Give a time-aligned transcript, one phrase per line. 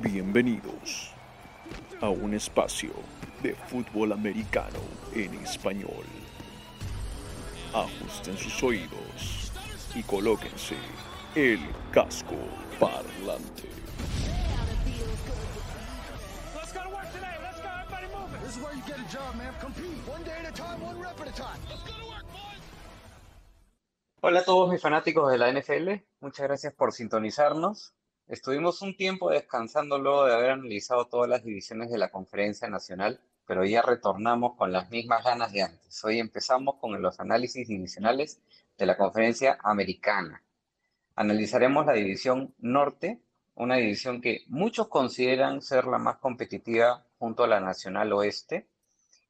[0.00, 1.12] Bienvenidos
[2.00, 2.92] a un espacio
[3.42, 4.78] de fútbol americano
[5.14, 6.06] en español.
[7.74, 9.52] Ajusten sus oídos
[9.94, 10.76] y colóquense
[11.34, 11.60] el
[11.92, 12.36] casco
[12.80, 13.68] parlante.
[24.22, 27.92] Hola a todos mis fanáticos de la NFL, muchas gracias por sintonizarnos.
[28.32, 33.20] Estuvimos un tiempo descansando luego de haber analizado todas las divisiones de la Conferencia Nacional,
[33.46, 36.02] pero ya retornamos con las mismas ganas de antes.
[36.02, 38.40] Hoy empezamos con los análisis divisionales
[38.78, 40.42] de la Conferencia Americana.
[41.14, 43.20] Analizaremos la división norte,
[43.54, 48.66] una división que muchos consideran ser la más competitiva junto a la Nacional Oeste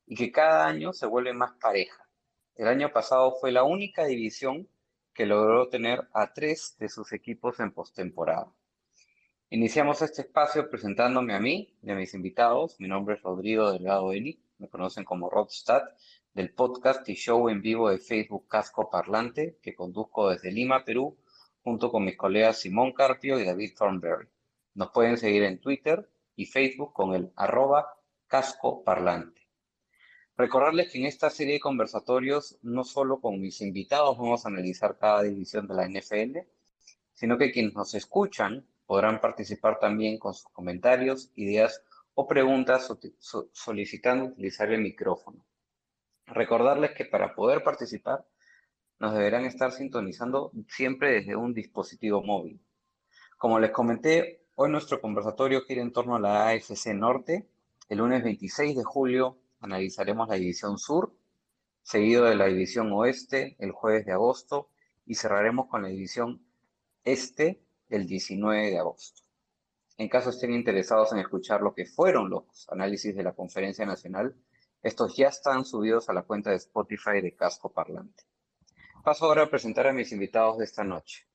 [0.06, 2.06] y que cada año se vuelve más pareja.
[2.54, 4.68] El año pasado fue la única división
[5.12, 8.46] que logró tener a tres de sus equipos en postemporada.
[9.54, 12.80] Iniciamos este espacio presentándome a mí y a mis invitados.
[12.80, 15.82] Mi nombre es Rodrigo Delgado Eli, me conocen como Rodstad,
[16.32, 21.18] del podcast y show en vivo de Facebook Casco Parlante, que conduzco desde Lima, Perú,
[21.62, 24.26] junto con mis colegas Simón Carpio y David Thornberry.
[24.72, 27.92] Nos pueden seguir en Twitter y Facebook con el arroba
[28.28, 29.42] casco parlante.
[30.34, 34.96] Recordarles que en esta serie de conversatorios, no solo con mis invitados vamos a analizar
[34.96, 36.38] cada división de la NFL,
[37.12, 43.48] sino que quienes nos escuchan podrán participar también con sus comentarios, ideas o preguntas so-
[43.50, 45.46] solicitando utilizar el micrófono.
[46.26, 48.26] Recordarles que para poder participar
[48.98, 52.60] nos deberán estar sintonizando siempre desde un dispositivo móvil.
[53.38, 57.48] Como les comenté, hoy nuestro conversatorio gira en torno a la AFC Norte.
[57.88, 61.14] El lunes 26 de julio analizaremos la división sur,
[61.80, 64.68] seguido de la división oeste el jueves de agosto
[65.06, 66.44] y cerraremos con la división
[67.04, 67.62] este
[67.96, 69.22] el 19 de agosto.
[69.98, 74.34] En caso estén interesados en escuchar lo que fueron los análisis de la conferencia nacional,
[74.82, 78.24] estos ya están subidos a la cuenta de Spotify de Casco Parlante.
[79.04, 81.26] Paso ahora a presentar a mis invitados de esta noche.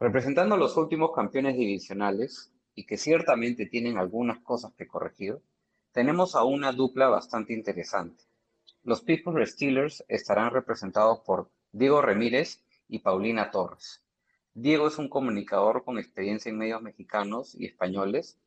[0.00, 5.42] Representando a los últimos campeones divisionales, y que ciertamente tienen algunas cosas que corregir,
[5.90, 8.22] tenemos a una dupla bastante interesante.
[8.84, 14.00] Los Pittsburgh Steelers estarán representados por Diego Ramírez y Paulina Torres.
[14.54, 18.38] Diego es un comunicador con experiencia en medios mexicanos y españoles.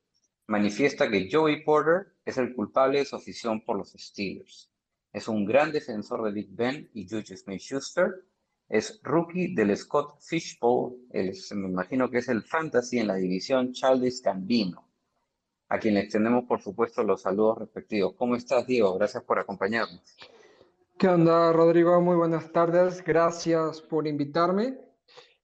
[0.47, 4.69] Manifiesta que Joey Porter es el culpable de su afición por los Steelers.
[5.13, 8.25] Es un gran defensor de Big Ben y Juju Smith-Schuster.
[8.67, 13.73] Es rookie del Scott Fishbowl, el, me imagino que es el fantasy en la división
[13.73, 14.88] Childish Gambino,
[15.68, 18.13] a quien le extendemos, por supuesto, los saludos respectivos.
[18.16, 18.94] ¿Cómo estás, Diego?
[18.97, 20.16] Gracias por acompañarnos.
[20.97, 22.00] ¿Qué onda, Rodrigo?
[22.00, 23.03] Muy buenas tardes.
[23.03, 24.78] Gracias por invitarme.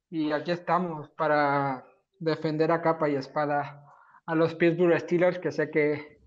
[0.09, 1.85] Y aquí estamos para
[2.19, 3.84] defender a capa y espada
[4.25, 6.19] a los Pittsburgh Steelers, que sé que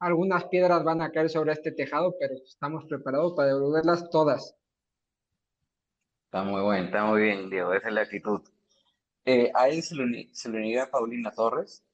[0.00, 4.56] algunas piedras van a caer sobre este tejado, pero estamos preparados para devolverlas todas.
[6.24, 8.40] Está muy bueno, está muy bien, Diego, esa es la actitud.
[9.24, 11.84] Eh, a él se le, se unirá Paulina Torres.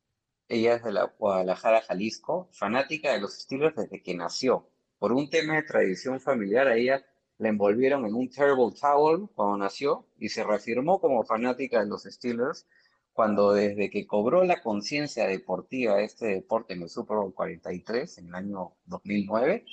[0.49, 4.71] Ella es de la Guadalajara, Jalisco, fanática de los Steelers desde que nació.
[4.99, 7.05] Por un tema de tradición familiar, a ella
[7.39, 12.05] la envolvieron en un terrible towel cuando nació y se reafirmó como fanática de los
[12.05, 12.67] Steelers
[13.13, 18.19] cuando desde que cobró la conciencia deportiva de este deporte en el Super Bowl 43
[18.19, 19.65] en el año 2009,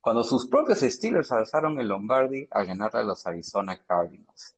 [0.00, 4.56] cuando sus propios Steelers alzaron el Lombardi a ganar a los Arizona Cardinals.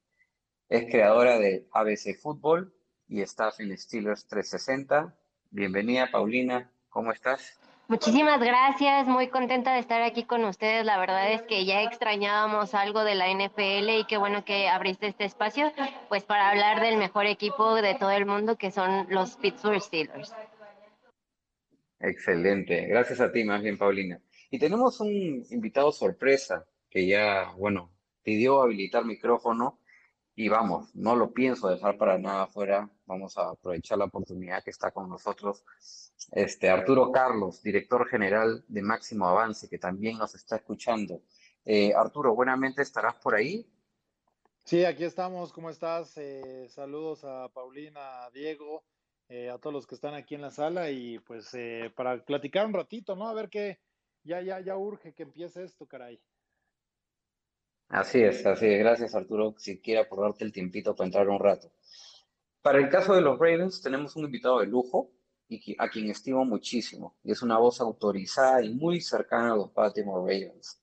[0.66, 2.74] Es creadora de ABC Fútbol
[3.06, 5.14] y staff en Steelers 360.
[5.50, 6.72] Bienvenida, Paulina.
[6.88, 7.60] ¿Cómo estás?
[7.92, 10.86] Muchísimas gracias, muy contenta de estar aquí con ustedes.
[10.86, 15.08] La verdad es que ya extrañábamos algo de la NFL y qué bueno que abriste
[15.08, 15.70] este espacio,
[16.08, 20.32] pues para hablar del mejor equipo de todo el mundo que son los Pittsburgh Steelers.
[22.00, 22.86] Excelente.
[22.86, 24.19] Gracias a ti, más bien, Paulina.
[24.50, 27.92] Y tenemos un invitado sorpresa que ya, bueno,
[28.22, 29.81] pidió habilitar micrófono
[30.34, 32.88] y vamos, no lo pienso dejar para nada afuera.
[33.06, 35.64] Vamos a aprovechar la oportunidad que está con nosotros
[36.31, 41.20] este Arturo Carlos, director general de Máximo Avance, que también nos está escuchando.
[41.64, 43.67] Eh, Arturo, buenamente estarás por ahí.
[44.64, 45.52] Sí, aquí estamos.
[45.52, 46.17] ¿Cómo estás?
[46.17, 48.84] Eh, saludos a Paulina, a Diego,
[49.29, 52.67] eh, a todos los que están aquí en la sala y pues eh, para platicar
[52.67, 53.29] un ratito, ¿no?
[53.29, 53.81] A ver qué,
[54.23, 56.20] ya, ya, ya urge que empiece esto, caray.
[57.93, 58.79] Así es, así es.
[58.79, 61.71] Gracias, Arturo, siquiera por darte el tiempito para entrar un rato.
[62.62, 65.11] Para el caso de los Ravens, tenemos un invitado de lujo
[65.47, 69.75] y a quien estimo muchísimo, y es una voz autorizada y muy cercana a los
[69.75, 70.81] Baltimore Ravens.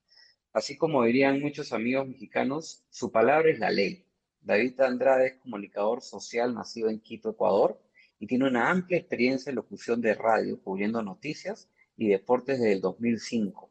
[0.53, 4.05] Así como dirían muchos amigos mexicanos, su palabra es la ley.
[4.41, 7.81] David Andrade es comunicador social nacido en Quito, Ecuador,
[8.19, 12.81] y tiene una amplia experiencia en locución de radio, cubriendo noticias y deportes desde el
[12.81, 13.67] 2005.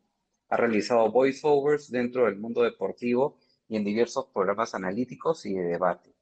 [0.51, 6.15] Ha realizado voiceovers dentro del mundo deportivo y en diversos programas analíticos y de debate.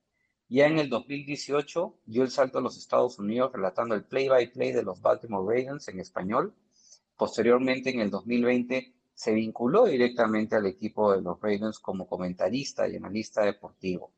[0.48, 4.82] Ya en el 2018 dio el salto a los Estados Unidos relatando el play-by-play de
[4.82, 6.54] los Baltimore Ravens en español.
[7.16, 12.96] Posteriormente, en el 2020, se vinculó directamente al equipo de los Ravens como comentarista y
[12.96, 14.12] analista deportivo.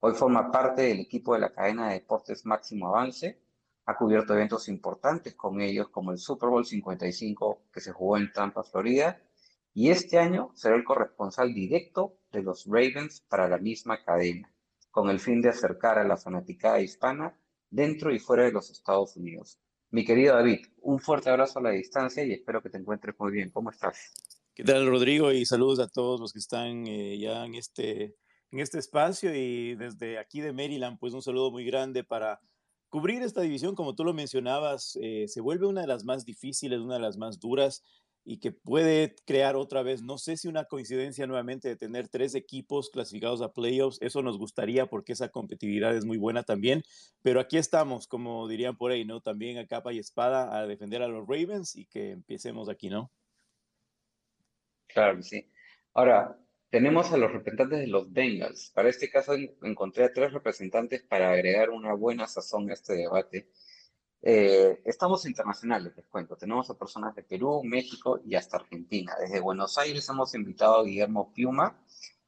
[0.00, 3.38] Hoy forma parte del equipo de la cadena de deportes Máximo Avance.
[3.86, 8.32] Ha cubierto eventos importantes con ellos como el Super Bowl 55 que se jugó en
[8.32, 9.20] Tampa, Florida,
[9.74, 14.52] y este año será el corresponsal directo de los Ravens para la misma cadena,
[14.90, 17.38] con el fin de acercar a la fanaticada hispana
[17.70, 19.58] dentro y fuera de los Estados Unidos.
[19.90, 23.32] Mi querido David, un fuerte abrazo a la distancia y espero que te encuentres muy
[23.32, 23.50] bien.
[23.50, 24.12] ¿Cómo estás?
[24.54, 25.32] ¿Qué tal, Rodrigo?
[25.32, 28.16] Y saludos a todos los que están eh, ya en este,
[28.50, 32.40] en este espacio y desde aquí de Maryland, pues un saludo muy grande para
[32.88, 36.80] cubrir esta división, como tú lo mencionabas, eh, se vuelve una de las más difíciles,
[36.80, 37.84] una de las más duras
[38.30, 42.34] y que puede crear otra vez, no sé si una coincidencia nuevamente de tener tres
[42.34, 46.82] equipos clasificados a playoffs, eso nos gustaría porque esa competitividad es muy buena también,
[47.22, 49.22] pero aquí estamos, como dirían por ahí, ¿no?
[49.22, 53.10] También a capa y espada a defender a los Ravens y que empecemos aquí, ¿no?
[54.88, 55.50] Claro sí.
[55.94, 56.38] Ahora,
[56.68, 58.72] tenemos a los representantes de los Bengals.
[58.74, 59.32] Para este caso
[59.62, 63.48] encontré a tres representantes para agregar una buena sazón a este debate.
[64.20, 66.36] Eh, estamos internacionales, les cuento.
[66.36, 69.14] Tenemos a personas de Perú, México y hasta Argentina.
[69.20, 71.78] Desde Buenos Aires hemos invitado a Guillermo Piuma,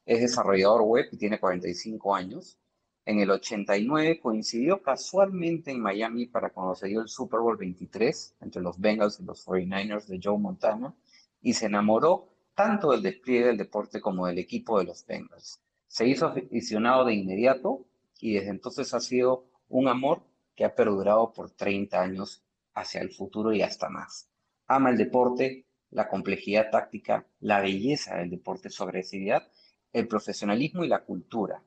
[0.05, 2.57] es desarrollador web y tiene 45 años.
[3.05, 8.35] En el 89 coincidió casualmente en Miami para cuando se dio el Super Bowl 23
[8.41, 10.93] entre los Bengals y los 49ers de Joe Montana
[11.41, 15.59] y se enamoró tanto del despliegue del deporte como del equipo de los Bengals.
[15.87, 17.85] Se hizo aficionado de inmediato
[18.19, 20.21] y desde entonces ha sido un amor
[20.55, 22.43] que ha perdurado por 30 años
[22.73, 24.29] hacia el futuro y hasta más.
[24.67, 29.47] Ama el deporte, la complejidad táctica, la belleza del deporte, su agresividad,
[29.91, 31.61] el profesionalismo y la cultura.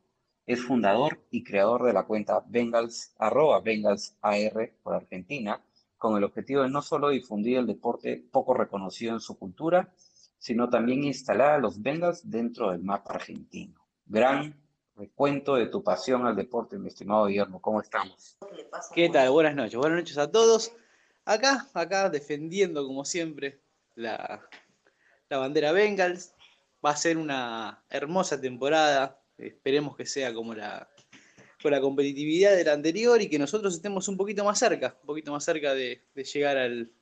[0.46, 5.62] Es fundador y creador de la cuenta Bengals, arroba Bengals AR por Argentina,
[5.96, 9.92] con el objetivo de no solo difundir el deporte poco reconocido en su cultura,
[10.38, 13.81] sino también instalar a los Bengals dentro del mapa argentino.
[14.04, 14.54] Gran
[14.96, 17.61] recuento de tu pasión al deporte, mi estimado Guillermo.
[17.61, 18.37] ¿Cómo estamos?
[18.94, 19.31] ¿Qué tal?
[19.31, 19.76] Buenas noches.
[19.76, 20.73] Buenas noches a todos.
[21.25, 23.61] Acá, acá defendiendo como siempre
[23.94, 24.46] la,
[25.29, 26.35] la bandera Bengals.
[26.85, 29.20] Va a ser una hermosa temporada.
[29.38, 30.88] Esperemos que sea como la,
[31.62, 35.06] con la competitividad de la anterior y que nosotros estemos un poquito más cerca, un
[35.06, 36.93] poquito más cerca de, de llegar al,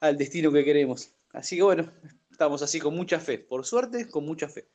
[0.00, 1.12] al destino que queremos.
[1.32, 1.92] Así que bueno,
[2.30, 3.38] estamos así con mucha fe.
[3.38, 4.68] Por suerte, con mucha fe.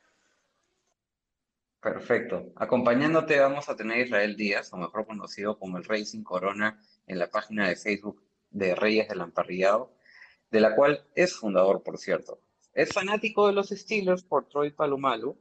[1.84, 2.50] Perfecto.
[2.56, 7.18] Acompañándote vamos a tener a Israel Díaz, o mejor conocido como el Racing Corona, en
[7.18, 9.92] la página de Facebook de Reyes del Amparrillado,
[10.50, 12.40] de la cual es fundador, por cierto.
[12.72, 15.36] Es fanático de los Steelers por Troy Palumalu,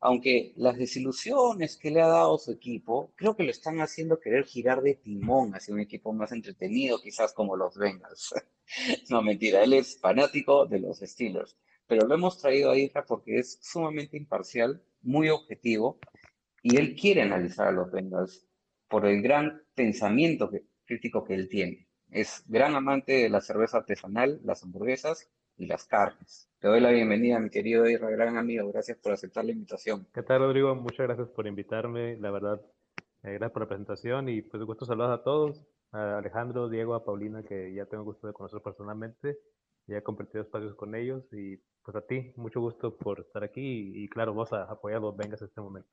[0.00, 4.46] aunque las desilusiones que le ha dado su equipo, creo que lo están haciendo querer
[4.46, 8.34] girar de timón hacia un equipo más entretenido, quizás como los Bengals.
[9.10, 11.56] no, mentira, él es fanático de los Steelers,
[11.86, 15.98] pero lo hemos traído a Isra porque es sumamente imparcial muy objetivo
[16.62, 18.46] y él quiere analizar a los Bengals
[18.88, 20.50] por el gran pensamiento
[20.84, 21.88] crítico que él tiene.
[22.10, 26.48] Es gran amante de la cerveza artesanal, las hamburguesas y las carnes.
[26.58, 28.70] Te doy la bienvenida, mi querido Ira, gran amigo.
[28.70, 30.06] Gracias por aceptar la invitación.
[30.12, 30.74] ¿Qué tal, Rodrigo?
[30.74, 32.16] Muchas gracias por invitarme.
[32.18, 32.60] La verdad,
[33.22, 35.62] eh, gracias por la presentación y pues gusto saludar a todos.
[35.92, 39.38] A Alejandro, Diego, a Paulina, que ya tengo gusto de conocer personalmente.
[39.86, 43.92] Ya he compartido espacios con ellos y pues a ti, mucho gusto por estar aquí
[43.94, 45.88] y, claro, vos a apoyar los Vengas en este momento.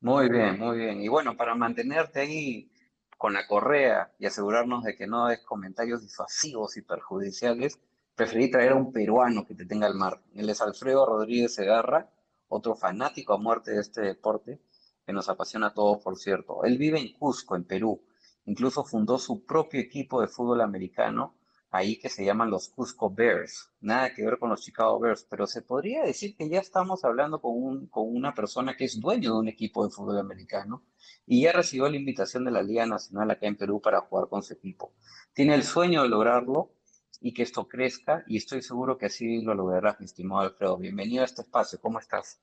[0.00, 1.00] Muy bien, muy bien.
[1.02, 2.70] Y bueno, para mantenerte ahí
[3.16, 7.78] con la correa y asegurarnos de que no des comentarios disuasivos y perjudiciales,
[8.16, 10.20] preferí traer a un peruano que te tenga al mar.
[10.34, 12.10] Él es Alfredo Rodríguez Segarra,
[12.48, 14.58] otro fanático a muerte de este deporte
[15.06, 16.64] que nos apasiona a todos, por cierto.
[16.64, 18.02] Él vive en Cusco, en Perú.
[18.46, 21.34] Incluso fundó su propio equipo de fútbol americano
[21.70, 23.70] ahí que se llaman los Cusco Bears.
[23.80, 27.40] Nada que ver con los Chicago Bears, pero se podría decir que ya estamos hablando
[27.40, 30.82] con, un, con una persona que es dueño de un equipo de fútbol americano
[31.26, 34.42] y ya recibió la invitación de la Liga Nacional acá en Perú para jugar con
[34.42, 34.92] su equipo.
[35.32, 36.72] Tiene el sueño de lograrlo
[37.20, 40.76] y que esto crezca y estoy seguro que así lo lograrás, mi estimado Alfredo.
[40.76, 42.40] Bienvenido a este espacio, ¿cómo estás?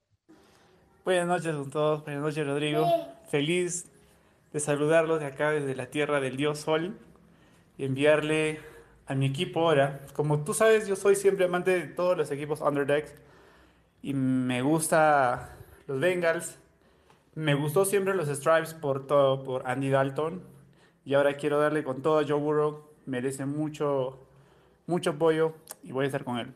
[1.03, 2.85] Buenas noches a todos, buenas noches Rodrigo.
[3.29, 3.91] Feliz
[4.53, 6.97] de saludarlos de acá desde la tierra del dios Sol
[7.77, 8.59] y enviarle
[9.07, 10.01] a mi equipo ahora.
[10.13, 13.07] Como tú sabes, yo soy siempre amante de todos los equipos Underdeck
[14.01, 15.55] y me gusta
[15.87, 16.59] los Bengals.
[17.33, 20.43] Me gustó siempre los Stripes por todo, por Andy Dalton
[21.05, 22.89] y ahora quiero darle con todo a Joe Burrow.
[23.05, 24.27] Merece mucho,
[24.85, 26.53] mucho apoyo y voy a estar con él.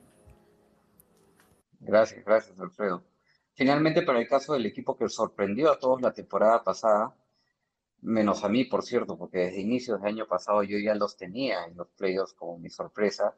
[1.80, 3.04] Gracias, gracias, Alfredo.
[3.54, 7.16] Finalmente, para el caso del equipo que sorprendió a todos la temporada pasada,
[8.02, 11.66] menos a mí, por cierto, porque desde inicios de año pasado yo ya los tenía
[11.66, 13.36] en los playoffs como mi sorpresa.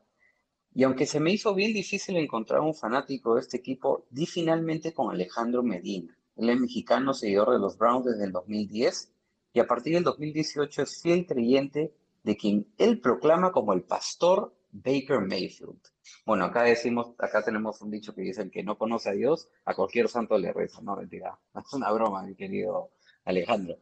[0.73, 4.93] Y aunque se me hizo bien difícil encontrar un fanático de este equipo, di finalmente
[4.93, 6.17] con Alejandro Medina.
[6.35, 9.13] Él es mexicano, seguidor de los Browns desde el 2010
[9.53, 11.93] y a partir del 2018 es fiel creyente
[12.23, 15.79] de quien él proclama como el pastor Baker Mayfield.
[16.25, 19.47] Bueno, acá decimos, acá tenemos un dicho que dice el que no conoce a Dios,
[19.65, 22.89] a cualquier santo le reza, no mentira, es una broma, mi querido
[23.25, 23.77] Alejandro.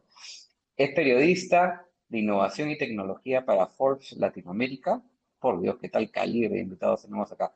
[0.82, 5.00] Es periodista de innovación y tecnología para Forbes Latinoamérica.
[5.38, 7.54] Por Dios, qué tal calibre de invitados tenemos acá.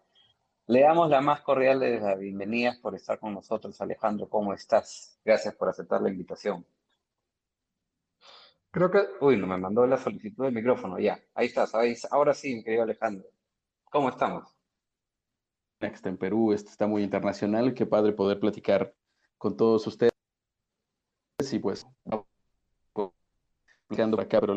[0.68, 4.28] Le damos la más cordial de las bienvenidas por estar con nosotros, Alejandro.
[4.28, 5.18] ¿Cómo estás?
[5.24, 6.64] Gracias por aceptar la invitación.
[8.70, 9.00] Creo que.
[9.20, 10.96] Uy, no me mandó la solicitud del micrófono.
[11.00, 11.72] Ya, ahí estás.
[12.12, 13.26] Ahora sí, mi querido Alejandro.
[13.90, 14.56] ¿Cómo estamos?
[15.80, 17.74] Next en Perú, esto está muy internacional.
[17.74, 18.94] Qué padre poder platicar
[19.36, 20.12] con todos ustedes.
[21.50, 21.84] Y pues,
[24.20, 24.56] acá, pero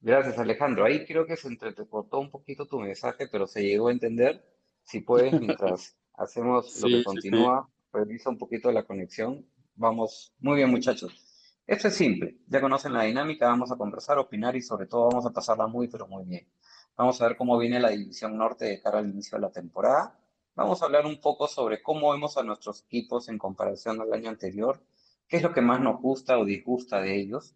[0.00, 0.84] Gracias, Alejandro.
[0.84, 4.44] Ahí creo que se entrecortó un poquito tu mensaje, pero se llegó a entender.
[4.82, 9.46] Si puedes, mientras hacemos lo que continúa, revisa un poquito la conexión.
[9.76, 11.32] Vamos, muy bien, muchachos.
[11.64, 15.24] Esto es simple, ya conocen la dinámica, vamos a conversar, opinar y sobre todo vamos
[15.26, 16.48] a pasarla muy, pero muy bien.
[16.96, 20.18] Vamos a ver cómo viene la división norte de cara al inicio de la temporada.
[20.56, 24.28] Vamos a hablar un poco sobre cómo vemos a nuestros equipos en comparación al año
[24.28, 24.82] anterior,
[25.28, 27.54] qué es lo que más nos gusta o disgusta de ellos.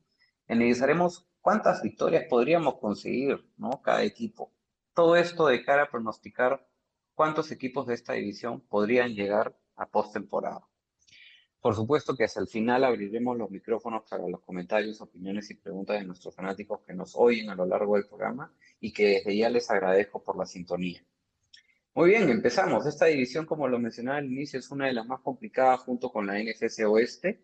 [0.49, 3.83] Analizaremos cuántas victorias podríamos conseguir, ¿no?
[3.83, 4.53] Cada equipo.
[4.95, 6.67] Todo esto de cara a pronosticar
[7.15, 10.67] cuántos equipos de esta división podrían llegar a postemporada.
[11.61, 15.99] Por supuesto que hasta el final abriremos los micrófonos para los comentarios, opiniones y preguntas
[15.99, 19.51] de nuestros fanáticos que nos oyen a lo largo del programa y que desde ya
[19.51, 21.03] les agradezco por la sintonía.
[21.95, 22.87] Muy bien, empezamos.
[22.87, 26.27] Esta división, como lo mencionaba al inicio, es una de las más complicadas junto con
[26.27, 27.43] la NFC Oeste.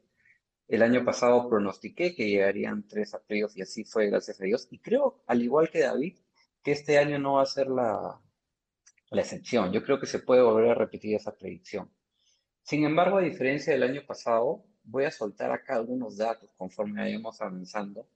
[0.72, 4.68] El año pasado pronostiqué que llegarían tres a playoffs y así fue, gracias a Dios.
[4.70, 6.16] Y creo, al igual que David,
[6.62, 8.18] que este año no va a ser la,
[9.10, 9.70] la excepción.
[9.70, 11.90] Yo creo que se puede volver a repetir esa predicción.
[12.62, 17.38] Sin embargo, a diferencia del año pasado, voy a soltar acá algunos datos conforme vayamos
[17.42, 18.08] avanzando,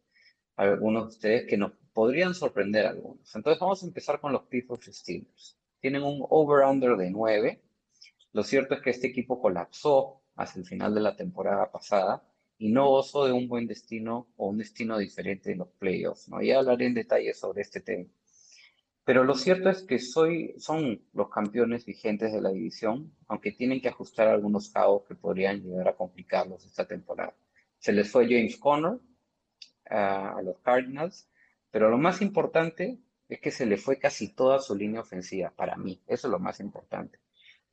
[0.56, 3.36] algunos de ustedes que nos podrían sorprender algunos.
[3.36, 5.58] Entonces vamos a empezar con los Pittsburgh Steelers.
[5.78, 7.62] Tienen un over-under de 9.
[8.32, 12.22] Lo cierto es que este equipo colapsó hacia el final de la temporada pasada
[12.58, 16.28] y no gozó de un buen destino o un destino diferente en los playoffs.
[16.28, 16.42] ¿no?
[16.42, 18.06] Ya hablaré en detalle sobre este tema.
[19.04, 23.80] Pero lo cierto es que soy, son los campeones vigentes de la división, aunque tienen
[23.80, 27.32] que ajustar algunos cabos que podrían llegar a complicarlos esta temporada.
[27.78, 28.98] Se les fue James Conner
[29.88, 31.28] a los Cardinals,
[31.70, 32.98] pero lo más importante
[33.28, 36.02] es que se le fue casi toda su línea ofensiva, para mí.
[36.06, 37.18] Eso es lo más importante.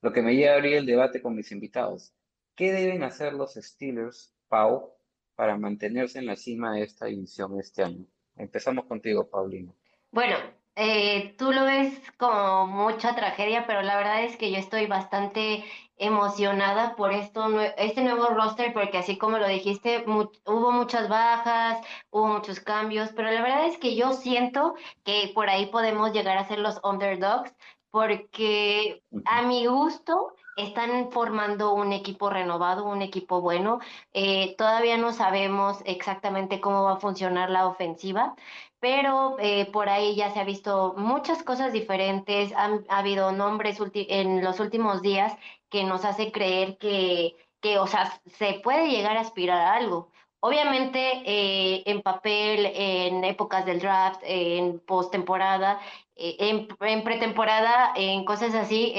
[0.02, 2.14] Lo que me lleva a abrir el debate con mis invitados.
[2.56, 4.94] ¿Qué deben hacer los Steelers, Pau,
[5.36, 8.06] para mantenerse en la cima de esta división este año?
[8.36, 9.74] Empezamos contigo, Paulino.
[10.12, 10.36] Bueno,
[10.76, 15.64] eh, tú lo ves como mucha tragedia, pero la verdad es que yo estoy bastante
[15.98, 22.28] emocionada por esto, este nuevo roster, porque así como lo dijiste, hubo muchas bajas, hubo
[22.28, 26.48] muchos cambios, pero la verdad es que yo siento que por ahí podemos llegar a
[26.48, 27.52] ser los underdogs,
[27.90, 33.80] porque a mi gusto están formando un equipo renovado, un equipo bueno.
[34.14, 38.36] Eh, todavía no sabemos exactamente cómo va a funcionar la ofensiva,
[38.80, 43.80] pero eh, por ahí ya se ha visto muchas cosas diferentes, han, ha habido nombres
[43.94, 45.36] en los últimos días
[45.70, 50.13] que nos hace creer que, que, o sea, se puede llegar a aspirar a algo.
[50.46, 55.80] Obviamente eh, en papel, en épocas del draft, en postemporada,
[56.18, 58.94] eh, en, pretemporada, en cosas así,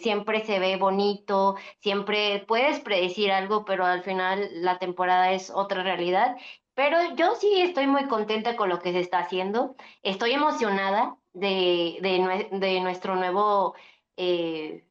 [0.00, 5.82] siempre se ve bonito, siempre puedes predecir algo, pero al final la temporada es otra
[5.84, 6.36] realidad
[6.74, 9.74] pero yo sí estoy muy contenta con lo que se está haciendo.
[10.04, 13.74] Estoy emocionada de, de, nuestro nuevo
[14.16, 14.84] eh,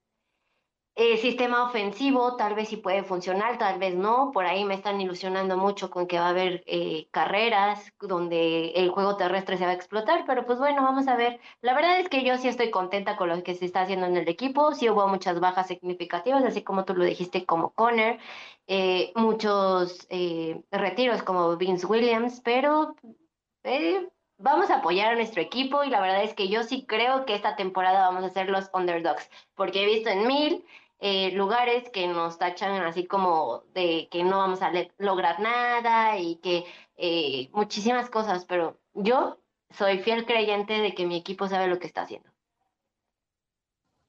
[0.99, 4.31] eh, sistema ofensivo, tal vez sí puede funcionar, tal vez no.
[4.31, 8.89] Por ahí me están ilusionando mucho con que va a haber eh, carreras donde el
[8.89, 11.39] juego terrestre se va a explotar, pero pues bueno, vamos a ver.
[11.61, 14.17] La verdad es que yo sí estoy contenta con lo que se está haciendo en
[14.17, 14.73] el equipo.
[14.73, 18.17] Sí hubo muchas bajas significativas, así como tú lo dijiste, como Conner,
[18.65, 20.07] eh, muchos
[20.71, 22.95] retiros como Vince Williams, pero
[24.39, 27.35] vamos a apoyar a nuestro equipo y la verdad es que yo sí creo que
[27.35, 30.65] esta temporada vamos a ser los underdogs, porque he visto en mil
[30.99, 36.37] eh, lugares que nos tachan así como de que no vamos a lograr nada y
[36.37, 39.39] que eh, muchísimas cosas, pero yo
[39.69, 42.29] soy fiel creyente de que mi equipo sabe lo que está haciendo.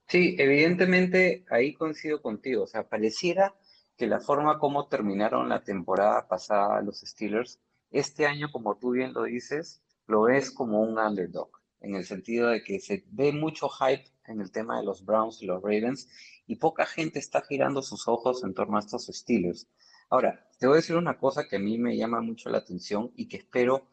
[0.07, 2.63] Sí, evidentemente ahí coincido contigo.
[2.65, 3.55] O sea, pareciera
[3.99, 9.13] que la forma como terminaron la temporada pasada los Steelers, este año, como tú bien
[9.13, 13.69] lo dices, lo ves como un underdog, en el sentido de que se ve mucho
[13.69, 16.09] hype en el tema de los Browns y los Ravens
[16.49, 19.69] y poca gente está girando sus ojos en torno a estos Steelers.
[20.11, 23.13] Ahora, te voy a decir una cosa que a mí me llama mucho la atención
[23.15, 23.87] y que espero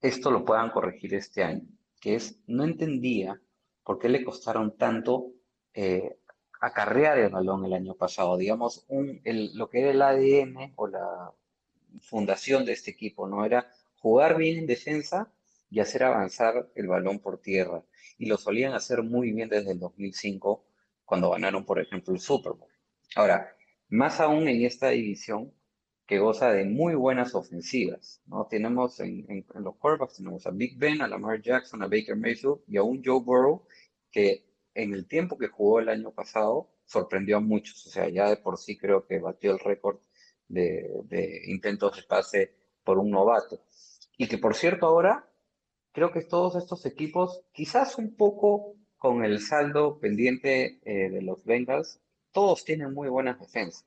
[0.00, 1.66] esto lo puedan corregir este año,
[2.00, 3.40] que es, no entendía
[3.82, 5.32] por qué le costaron tanto
[5.74, 6.18] eh,
[6.60, 8.36] acarrear el balón el año pasado.
[8.36, 11.32] Digamos, un, lo que era el ADN o la
[12.00, 13.44] fundación de este equipo, ¿no?
[13.44, 15.32] Era jugar bien en defensa
[15.70, 17.82] y hacer avanzar el balón por tierra.
[18.16, 20.64] Y lo solían hacer muy bien desde el 2005,
[21.04, 22.70] cuando ganaron, por ejemplo, el Super Bowl.
[23.16, 23.54] Ahora,
[23.88, 25.52] más aún en esta división,
[26.06, 28.46] que goza de muy buenas ofensivas, ¿no?
[28.46, 32.76] Tenemos en, los quarterbacks, tenemos a Big Ben, a Lamar Jackson, a Baker Mayfield y
[32.76, 33.66] a un Joe Burrow
[34.10, 34.44] que
[34.74, 38.36] en el tiempo que jugó el año pasado sorprendió a muchos, o sea, ya de
[38.36, 39.98] por sí creo que batió el récord
[40.48, 43.62] de, de intentos de pase por un novato.
[44.18, 45.26] Y que por cierto ahora
[45.92, 51.44] creo que todos estos equipos, quizás un poco con el saldo pendiente eh, de los
[51.44, 52.00] Bengals,
[52.32, 53.84] todos tienen muy buenas defensas.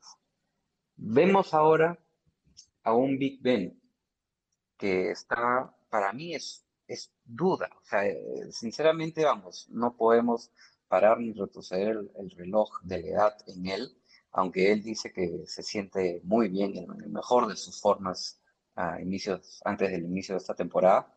[0.96, 1.98] Vemos ahora
[2.84, 3.82] a un Big Ben
[4.78, 7.68] que está, para mí es, es duda.
[7.82, 10.52] O sea, eh, sinceramente, vamos, no podemos
[10.88, 13.98] parar ni retroceder el, reloj de la edad en él,
[14.34, 18.40] aunque él dice que se siente muy bien, en el mejor de sus formas
[18.76, 21.12] a inicios, antes del inicio de esta temporada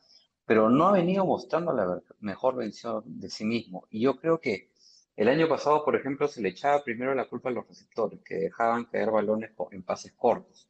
[0.51, 3.87] pero no ha venido mostrando la mejor versión de sí mismo.
[3.89, 4.73] Y yo creo que
[5.15, 8.35] el año pasado, por ejemplo, se le echaba primero la culpa a los receptores, que
[8.35, 10.69] dejaban caer balones en pases cortos.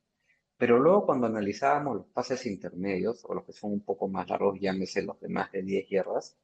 [0.58, 4.60] Pero luego cuando analizábamos los pases intermedios, o los que son un poco más largos,
[4.60, 6.36] llámese los de más de 10 yardas,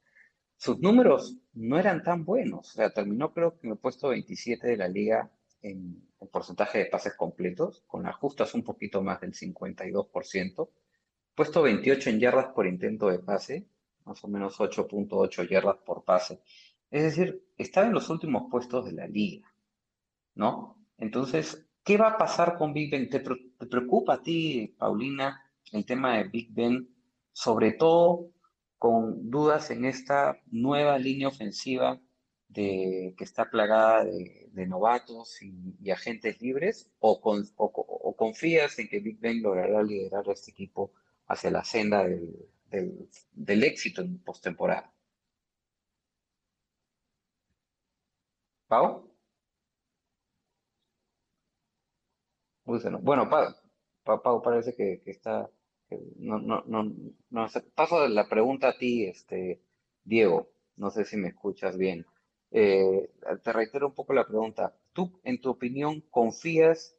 [0.57, 2.70] sus números no eran tan buenos.
[2.70, 6.79] O sea, terminó creo que en el puesto 27 de la liga en, en porcentaje
[6.79, 10.70] de pases completos, con las justas un poquito más del 52%
[11.37, 13.68] puesto 28 en yardas por intento de pase,
[14.05, 16.40] más o menos 8.8 yardas por pase.
[16.90, 19.53] Es decir, está en los últimos puestos de la liga,
[20.35, 20.83] ¿no?
[20.96, 23.11] Entonces, ¿qué va a pasar con Big Ben?
[23.11, 26.88] ¿Te, preocupa a ti, Paulina, el tema de Big Ben,
[27.33, 28.31] sobre todo
[28.79, 32.01] con dudas en esta nueva línea ofensiva
[32.49, 36.90] de, que está plagada de, novatos y, agentes libres?
[36.99, 37.20] O,
[37.57, 40.92] o confías en que Big Ben logrará liderar a este equipo
[41.28, 44.92] hacia la senda del, del, éxito en postemporada.
[48.68, 49.10] ¿Pau?
[52.64, 53.28] Bueno,
[54.04, 55.48] Pau, parece que, está...
[56.16, 56.92] no, no, no,
[57.30, 59.62] no, paso la pregunta a ti, este,
[60.04, 60.50] Diego.
[60.76, 62.06] No sé si me escuchas bien.
[62.50, 63.10] Eh,
[63.42, 64.74] te reitero un poco la pregunta.
[64.92, 66.95] ¿Tú, en tu opinión, confías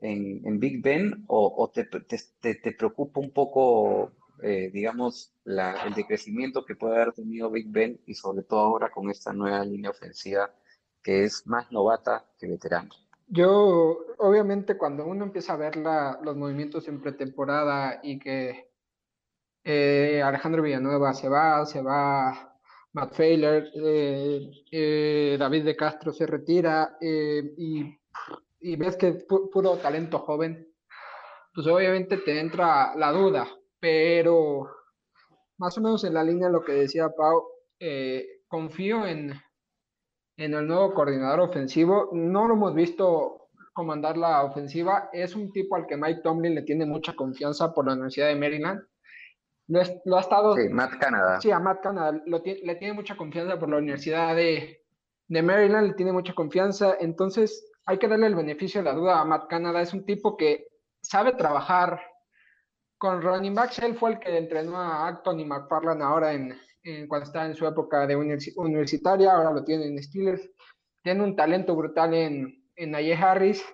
[0.00, 6.76] en, Big Ben o, te, te, preocupa un poco, eh, digamos, la, el decrecimiento que
[6.76, 10.50] puede haber tenido Big Ben y sobre todo ahora con esta nueva línea ofensiva
[11.02, 12.90] que es más novata que veterana?
[13.26, 18.70] Yo, obviamente, cuando uno empieza a ver la, los movimientos en pretemporada y que
[19.62, 22.58] eh, Alejandro Villanueva se va, se va
[22.92, 23.70] Matt Failer,
[24.72, 28.00] eh, David de Castro se retira y
[28.60, 30.66] y ves que es puro talento joven,
[31.54, 33.48] pues obviamente te entra la duda,
[33.80, 34.68] pero
[35.58, 37.44] más o menos en la línea de lo que decía Pau,
[37.78, 39.32] eh, confío en,
[40.36, 42.10] en el nuevo coordinador ofensivo.
[42.12, 45.10] No lo hemos visto comandar la ofensiva.
[45.12, 48.36] Es un tipo al que Mike Tomlin le tiene mucha confianza por la Universidad de
[48.36, 48.80] Maryland.
[49.68, 50.56] Lo, lo ha estado.
[50.56, 51.40] Sí, Matt Canada.
[51.40, 52.22] Sí, a Matt Canada.
[52.26, 54.82] le tiene mucha confianza por la Universidad de,
[55.28, 56.96] de Maryland, le tiene mucha confianza.
[56.98, 59.80] Entonces, hay que darle el beneficio de la duda a Matt Canada.
[59.80, 60.68] Es un tipo que
[61.02, 62.00] sabe trabajar
[62.98, 63.78] con running backs.
[63.80, 66.56] Él fue el que entrenó a Acton y McFarland ahora en,
[67.08, 69.32] cuando estaba en su época de universitaria.
[69.32, 70.48] Ahora lo tiene en Steelers.
[71.02, 73.64] Tiene un talento brutal en, en Aye Harris.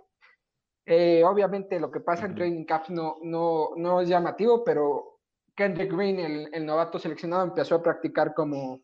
[0.87, 5.19] Eh, obviamente lo que pasa en training camps no, no, no es llamativo, pero
[5.57, 8.83] Kendrick Green, el, el, novato seleccionado, empezó a practicar como,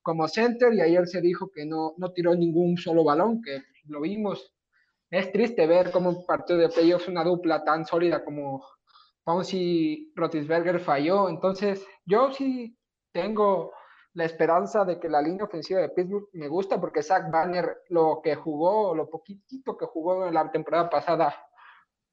[0.00, 4.00] como center y ayer se dijo que no, no tiró ningún solo balón, que lo
[4.00, 4.52] vimos
[5.10, 8.64] es triste ver cómo un partido de playoffs una dupla tan sólida como
[9.24, 11.28] Ponzi Rotisberger falló.
[11.28, 12.76] Entonces, yo sí
[13.12, 13.72] tengo
[14.14, 18.20] la esperanza de que la línea ofensiva de Pittsburgh me gusta porque Zach Banner lo
[18.22, 21.34] que jugó, lo poquitito que jugó en la temporada pasada,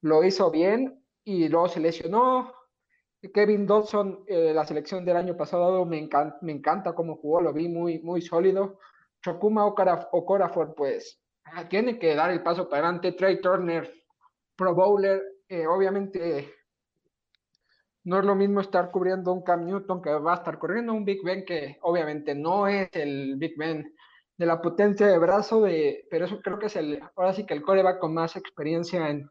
[0.02, 2.52] lo hizo bien y luego se lesionó.
[3.34, 7.52] Kevin Dodson, eh, la selección del año pasado, me, encanta, me encanta cómo jugó, lo
[7.52, 8.78] vi muy, muy sólido.
[9.22, 11.20] Chokuma Okorafor, pues
[11.68, 13.12] tiene que dar el paso para adelante.
[13.12, 13.92] Trey Turner,
[14.56, 16.54] Pro Bowler, eh, obviamente
[18.04, 21.04] no es lo mismo estar cubriendo un Cam Newton que va a estar corriendo un
[21.04, 23.94] Big Ben que obviamente no es el Big Ben
[24.38, 27.54] de la potencia de brazo, de, pero eso creo que es el, ahora sí que
[27.54, 29.28] el coreback con más experiencia en,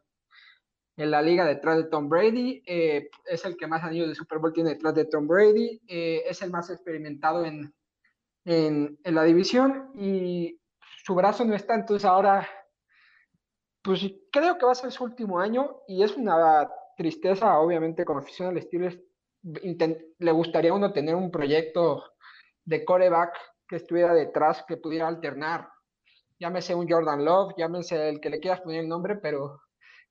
[0.96, 4.38] en la liga detrás de Tom Brady, eh, es el que más anillos de Super
[4.38, 7.72] Bowl tiene detrás de Tom Brady, eh, es el más experimentado en,
[8.44, 10.60] en, en, la división y
[11.08, 12.46] su brazo no está, entonces ahora,
[13.82, 18.18] pues creo que va a ser su último año y es una tristeza, obviamente, como
[18.18, 19.00] afición al Steelers,
[19.42, 22.04] le gustaría uno tener un proyecto
[22.62, 23.34] de coreback
[23.66, 25.70] que estuviera detrás, que pudiera alternar.
[26.38, 29.62] Llámese un Jordan Love, llámese el que le quieras poner el nombre, pero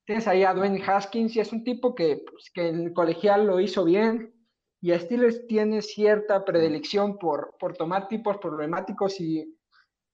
[0.03, 3.45] tienes ahí a Dwayne Haskins y es un tipo que, pues, que en el colegial
[3.45, 4.33] lo hizo bien
[4.81, 9.56] y a Steelers tiene cierta predilección por, por tomar tipos problemáticos y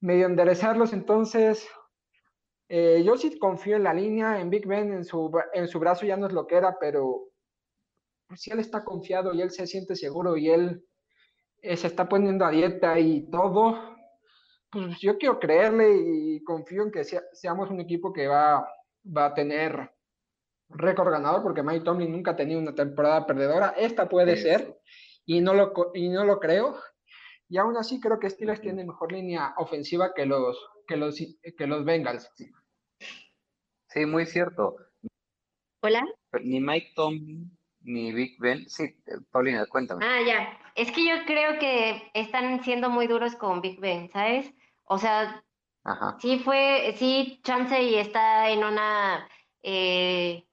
[0.03, 1.65] medio enderezarlos, entonces
[2.67, 6.05] eh, yo sí confío en la línea, en Big Ben, en su, en su brazo
[6.05, 7.29] ya no es lo que era, pero
[8.27, 10.85] pues, si él está confiado y él se siente seguro y él
[11.61, 13.95] eh, se está poniendo a dieta y todo,
[14.69, 18.67] pues yo quiero creerle y confío en que seamos un equipo que va,
[19.05, 19.89] va a tener
[20.67, 23.73] récord ganador, porque Mike Tomlin nunca ha tenido una temporada perdedora.
[23.77, 24.81] Esta puede ser,
[25.25, 26.75] y no, lo, y no lo creo.
[27.53, 31.15] Y aún así creo que Steelers tiene mejor línea ofensiva que los, que los,
[31.55, 32.27] que los Bengals.
[33.89, 34.75] Sí, muy cierto.
[35.83, 36.03] Hola.
[36.41, 38.67] Ni Mike Tomlin ni Big Ben.
[38.67, 38.95] Sí,
[39.29, 40.03] Paulina, cuéntame.
[40.03, 40.59] Ah, ya.
[40.73, 44.51] Es que yo creo que están siendo muy duros con Big Ben, ¿sabes?
[44.85, 45.45] O sea,
[45.83, 46.17] Ajá.
[46.19, 49.29] sí fue, sí, Chansey está en una,
[49.61, 50.43] eh,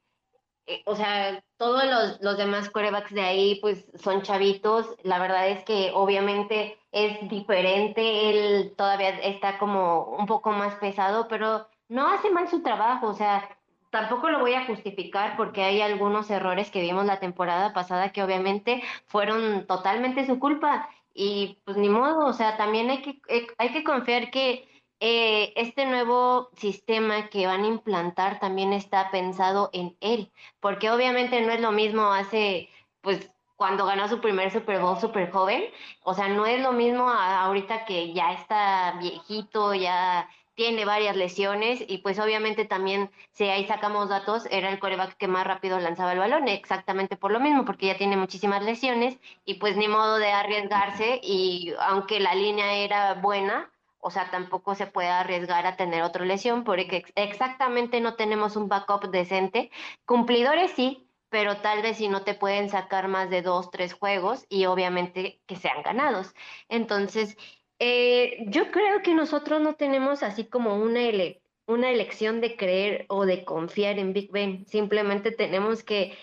[0.70, 4.86] eh, o sea, todos los, los demás quarterbacks de ahí, pues son chavitos.
[5.02, 8.30] La verdad es que obviamente es diferente.
[8.30, 13.14] Él todavía está como un poco más pesado, pero no hace mal su trabajo, o
[13.14, 13.48] sea,
[13.90, 18.22] tampoco lo voy a justificar porque hay algunos errores que vimos la temporada pasada que
[18.22, 23.46] obviamente fueron totalmente su culpa y pues ni modo, o sea, también hay que, eh,
[23.58, 24.69] hay que confiar que
[25.00, 31.40] eh, este nuevo sistema que van a implantar también está pensado en él, porque obviamente
[31.40, 32.68] no es lo mismo hace,
[33.00, 35.64] pues, cuando ganó su primer Super Bowl súper joven,
[36.02, 41.82] o sea, no es lo mismo ahorita que ya está viejito, ya tiene varias lesiones
[41.88, 46.12] y pues obviamente también, si ahí sacamos datos, era el coreback que más rápido lanzaba
[46.12, 50.18] el balón, exactamente por lo mismo, porque ya tiene muchísimas lesiones y pues ni modo
[50.18, 55.76] de arriesgarse y aunque la línea era buena, o sea, tampoco se puede arriesgar a
[55.76, 59.70] tener otra lesión porque exactamente no tenemos un backup decente.
[60.04, 64.46] Cumplidores sí, pero tal vez si no te pueden sacar más de dos, tres juegos
[64.48, 66.34] y obviamente que sean ganados.
[66.68, 67.36] Entonces,
[67.78, 73.06] eh, yo creo que nosotros no tenemos así como una, ele una elección de creer
[73.08, 74.66] o de confiar en Big Ben.
[74.66, 76.16] Simplemente tenemos que,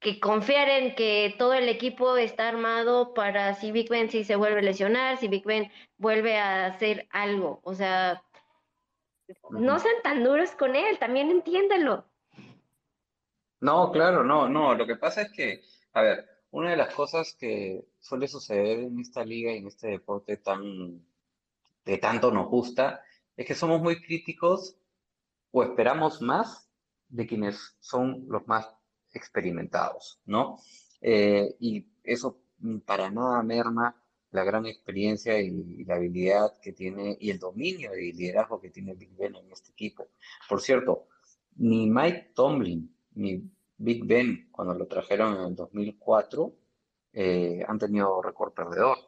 [0.00, 4.36] que confiar en que todo el equipo está armado para si Big Ben si se
[4.36, 7.60] vuelve a lesionar, si Big Ben vuelve a hacer algo.
[7.64, 8.22] O sea,
[9.50, 12.04] no sean tan duros con él, también entiéndelo.
[13.60, 14.74] No, claro, no, no.
[14.74, 19.00] Lo que pasa es que, a ver, una de las cosas que suele suceder en
[19.00, 21.04] esta liga y en este deporte tan
[21.84, 23.02] de tanto nos gusta
[23.36, 24.76] es que somos muy críticos
[25.52, 26.68] o esperamos más
[27.08, 28.75] de quienes son los más
[29.16, 30.58] experimentados, ¿no?
[31.00, 32.40] Eh, y eso
[32.84, 33.94] para nada merma
[34.30, 38.94] la gran experiencia y, la habilidad que tiene y el dominio y liderazgo que tiene
[38.94, 40.08] Big Ben en este equipo.
[40.48, 41.08] Por cierto,
[41.56, 43.42] ni Mike Tomlin ni
[43.78, 46.54] Big Ben, cuando lo trajeron en el 2004,
[47.12, 48.98] eh, han tenido récord perdedor.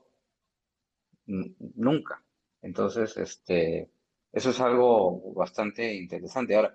[1.27, 2.23] nunca.
[2.63, 3.91] Entonces, este,
[4.33, 6.57] eso es algo bastante interesante.
[6.57, 6.75] Ahora,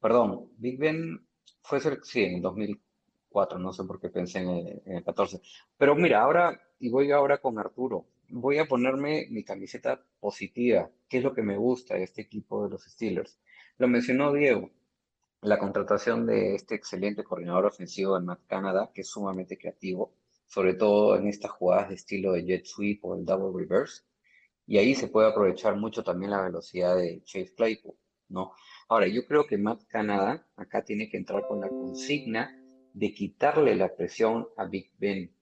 [0.00, 1.26] perdón, Big Ben
[1.62, 5.40] fue, sí, en el 2004, no sé por qué pensé en el, en el 14.
[5.76, 11.18] Pero mira, ahora, y voy ahora con Arturo, voy a ponerme mi camiseta positiva, que
[11.18, 13.38] es lo que me gusta de este equipo de los Steelers.
[13.78, 14.70] Lo mencionó Diego,
[15.42, 20.12] la contratación de este excelente coordinador ofensivo de Matt Canada, que es sumamente creativo,
[20.46, 24.02] sobre todo en estas jugadas de estilo de jet sweep o el double reverse.
[24.66, 27.96] Y ahí se puede aprovechar mucho también la velocidad de Chase Claypool,
[28.30, 28.52] ¿no?
[28.88, 32.56] Ahora, yo creo que Matt Canada acá tiene que entrar con la consigna
[32.92, 35.32] de quitarle la presión a Big Ben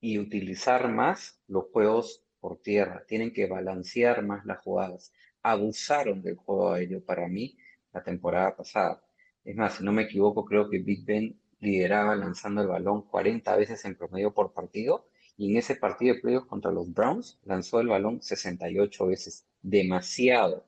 [0.00, 3.04] y utilizar más los juegos por tierra.
[3.06, 5.12] Tienen que balancear más las jugadas.
[5.42, 7.56] Abusaron del juego aéreo para mí
[7.92, 9.02] la temporada pasada.
[9.44, 13.56] Es más, si no me equivoco, creo que Big Ben lideraba lanzando el balón 40
[13.56, 17.80] veces en promedio por partido y en ese partido de playoffs contra los Browns lanzó
[17.80, 19.46] el balón 68 veces.
[19.62, 20.64] Demasiado.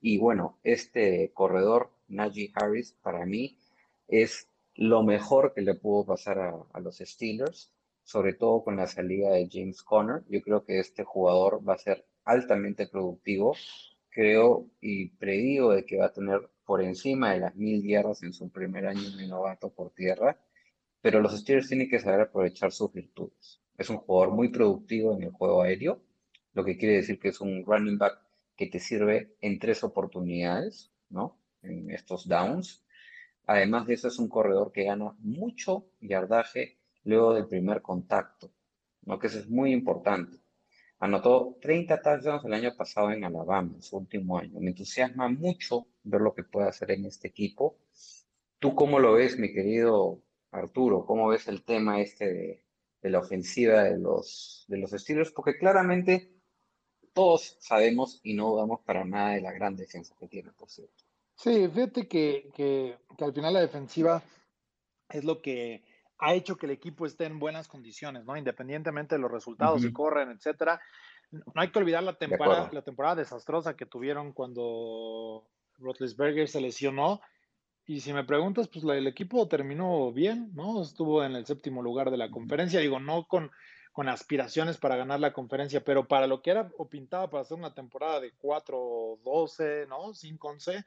[0.00, 3.58] Y bueno, este corredor, Najee Harris, para mí
[4.08, 9.30] es lo mejor que le pudo pasar a, los Steelers, sobre todo con la salida
[9.30, 10.22] de James Conner.
[10.28, 13.54] Yo creo que este jugador va a ser altamente productivo.
[14.08, 18.32] Creo y predigo de que va a tener por encima de las mil yardas en
[18.32, 20.38] su primer año de novato por tierra,
[21.00, 23.60] pero los Steelers tienen que saber aprovechar sus virtudes.
[23.76, 26.00] Es un jugador muy productivo en el juego aéreo,
[26.54, 28.18] lo que quiere decir que es un running back
[28.60, 31.40] que te sirve en tres oportunidades, ¿no?
[31.62, 32.84] En estos downs.
[33.46, 38.52] Además de eso, es un corredor que gana mucho yardaje luego del primer contacto,
[39.06, 39.18] ¿no?
[39.18, 40.36] Que eso es muy importante.
[40.98, 44.60] Anotó 30 touchdowns el año pasado en Alabama, en su último año.
[44.60, 47.78] Me entusiasma mucho ver lo que puede hacer en este equipo.
[48.58, 50.20] ¿Tú cómo lo ves, mi querido
[50.50, 51.06] Arturo?
[51.06, 52.64] ¿Cómo ves el tema este de,
[53.00, 55.32] de la ofensiva de los, de los Steelers?
[55.32, 56.39] Porque claramente
[57.12, 61.04] todos sabemos y no dudamos para nada de la gran defensa que tiene, por cierto.
[61.34, 64.22] Sí, fíjate que, que, que al final la defensiva
[65.08, 65.82] es lo que
[66.18, 68.36] ha hecho que el equipo esté en buenas condiciones, ¿no?
[68.36, 70.80] Independientemente de los resultados, si corren, etcétera.
[71.30, 77.20] No hay que olvidar la temporada, la temporada desastrosa que tuvieron cuando Roethlisberger se lesionó.
[77.86, 80.82] Y si me preguntas, pues el equipo terminó bien, ¿no?
[80.82, 82.80] Estuvo en el séptimo lugar de la conferencia.
[82.80, 83.50] Digo, no con,
[83.92, 87.58] con aspiraciones para ganar la conferencia, pero para lo que era o pintaba para hacer
[87.58, 90.14] una temporada de 4-12, ¿no?
[90.14, 90.84] 5-11,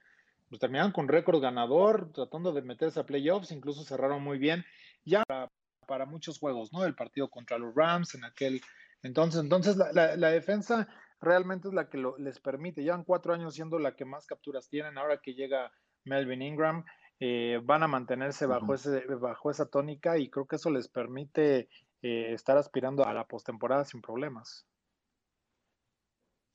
[0.50, 4.64] pues terminaron con récord ganador, tratando de meterse a playoffs, incluso cerraron muy bien
[5.06, 5.52] ya para,
[5.86, 6.86] para, muchos juegos, ¿no?
[6.86, 8.62] El partido contra los Rams en aquel
[9.02, 9.42] entonces.
[9.42, 10.88] Entonces, la, la, la defensa
[11.20, 12.84] realmente es la que lo, les permite.
[12.84, 14.98] Llevan cuatro años siendo la que más capturas tienen.
[14.98, 15.72] Ahora que llega
[16.06, 16.86] Melvin Ingram,
[17.20, 18.76] eh, van a mantenerse bajo, uh -huh.
[18.76, 21.70] ese, bajo esa tónica y creo que eso les permite
[22.04, 24.68] eh, estar aspirando a la postemporada sin problemas.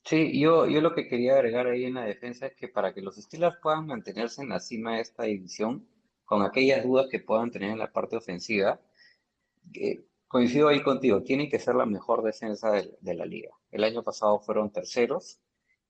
[0.05, 3.01] Sí, yo, yo lo que quería agregar ahí en la defensa es que para que
[3.01, 5.89] los Steelers puedan mantenerse en la cima de esta división,
[6.27, 8.79] con aquellas dudas que puedan tener en la parte ofensiva,
[9.75, 13.51] eh, coincido ahí contigo, tienen que ser la mejor defensa de, la liga.
[13.71, 15.41] El año pasado fueron terceros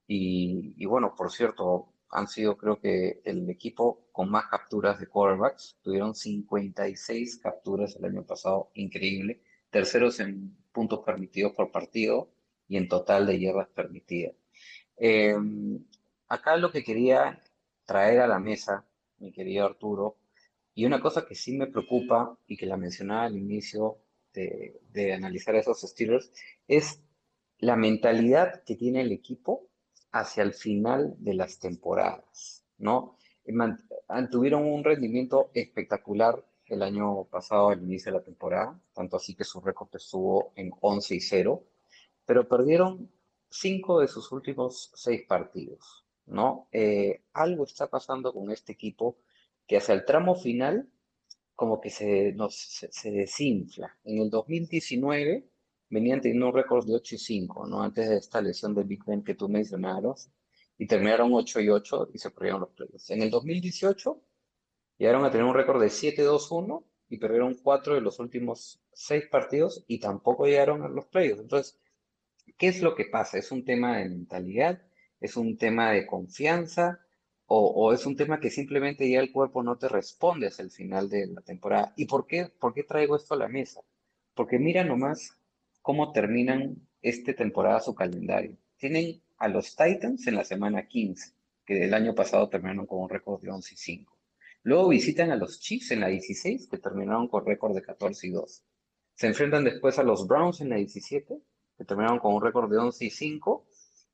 [0.06, 5.08] y, y, bueno, por cierto, han sido creo que el equipo con más capturas de
[5.08, 12.30] quarterbacks, tuvieron 56 capturas el año pasado, increíble, terceros en puntos permitidos por partido
[12.68, 14.34] y en total de yardas permitidas.
[14.96, 15.36] Eh,
[16.28, 17.42] acá lo que quería
[17.84, 18.84] traer a la mesa,
[19.18, 20.16] mi querido Arturo,
[20.74, 23.98] y una cosa que sí me preocupa y que la mencionaba al inicio
[24.32, 26.30] de, analizar esos Steelers,
[26.68, 27.00] es
[27.58, 29.66] la mentalidad que tiene el equipo
[30.12, 33.16] hacia el final de las temporadas, ¿no?
[34.30, 39.44] Tuvieron un rendimiento espectacular el año pasado al inicio de la temporada, tanto así que
[39.44, 41.64] su récord estuvo en 11 y 0,
[42.26, 43.10] pero perdieron
[43.50, 46.68] cinco de sus últimos seis partidos, ¿no?
[46.72, 49.18] Eh, algo está pasando con este equipo
[49.66, 50.88] que hacia el tramo final
[51.54, 53.96] como que se, nos, se, desinfla.
[54.04, 55.48] En el 2019
[55.90, 57.82] venían teniendo un récord de 8 y 5, ¿no?
[57.82, 60.14] Antes de esta lesión de Big Ben que tú mencionaron,
[60.78, 63.10] y terminaron 8 y 8 y se perdieron los playoffs.
[63.10, 64.20] En el 2018
[64.98, 69.84] llegaron a tener un récord de 7-2-1 y perdieron 4 de los últimos 6 partidos
[69.86, 71.40] y tampoco llegaron a los playoffs.
[71.40, 71.78] Entonces,
[72.58, 73.38] ¿qué es lo que pasa?
[73.38, 74.82] ¿Es un tema de mentalidad?
[75.20, 77.00] ¿Es un tema de confianza?
[77.50, 81.08] O, es un tema que simplemente ya el cuerpo no te responde hasta el final
[81.08, 81.94] de la temporada.
[81.96, 83.80] ¿Y por qué, por qué traigo esto a la mesa?
[84.34, 85.38] Porque mira nomás
[85.80, 88.54] cómo terminan esta temporada su calendario.
[88.76, 91.32] Tienen a los Titans en la semana 15,
[91.64, 94.17] que el año pasado terminaron con un récord de 11 y 5.
[94.68, 98.30] Luego visitan a los Chiefs en la 16, que terminaron con récord de 14 y
[98.32, 98.64] 2.
[99.14, 101.40] Se enfrentan después a los Browns en la 17,
[101.78, 103.66] que terminaron con un récord de 11 y 5.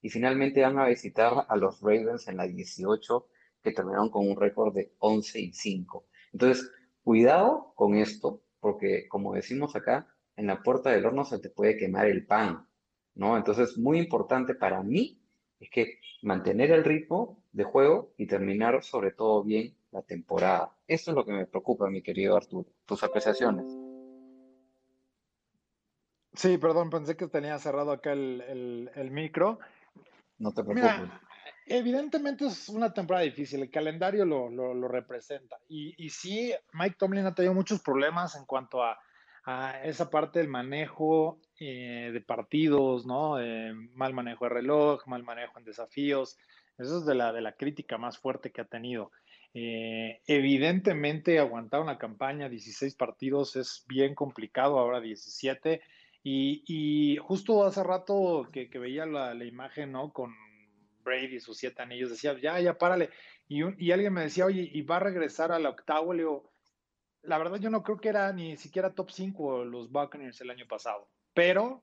[0.03, 3.27] Y finalmente van a visitar a los Ravens en la 18,
[3.65, 6.07] que terminaron con un récord de 11 y 5.
[6.33, 6.71] Entonces,
[7.03, 11.77] cuidado con esto, porque como decimos acá, en la puerta del horno se te puede
[11.77, 12.69] quemar el pan,
[13.17, 13.37] ¿no?
[13.37, 15.21] Entonces, muy importante para mí
[15.59, 20.77] es que mantener el ritmo de juego y terminar sobre todo bien la temporada.
[20.87, 22.69] Eso es lo que me preocupa, mi querido Arturo.
[22.85, 23.65] Tus apreciaciones.
[26.35, 29.61] Sí, perdón, pensé que tenía cerrado acá el, el, el micro.
[30.39, 31.01] No te preocupes.
[31.01, 31.21] Mira,
[31.67, 35.57] evidentemente es una temporada difícil, el calendario lo, lo, lo representa.
[35.69, 38.99] Y, y, sí, Mike Tomlin ha tenido muchos problemas en cuanto a,
[39.45, 43.41] a esa parte del manejo eh, de partidos, ¿no?
[43.41, 46.37] Eh, mal manejo de reloj, mal manejo en desafíos.
[46.77, 49.13] Eso es de la, de la crítica más fuerte que ha tenido.
[49.57, 55.81] Eh, evidentemente, aguantar una campaña, 16 partidos, es bien complicado, ahora 17.
[56.25, 60.13] Y, justo hace rato que, veía la, imagen, ¿no?
[60.13, 60.35] Con
[61.05, 63.11] Brady y sus siete anillos, decía, ya, ya, párale.
[63.47, 66.13] Y, alguien me decía, oye, ¿y va a regresar a la octavo?
[66.13, 66.53] Le digo,
[67.23, 70.67] la verdad yo no creo que era ni siquiera top 5 los Buccaneers el año
[70.67, 71.83] pasado, pero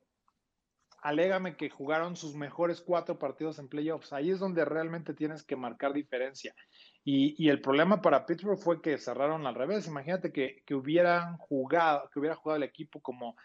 [1.01, 4.13] alégame que jugaron sus mejores cuatro partidos en playoffs.
[4.13, 6.55] Ahí es donde realmente tienes que marcar diferencia.
[7.03, 9.87] Y, y, el problema para Pittsburgh fue que cerraron al revés.
[9.87, 13.35] Imagínate que, que, hubieran jugado, que hubiera jugado el equipo como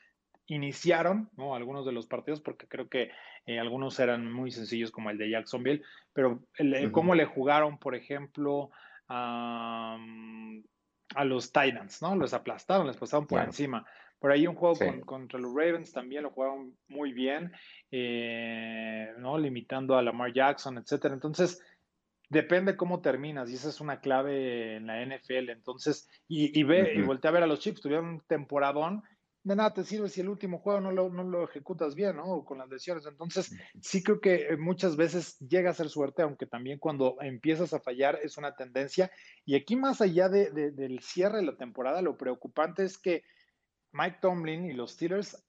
[0.46, 1.54] iniciaron, ¿no?
[1.54, 3.10] Algunos de los partidos, porque creo que
[3.46, 6.92] eh, algunos eran muy sencillos, como el de Jacksonville, pero el, uh -huh.
[6.92, 8.70] cómo le jugaron, por ejemplo,
[9.08, 10.62] um,
[11.14, 12.14] a los Titans, ¿no?
[12.16, 13.86] Los aplastaron, les pasaron por encima.
[14.18, 14.86] Por ahí un juego sí.
[14.86, 17.52] con, contra los Ravens también lo jugaron muy bien,
[17.90, 19.38] eh, ¿no?
[19.38, 21.14] Limitando a Lamar Jackson, etcétera.
[21.14, 21.62] Entonces,
[22.28, 25.50] depende cómo terminas, y esa es una clave en la NFL.
[25.50, 26.98] Entonces, y, y ve, uh -huh.
[26.98, 29.02] y voltea a ver a los Chips, tuvieron un temporadón.
[29.44, 32.44] De nada te sirve si el último juego no lo, no lo ejecutas bien, ¿no?
[32.44, 33.06] Con las lesiones.
[33.06, 37.78] Entonces, sí creo que muchas veces llega a ser suerte, aunque también cuando empiezas a
[37.78, 39.08] fallar es una tendencia.
[39.44, 43.22] Y aquí, más allá de, de, del cierre de la temporada, lo preocupante es que
[43.92, 45.40] Mike Tomlin y los Steelers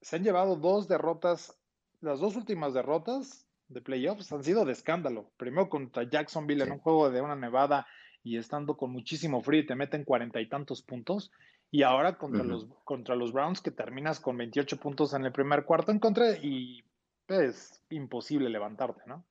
[0.00, 1.56] se han llevado dos derrotas,
[2.00, 5.30] las dos últimas derrotas de playoffs han sido de escándalo.
[5.36, 6.66] Primero contra Jacksonville sí.
[6.68, 7.86] en un juego de una nevada
[8.22, 11.30] y estando con muchísimo frío y te meten cuarenta y tantos puntos.
[11.70, 12.48] Y ahora contra, uh -huh.
[12.48, 16.36] los, contra los Browns que terminas con 28 puntos en el primer cuarto en contra
[16.36, 16.82] y
[17.28, 19.24] es imposible levantarte, ¿no?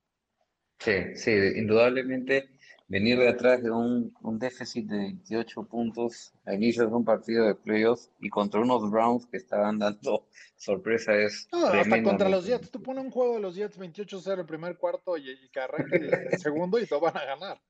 [0.78, 2.48] Sí, sí, indudablemente
[2.88, 7.46] venir de atrás de un, un, déficit de 28 puntos a inicios de un partido
[7.46, 11.48] de playoffs y contra unos Browns que estaban dando sorpresa es.
[11.52, 12.70] No, hasta contra los Jets.
[12.70, 15.96] Tú pones un juego de los Jets 28-0 el primer cuarto y, y que arranque
[16.32, 17.60] el segundo y lo van a ganar.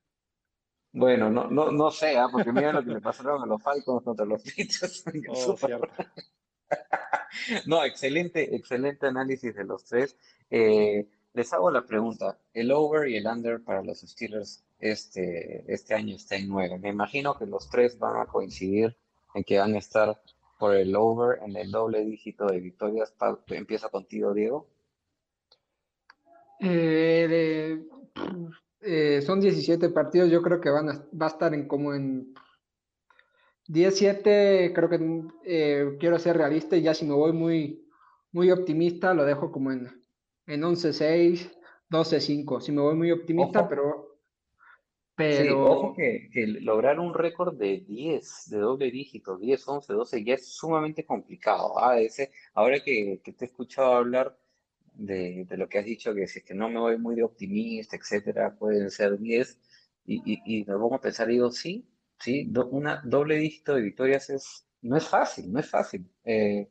[0.93, 2.23] Bueno, no, no, no sé, ¿eh?
[2.33, 5.05] porque mira lo que le pasaron a los Falcons contra los Patriots.
[5.29, 5.57] Oh,
[7.67, 10.17] no, excelente, excelente análisis de los tres.
[10.51, 15.95] Eh, les hago la pregunta, el over y el under para los Steelers este, este
[15.95, 16.79] año está en 9.
[16.79, 18.97] Me imagino que los tres van a coincidir
[19.35, 20.21] en que van a estar
[20.59, 23.15] por el over en el doble dígito de victorias.
[23.49, 24.67] Empieza contigo, Diego.
[26.61, 27.81] Eh,
[28.81, 32.35] eh, son 17 partidos, yo creo que van a, va a estar en como en
[33.69, 37.87] 17, creo que eh, quiero ser realista y ya si me voy muy,
[38.33, 39.98] muy optimista, lo dejo como en,
[40.49, 41.53] en 11-6,
[41.91, 42.61] 12-5.
[42.61, 43.69] Si me voy muy optimista, ojo.
[43.69, 44.19] pero...
[45.15, 45.43] pero...
[45.45, 50.25] Sí, ojo que, que lograr un récord de 10, de doble dígito, 10, 11, 12,
[50.25, 51.79] ya es sumamente complicado.
[51.79, 52.01] ¿ah?
[52.01, 54.37] Ese, ahora que, que te he escuchado hablar
[54.95, 57.23] de, de, lo que has dicho, que si es que no me voy muy de
[57.23, 59.59] optimista, etcétera, pueden ser 10,
[60.07, 61.87] y, y, y me pongo a pensar, digo, sí,
[62.19, 66.11] sí, do, una doble dígito de victorias es, no es fácil, no es fácil.
[66.25, 66.69] Eh,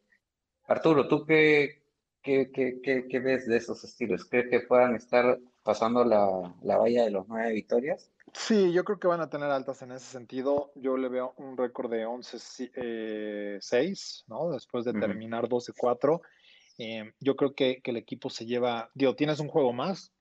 [0.67, 1.83] Arturo, ¿tú qué,
[2.27, 4.25] qué, qué, qué, qué ves de esos estilos?
[4.25, 8.11] ¿Crees que puedan estar pasando la, la valla de los nueve victorias?
[8.33, 10.71] Sí, yo creo que van a tener altas en ese sentido.
[10.75, 13.59] Yo le veo un récord de 11-6, eh,
[14.27, 14.51] ¿no?
[14.51, 15.73] Después de terminar uh -huh.
[15.73, 16.21] 12-4.
[16.79, 20.11] Eh, yo creo que, que, el equipo se lleva, digo, tienes un juego más,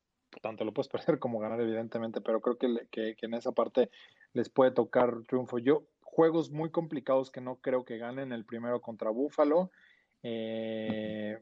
[0.40, 3.90] tanto lo puedes perder como ganar, evidentemente, pero creo que, que, que, en esa parte
[4.32, 5.58] les puede tocar triunfo.
[5.58, 9.72] Yo, juegos muy complicados que no creo que ganen, el primero contra Buffalo.
[10.22, 11.36] Eh,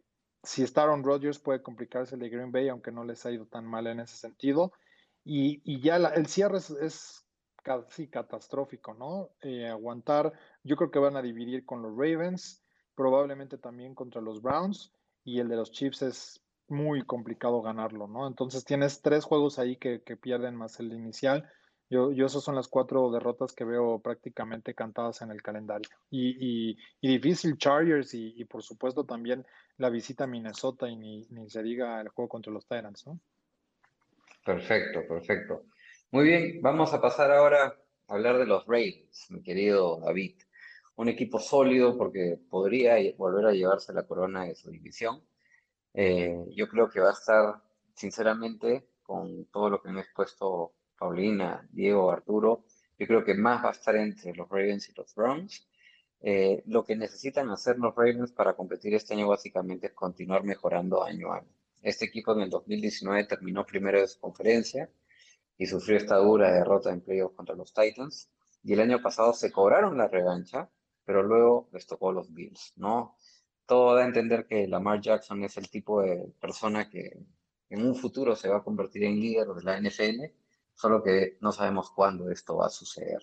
[0.44, 3.46] si está Aaron Rodgers puede complicarse el de Green Bay, aunque no les ha ido
[3.46, 4.72] tan mal en ese sentido.
[5.24, 7.26] Y, ya la, el cierre es,
[7.62, 9.30] casi catastrófico, ¿no?
[9.40, 12.62] Eh, aguantar, yo creo que van a dividir con los Ravens,
[12.94, 14.92] probablemente también contra los Browns
[15.24, 18.26] y el de los Chiefs es muy complicado ganarlo, ¿no?
[18.26, 21.50] Entonces tienes tres juegos ahí que pierden más el inicial.
[21.90, 25.88] Yo, yo esas son las cuatro derrotas que veo prácticamente cantadas en el calendario.
[26.10, 31.26] Y, y, difícil Chargers y, y, por supuesto también la visita a Minnesota y ni,
[31.30, 33.20] ni se diga el juego contra los Tyrants, ¿no?
[34.44, 35.64] Perfecto, perfecto.
[36.10, 37.76] Muy bien, vamos a pasar ahora
[38.08, 40.36] a hablar de los Ravens, mi querido David.
[40.96, 45.22] Un equipo sólido porque podría volver a llevarse la corona de su división
[45.94, 47.62] eh, yo creo que va a estar,
[47.94, 50.72] sinceramente, con todo lo que han expuesto
[51.04, 52.64] Paulina, Diego, Arturo,
[52.98, 55.68] yo creo que más va a estar entre los Ravens y los Browns.
[56.22, 61.04] Eh, lo que necesitan hacer los Ravens para competir este año básicamente es continuar mejorando
[61.04, 61.52] año a año.
[61.82, 64.88] Este equipo en el 2019 terminó primero de su conferencia
[65.58, 68.30] y sufrió esta dura derrota en playoffs contra los Titans.
[68.62, 70.70] Y el año pasado se cobraron la revancha
[71.04, 73.16] pero luego les tocó los Bills, ¿no?
[73.66, 77.18] Todo da a entender que Lamar Jackson es el tipo de persona que
[77.70, 80.24] en un futuro se va a convertir en líder de la NFL,
[80.74, 83.22] solo que no sabemos cuándo esto va a suceder.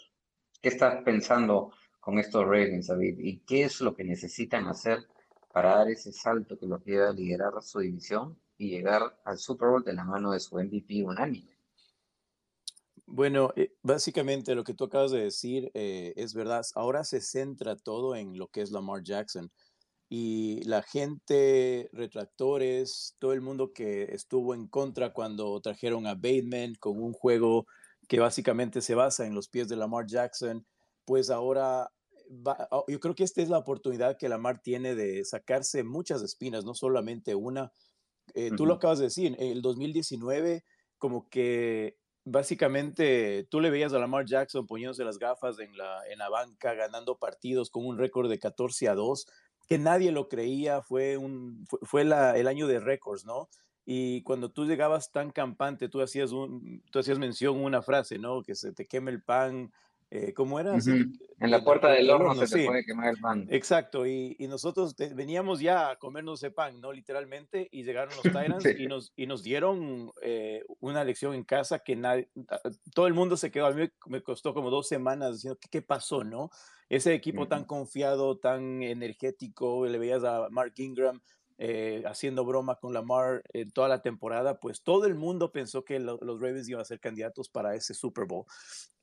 [0.61, 3.19] ¿Qué estás pensando con estos Ravens, David?
[3.19, 5.07] ¿Y qué es lo que necesitan hacer
[5.51, 9.69] para dar ese salto que los lleve a liderar su división y llegar al Super
[9.69, 11.57] Bowl de la mano de su MVP unánime?
[13.05, 16.65] Bueno, eh, básicamente lo que tú acabas de decir eh, es verdad.
[16.75, 19.51] Ahora se centra todo en lo que es Lamar Jackson.
[20.13, 26.75] Y la gente, retractores, todo el mundo que estuvo en contra cuando trajeron a Bateman
[26.81, 27.65] con un juego
[28.09, 30.67] que básicamente se basa en los pies de Lamar Jackson,
[31.05, 31.89] pues ahora
[32.71, 36.65] oh, yo creo que esta es la oportunidad que Lamar tiene de sacarse muchas espinas,
[36.65, 37.71] no solamente una.
[38.33, 40.65] Eh, tú lo acabas de decir, en el 2019
[40.97, 41.95] como que
[42.25, 46.73] básicamente tú le veías a Lamar Jackson poniéndose las gafas en la, en la banca,
[46.73, 49.25] ganando partidos con un récord de 14 a 2,
[49.67, 53.49] que nadie lo creía, fue, un, fue, la, el año de récords, ¿no?
[53.85, 58.43] Y cuando tú llegabas tan campante, tú hacías, un, tú hacías mención una frase, ¿no?
[58.43, 59.71] Que se te queme el pan,
[60.13, 60.75] eh, ¿cómo era?
[60.75, 63.47] En la puerta del horno se te puede quemar el pan.
[63.49, 66.91] Exacto, y, y nosotros veníamos ya a comernos ese pan, ¿no?
[66.91, 68.23] Literalmente, y llegaron los
[68.59, 72.29] Tyrants y, nos, y nos dieron eh, una lección en casa que nadie,
[72.93, 75.81] todo el mundo se quedó, a mí me costó como dos semanas diciendo, ¿qué, qué
[75.81, 76.51] pasó, no?
[76.89, 81.21] Ese equipo tan confiado, tan energético, le veías a Mark Ingram,
[81.63, 85.99] eh, haciendo broma con Lamar en toda la temporada, pues todo el mundo pensó que
[85.99, 88.45] los Ravens iban a ser candidatos para ese Super Bowl.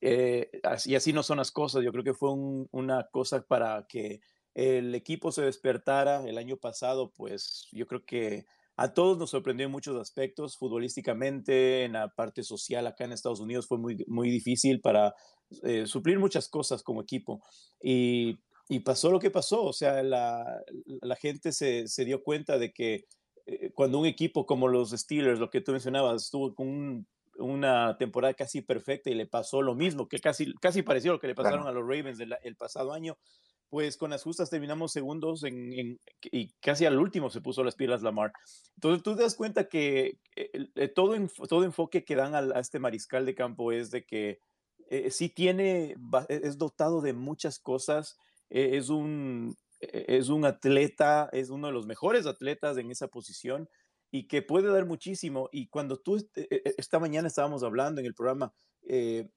[0.01, 1.85] Eh, así, y así no son las cosas.
[1.85, 4.19] Yo creo que fue una cosa para que
[4.55, 8.45] el equipo se despertara el año pasado, pues yo creo que
[8.77, 13.39] a todos nos sorprendió en muchos aspectos, futbolísticamente, en la parte social acá en Estados
[13.39, 15.15] Unidos fue muy, muy difícil para
[15.63, 17.41] eh, suplir muchas cosas como equipo.
[17.81, 18.37] Y
[18.69, 22.73] y pasó lo que pasó, o sea, la, la gente se, se, dio cuenta de
[22.73, 23.07] que
[23.47, 27.07] eh, cuando un equipo como los Steelers, lo que tú mencionabas, estuvo con
[27.39, 31.29] una temporada casi perfecta y le pasó lo mismo, que casi, casi pareció lo que
[31.29, 33.17] le pasaron a los Ravens el pasado año,
[33.71, 38.03] pues con las justas terminamos segundos en, y casi al último se puso las pilas
[38.03, 38.33] Lamar.
[38.77, 41.15] Entonces tú te das cuenta que eh, todo,
[41.49, 44.41] todo enfoque que dan a, a, este mariscal de campo es de que
[44.91, 45.97] eh, sí tiene,
[46.29, 48.17] es dotado de muchas cosas
[48.51, 53.09] e-, es un, e-, es un atleta, es uno de los mejores atletas en esa
[53.09, 53.69] posición
[54.11, 55.49] y que puede dar muchísimo.
[55.53, 59.29] Y cuando tú, e-, esta mañana estábamos hablando en el programa, eh,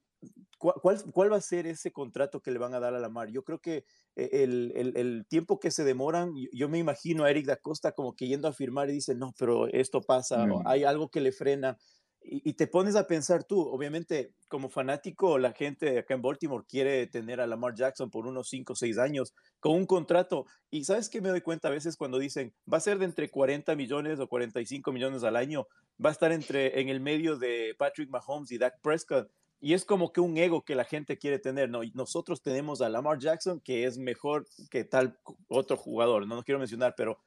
[0.58, 3.30] ¿cuál, ¿cuál, va a ser ese contrato que le van a dar a la mar?
[3.30, 3.86] Yo creo que
[4.16, 8.16] el, el, el, tiempo que se demoran, yo me imagino a Eric da Costa como
[8.16, 10.62] que yendo a firmar y dice, no, pero esto pasa, mm.
[10.66, 11.78] hay algo que le frena.
[12.24, 17.08] Y, te pones a pensar tú, obviamente, como fanático, la gente acá en Baltimore quiere
[17.08, 20.46] tener a Lamar Jackson por unos 5 o 6 años con un contrato.
[20.70, 23.30] Y sabes que me doy cuenta a veces cuando dicen va a ser de entre
[23.30, 25.68] 40 millones o 45 millones al año,
[26.04, 29.32] va a estar entre en el medio de Patrick Mahomes y Dak Prescott.
[29.60, 31.82] Y es como que un ego que la gente quiere tener, ¿no?
[31.94, 36.58] nosotros tenemos a Lamar Jackson, que es mejor que tal otro jugador, no lo quiero
[36.58, 37.20] mencionar, pero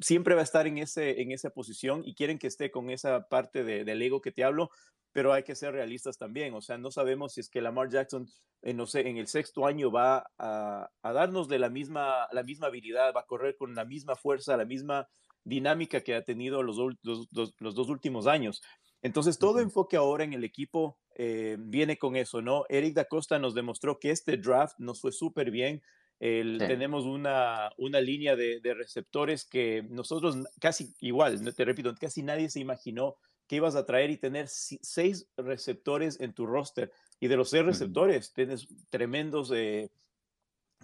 [0.00, 3.28] siempre va a estar en, ese, en esa posición y quieren que esté con esa
[3.28, 4.70] parte de, del ego que te hablo,
[5.12, 6.54] pero hay que ser realistas también.
[6.54, 8.28] O sea, no sabemos si es que Lamar Jackson,
[8.62, 12.42] eh, no sé, en el sexto año va a, a, darnos de la misma, la
[12.42, 15.08] misma habilidad, va a correr con la misma fuerza, la misma
[15.44, 18.62] dinámica que ha tenido los, los, los, dos últimos años.
[19.02, 22.64] Entonces, todo enfoque ahora en el equipo eh, viene con eso, ¿no?
[22.70, 25.82] Eric da Costa nos demostró que este draft nos fue súper bien.
[26.18, 32.48] Tenemos una, una línea de, de, receptores que nosotros casi igual, te repito, casi nadie
[32.48, 36.92] se imaginó que ibas a traer y tener seis receptores en tu roster.
[37.20, 39.90] Y de los seis receptores, tienes tremendos, eh,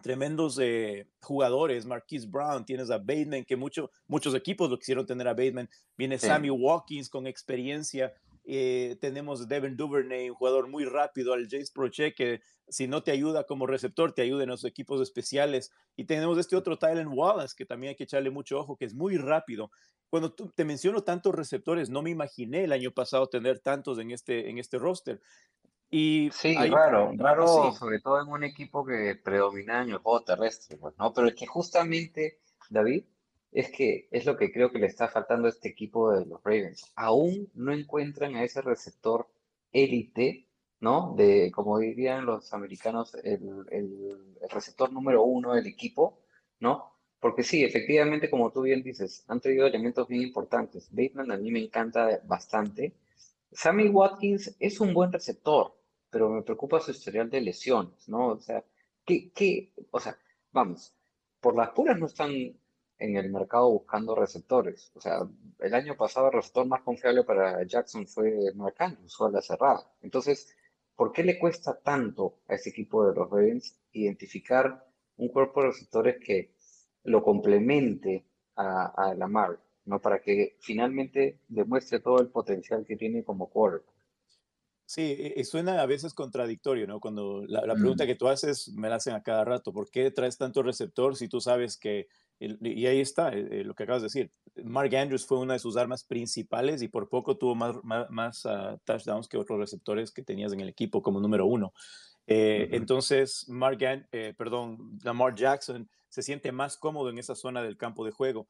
[0.02, 1.86] tremendos eh, jugadores.
[1.86, 5.68] Marquise Brown, tienes a Bateman, que mucho, muchos equipos lo quisieron tener a Bateman.
[5.96, 8.12] Viene Sammy Watkins con experiencia.
[8.44, 13.10] Eh, tenemos Devin Duvernay, un jugador muy rápido, al Jace Proche, que si no te
[13.10, 15.72] ayuda como receptor, te ayuda en los equipos especiales.
[15.96, 18.94] Y tenemos este otro Tylen Wallace, que también hay que echarle mucho ojo, que es
[18.94, 19.70] muy rápido.
[20.08, 24.10] Cuando tú, te menciono tantos receptores, no me imaginé el año pasado tener tantos en
[24.10, 25.20] este, en este roster.
[25.90, 30.76] Y sí, raro, raro, sobre todo en un equipo que predomina en el juego terrestre,
[30.76, 31.12] pues, ¿no?
[31.12, 32.38] Pero es que justamente,
[32.68, 33.04] David,
[33.52, 36.42] es que es lo que creo que le está faltando a este equipo de los
[36.44, 36.92] Ravens.
[36.94, 39.28] Aún no encuentran a ese receptor
[39.72, 40.46] élite,
[40.80, 41.14] ¿no?
[41.16, 46.20] De, como dirían los americanos, el, el, receptor número uno del equipo,
[46.60, 46.92] ¿no?
[47.20, 50.88] Porque sí, efectivamente, como tú bien dices, han traído elementos bien importantes.
[50.90, 52.94] Bateman a mí me encanta bastante.
[53.52, 55.76] Sammy Watkins es un buen receptor,
[56.08, 58.28] pero me preocupa su historial de lesiones, ¿no?
[58.28, 58.64] O sea,
[59.04, 60.16] ¿qué, qué, o sea,
[60.52, 60.94] vamos,
[61.40, 62.30] por las puras no están
[63.00, 64.92] en el mercado buscando receptores.
[64.94, 65.20] O sea,
[65.58, 69.90] el año pasado el receptor más confiable para Jackson fue Mark Andrews, a la cerrada.
[70.02, 70.54] Entonces,
[70.94, 74.86] ¿por qué le cuesta tanto a este equipo de los Ravens identificar
[75.16, 76.54] un cuerpo de receptores que
[77.04, 78.26] lo complemente
[78.56, 80.00] a, a Lamar, ¿no?
[80.00, 83.94] Para que finalmente demuestre todo el potencial que tiene como quarterback.
[84.86, 86.98] Sí, e, e, suena a veces contradictorio, ¿no?
[87.00, 88.06] Cuando la, la pregunta Mm.
[88.06, 91.28] que tú haces me la hacen a cada rato, ¿por qué traes tanto receptor si
[91.28, 92.08] tú sabes que,
[92.40, 94.32] y ahí está eh, eh, lo que acabas de decir,
[94.64, 98.46] Mark Andrews fue una de sus armas principales y por poco tuvo más, más, más,
[98.46, 101.72] ah, touchdowns que otros receptores que tenías en el equipo como número uno.
[102.26, 107.76] Eh, entonces, Mark, eh, perdón, Lamar Jackson se siente más cómodo en esa zona del
[107.76, 108.46] campo de juego.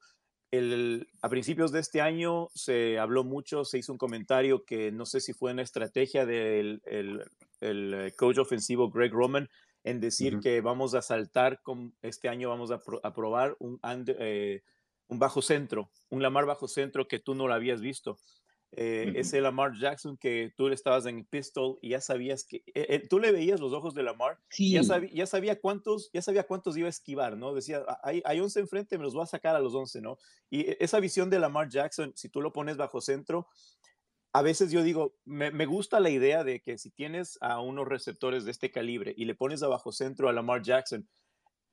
[0.51, 5.05] El- a principios de este año se habló mucho, se hizo un comentario que no
[5.05, 7.23] sé si fue una estrategia del el,
[7.59, 9.49] el, coach ofensivo Greg Roman
[9.83, 13.79] en decir que vamos a saltar con este año, vamos a, pro- a probar un,
[14.19, 14.61] eh,
[15.07, 18.17] un bajo centro, un Lamar bajo centro que tú no lo habías visto.
[18.73, 19.11] Eh, Ujú.
[19.15, 23.07] ese Lamar Jackson que tú le estabas en pistol y ya sabías que eh, eh,
[23.09, 25.09] tú le veías los ojos de Lamar ya, Sí.
[25.11, 27.53] ya sabía cuántos ya sabía cuántos iba a esquivar, ¿no?
[27.53, 30.17] Decía, "Ah, hay, hay 11 enfrente, me los voy a sacar a los 11, ¿no?
[30.49, 33.47] Y esa visión de Lamar Jackson, si tú lo pones bajo centro,
[34.33, 38.45] a veces yo digo, me, gusta la idea de que si tienes a unos receptores
[38.45, 41.07] de este calibre y le pones abajo centro a Lamar Jackson,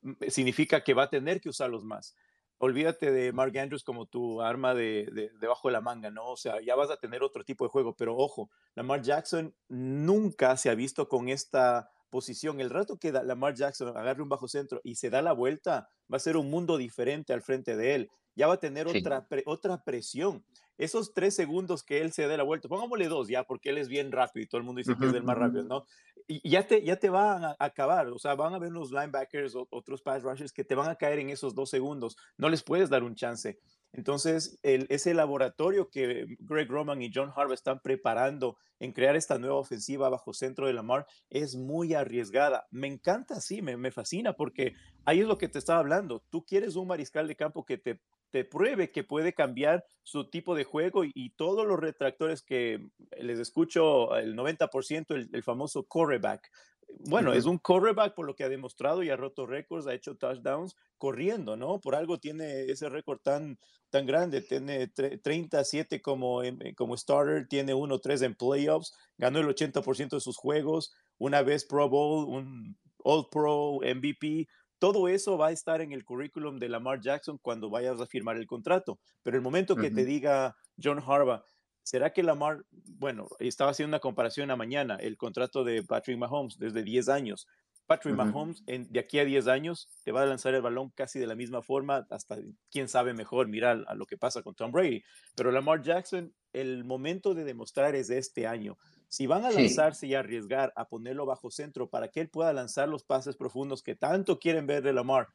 [0.03, 2.15] m- significa que va a tener que usarlos más.
[2.57, 6.31] Olvídate de Mark Andrews como tu arma de, de- debajo de la manga, ¿no?
[6.31, 10.57] O sea, ya vas a tener otro tipo de juego, pero ojo, Lamar Jackson nunca
[10.57, 12.59] se ha visto con esta posición.
[12.61, 16.17] El rato que Lamar Jackson agarre un bajo centro y se da la vuelta, va
[16.17, 18.09] a ser un mundo diferente al frente de él.
[18.35, 18.99] Ya va a tener Sí.
[18.99, 20.43] otra, pre- otra presión.
[20.77, 23.89] Esos tres segundos que él se dé la vuelta, pongámosle dos ya, porque él es
[23.89, 25.85] bien rápido y todo el mundo dice que es el más rápido, ¿no?
[26.31, 29.55] y ya te, ya te van a acabar, o sea, van a haber unos linebackers
[29.55, 32.61] o otros pass rushers que te van a caer en esos dos segundos, no les
[32.61, 33.59] puedes dar un chance.
[33.91, 39.57] Entonces, ese laboratorio que Greg Roman y John Harbaugh están preparando en crear esta nueva
[39.57, 42.67] ofensiva bajo centro de Lamar es muy arriesgada.
[42.71, 44.75] Me encanta, sí, me, me fascina porque
[45.05, 46.23] ahí es lo que te estaba hablando.
[46.29, 50.55] Tú quieres un mariscal de campo que te, te pruebe que puede cambiar su tipo
[50.55, 56.51] de juego y, todos los retractores que les escucho, el 90%, el, el famoso quarterback.
[56.97, 60.17] Bueno, es un quarterback por lo que ha demostrado y ha roto récords, ha hecho
[60.17, 61.79] touchdowns corriendo, ¿no?
[61.79, 63.59] Por algo tiene ese récord tan,
[63.89, 69.47] tan grande, tiene tre- 37 como, eh, como starter, tiene 1-3 en playoffs, ganó el
[69.47, 74.47] 80% de sus juegos, una vez Pro Bowl, un All Pro, MVP,
[74.79, 78.37] todo eso va a estar en el currículum de Lamar Jackson cuando vayas a firmar
[78.37, 78.99] el contrato.
[79.23, 81.43] Pero el momento que te diga John Harbaugh,
[81.89, 86.57] ¿será que Lamar, bueno, estaba haciendo una comparación a mañana, el contrato de Patrick Mahomes
[86.59, 87.47] desde 10 años?
[87.87, 88.23] Patrick Ujú.
[88.23, 91.25] Mahomes en- de aquí a 10 años te va a lanzar el balón casi de
[91.25, 92.37] la misma forma, hasta
[92.69, 95.01] quién sabe mejor, mira a lo que pasa con Tom Brady.
[95.35, 98.77] Pero Lamar Jackson, el momento de demostrar es este año.
[99.07, 99.55] Si van a Sí.
[99.55, 103.81] lanzarse y arriesgar a ponerlo bajo centro para que él pueda lanzar los pases profundos
[103.81, 105.29] que tanto quieren ver de Lamar,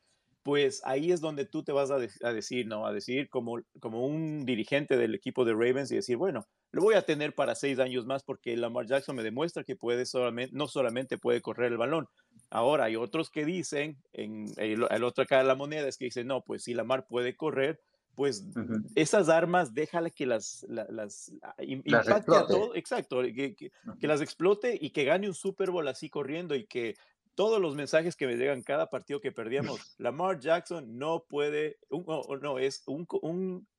[0.45, 2.87] pues ahí es donde tú te vas a, de- a decir, ¿no?
[2.87, 6.95] A decir como, como un dirigente del equipo de Ravens y decir, bueno, lo voy
[6.95, 10.69] a tener para seis años más porque Lamar Jackson me demuestra que puede solamente, no
[10.69, 12.07] solamente puede correr el balón.
[12.51, 16.05] Ahora hay otros que dicen, en el, el otra cara de la moneda es que
[16.07, 17.81] dicen, no, pues si Lamar puede correr,
[18.15, 18.47] pues
[18.95, 23.71] esas armas déjale que las, la- las ah, Las impacte a todo, exacto, que, que-
[23.99, 26.95] que las explote y que gane un Super Bowl así corriendo y que
[27.35, 32.05] todos los mensajes que me llegan cada partido que perdíamos, Lamar Jackson no puede, un-
[32.07, 33.07] no, no, es un,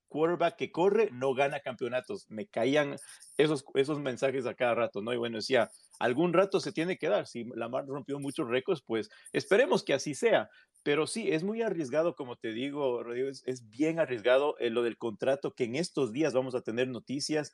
[0.08, 2.26] quarterback que corre, no gana campeonatos.
[2.30, 2.96] Me caían
[3.38, 5.14] esos, esos mensajes a cada rato, ¿no?
[5.14, 7.28] Y bueno, decía, algún rato se tiene que dar.
[7.28, 10.50] Si Lamar rompió muchos récords, pues esperemos que así sea.
[10.84, 14.84] Pero sí, es muy arriesgado, como te digo, Rodrigo, es, es bien arriesgado eh, lo
[14.84, 17.52] del contrato, que en estos días vamos a tener noticias.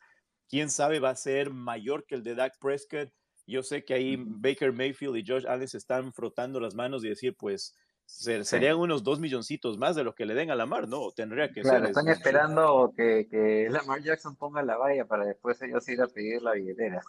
[0.49, 3.09] Quién sabe, va a ser mayor que el de Dak Prescott.
[3.51, 7.09] Yo sé que ahí Baker Mayfield y Josh Allen se están frotando las manos y
[7.09, 7.75] decir, pues,
[8.05, 8.49] ser- Sí.
[8.51, 11.11] serían unos dos milloncitos más de lo que le den a Lamar, ¿no?
[11.11, 11.83] Tendría que Claro, ser.
[11.83, 16.01] es- están es- esperando que, que Lamar Jackson ponga la valla para después ellos ir
[16.01, 17.01] a pedir la billetera.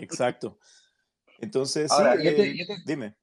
[0.00, 0.58] Exacto.
[1.38, 3.14] Entonces, Ahora, sí, yo te, eh, yo te- dime.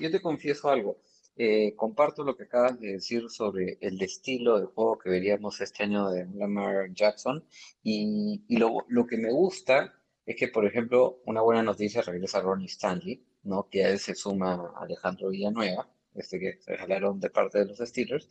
[0.00, 0.98] yo te confieso algo.
[1.36, 5.82] Eh, comparto lo que acabas de decir sobre el estilo de juego que veríamos este
[5.84, 7.44] año de Lamar Jackson.
[7.82, 9.92] Y, y lo, lo que me gusta
[10.26, 13.68] es que, por ejemplo, una buena noticia regresa Ronnie Stanley, ¿no?
[13.68, 17.78] Que a él se suma Alejandro Villanueva, este que se jalaron de parte de los
[17.78, 18.28] Steelers,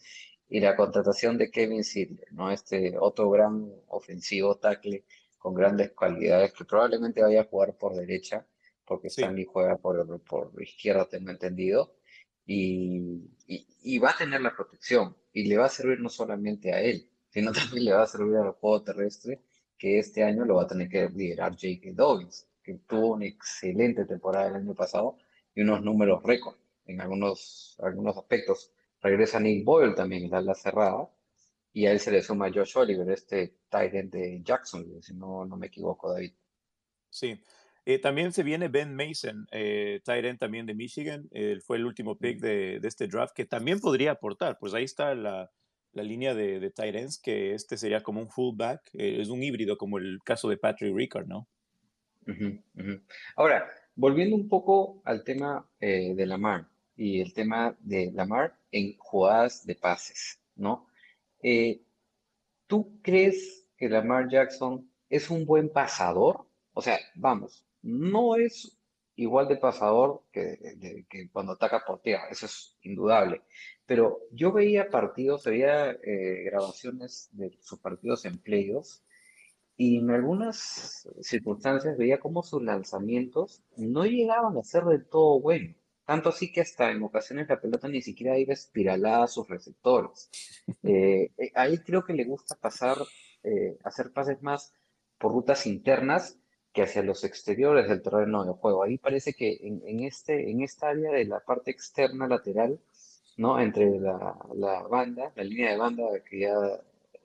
[0.50, 2.52] y la contratación de Kevin Sidler, ¿no?
[2.52, 5.06] Este otro gran ofensivo tackle
[5.38, 8.46] con grandes cualidades que probablemente vaya a jugar por derecha,
[8.86, 9.22] porque Sí.
[9.22, 11.96] Stanley juega por, por izquierda, tengo entendido.
[12.46, 16.74] y, y, y va a tener la protección y le va a servir no solamente
[16.74, 19.42] a él, sino también le va a servir al juego terrestre,
[19.84, 21.90] que este año lo va a tener que liderar J.K.
[21.92, 25.18] Dobbins, que tuvo una excelente temporada el año pasado
[25.54, 26.56] y unos números récord
[26.86, 28.72] en algunos, algunos aspectos.
[29.02, 31.10] Regresa Nick Boyle también en la ala cerrada
[31.74, 35.44] y a él se le suma Josh Oliver, este tight end de Jackson, si no,
[35.44, 36.32] no me equivoco, David.
[37.10, 37.38] Sí.
[37.84, 41.28] Eh, también se viene Ben Mason, eh, tight end también de Michigan.
[41.32, 44.58] Él fue el último pick de, de, este draft que también podría aportar.
[44.60, 45.52] Pues ahí está la,
[45.94, 46.72] la línea de, de
[47.22, 48.90] que este sería como un fullback.
[48.94, 51.48] Eh, es un híbrido como el caso de Patrick Ricard, ¿no?
[53.36, 58.98] Ahora, volviendo un poco al tema eh, de Lamar y el tema de Lamar en
[58.98, 60.88] jugadas de pases, ¿no?
[61.42, 61.82] Eh,
[62.68, 66.48] ¿Tú crees que Lamar Jackson es un buen pasador?
[66.74, 68.78] O sea, vamos, no es
[69.16, 73.42] igual de pasador que, que cuando ataca por tierra, eso es indudable.
[73.86, 79.04] Pero yo veía partidos, veía eh, grabaciones de sus partidos en playoffs
[79.76, 85.76] y en algunas circunstancias veía como sus lanzamientos no llegaban a ser del todo buenos.
[86.06, 90.30] Tanto así que hasta en ocasiones la pelota ni siquiera iba espiralada a sus receptores.
[90.84, 92.98] Eh, ahí creo que le gusta pasar,
[93.44, 94.74] eh, hacer pases más
[95.18, 96.38] por rutas internas
[96.74, 98.84] que hacia los exteriores del terreno de juego.
[98.84, 102.80] Ahí parece que en, en, este, en esta área de la parte externa lateral,
[103.38, 103.60] ¿no?
[103.60, 106.54] Entre la, la banda, la línea de banda que ya,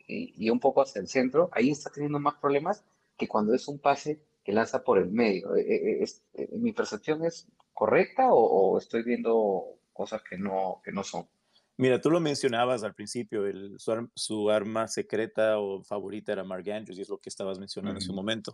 [0.06, 2.84] y, y, un poco hacia el centro, ahí está teniendo más problemas
[3.16, 5.54] que cuando es un pase que lanza por el medio.
[5.56, 11.04] Eh, es, ¿Mi percepción es correcta o, o, estoy viendo cosas que no, que no
[11.04, 11.28] son?
[11.76, 16.68] Mira, tú lo mencionabas al principio, el, su, su, arma secreta o favorita era Mark
[16.70, 18.02] Andrews, y es lo que estabas mencionando uh -huh.
[18.02, 18.52] en su momento.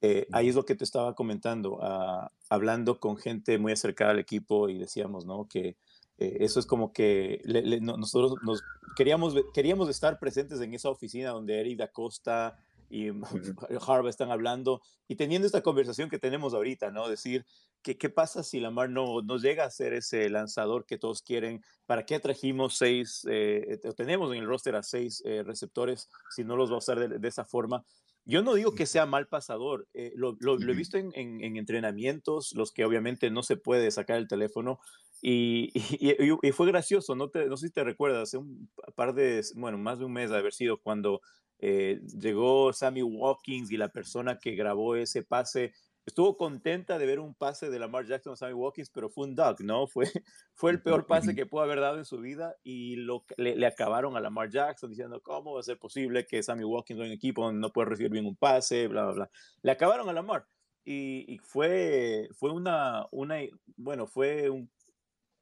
[0.00, 4.18] Eh, ahí es lo que te estaba comentando, uh, hablando con gente muy acercada al
[4.18, 5.46] equipo y decíamos, ¿no?
[5.48, 5.76] Que
[6.18, 8.62] eh, eso es como que le, le, no, nosotros nos
[8.96, 12.56] queríamos, queríamos estar presentes en esa oficina donde Eric da Costa
[12.88, 13.08] y
[13.88, 17.08] Harvard están hablando y teniendo esta conversación que tenemos ahorita, ¿no?
[17.08, 17.44] Decir,
[17.82, 21.62] ¿qué, qué pasa si Lamar no, no llega a ser ese lanzador que todos quieren?
[21.86, 26.56] ¿Para qué trajimos seis, eh, tenemos en el roster a seis eh, receptores si no
[26.56, 27.84] los va a usar de, de esa forma?
[28.26, 31.44] Yo no digo que sea mal pasador, eh, lo, lo, lo, he visto en, en,
[31.44, 34.80] en, entrenamientos, los que obviamente no se puede sacar el teléfono,
[35.70, 39.14] y, y, y fue gracioso, no, te, no sé si te recuerdas, hace un par
[39.14, 41.22] de, bueno, más de un mes de haber sido cuando
[41.58, 45.72] eh, llegó Sammy Watkins y la persona que grabó ese pase
[46.04, 49.34] estuvo contenta de ver un pase de Lamar Jackson a Sammy Watkins, pero fue un
[49.34, 49.86] duck, ¿no?
[49.86, 50.04] Fue,
[50.52, 53.66] fue el peor pase que pudo haber dado en su vida y lo, le, le,
[53.66, 57.12] acabaron a Lamar Jackson diciendo, ¿cómo va a ser posible que Sammy Watkins en un
[57.12, 59.30] equipo no puede recibir bien un pase, bla, bla, bla?
[59.62, 60.46] Le acabaron a Lamar.
[60.84, 63.38] Y, y fue, fue una, una,
[63.78, 64.70] bueno, fue un,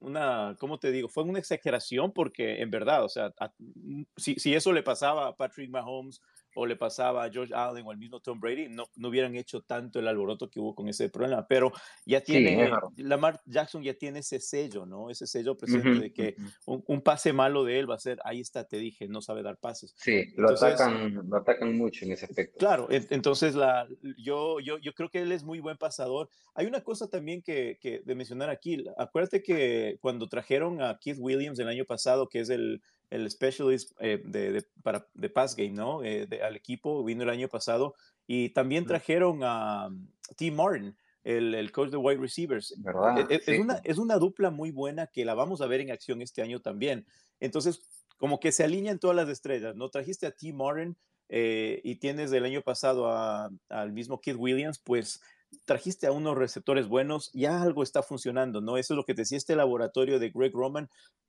[0.02, 1.08] una, ¿cómo te digo?
[1.08, 3.52] Fue una exageración porque en verdad, o sea, a,
[4.16, 6.20] si, si eso le pasaba a Patrick Mahomes
[6.54, 9.62] o le pasaba a George Allen o al mismo Tom Brady, no, no hubieran hecho
[9.62, 11.46] tanto el alboroto que hubo con ese problema.
[11.46, 11.72] Pero
[12.04, 15.10] ya tiene, sí, Lamar Jackson ya tiene ese sello, ¿no?
[15.10, 16.52] Ese sello presente uh -huh, de que uh -huh.
[16.66, 19.42] un, un, pase malo de él va a ser, ahí está, te dije, no sabe
[19.42, 19.94] dar pases.
[19.96, 22.58] Sí, lo, entonces, atacan, lo atacan mucho en ese aspecto.
[22.58, 23.86] Claro, entonces la,
[24.18, 26.28] yo, yo, yo creo que él es muy buen pasador.
[26.54, 31.18] Hay una cosa también que, que de mencionar aquí, acuérdate que cuando trajeron a Keith
[31.18, 32.82] Williams el año pasado, que es el
[33.12, 36.02] el specialist eh, de, de, para, de pass game, ¿no?
[36.02, 37.94] Eh, de, al equipo, vino el año pasado.
[38.26, 40.50] Y también trajeron a um, T.
[40.50, 42.74] Martin, el, el, coach de wide receivers.
[42.78, 43.30] ¿verdad?
[43.30, 43.52] Es, sí.
[43.52, 46.40] es, una, es una dupla muy buena que la vamos a ver en acción este
[46.40, 47.06] año también.
[47.38, 47.82] Entonces,
[48.16, 49.90] como que se alinean todas las estrellas, ¿no?
[49.90, 50.52] Trajiste a T.
[50.52, 50.96] Martin
[51.28, 55.20] eh, y tienes del año pasado a, al mismo Kid Williams, pues
[55.64, 58.76] trajiste a unos receptores buenos, ya algo está funcionando, ¿no?
[58.76, 60.88] Eso es lo que te decía este laboratorio de Greg Roman,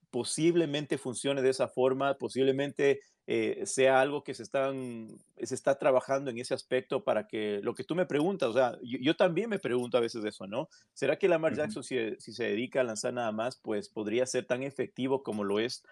[0.09, 5.07] posiblemente funcione de esa forma, posiblemente eh, sea algo que se, están,
[5.41, 8.77] se está trabajando en ese aspecto para que lo que tú me preguntas, o sea,
[8.83, 10.69] yo, yo también me pregunto a veces eso, ¿no?
[10.93, 12.17] ¿Será que Lamar Jackson, uh -huh.
[12.17, 15.59] si, si, se dedica a lanzar nada más, pues podría ser tan efectivo como lo
[15.59, 15.83] es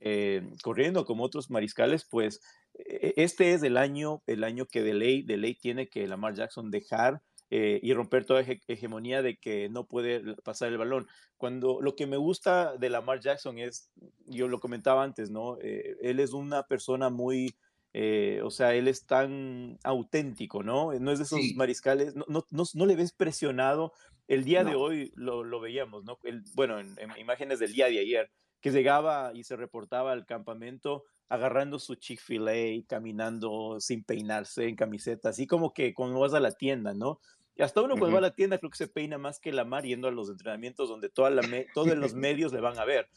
[0.00, 2.04] eh, corriendo como otros mariscales?
[2.04, 2.40] Pues
[2.74, 6.34] eh, este es el año, el año que de ley, de ley tiene que Lamar
[6.34, 11.06] Jackson dejar eh, y romper toda hege hegemonía de que no puede pasar el balón.
[11.36, 13.90] Cuando lo que me gusta de Lamar Jackson es,
[14.26, 15.58] yo lo comentaba antes, ¿no?
[15.62, 17.54] Eh, él es una persona muy,
[17.94, 20.92] eh, o sea, él es tan auténtico, ¿no?
[20.92, 21.54] No es de esos sí.
[21.54, 23.92] mariscales, no, no, no, no, le ves presionado.
[24.26, 24.70] El día no.
[24.70, 26.18] de hoy lo, lo veíamos, ¿no?
[26.24, 28.30] El, bueno, en, en imágenes del día de ayer,
[28.60, 35.28] que llegaba y se reportaba al campamento agarrando su Chick-fil-A, caminando sin peinarse en camiseta,
[35.28, 37.20] así como que cuando vas a la tienda, ¿no?
[37.58, 39.84] Y hasta uno cuando va a la tienda creo que se peina más que Lamar
[39.84, 41.42] yendo a los entrenamientos donde toda la
[41.74, 43.08] todos los medios le van a ver.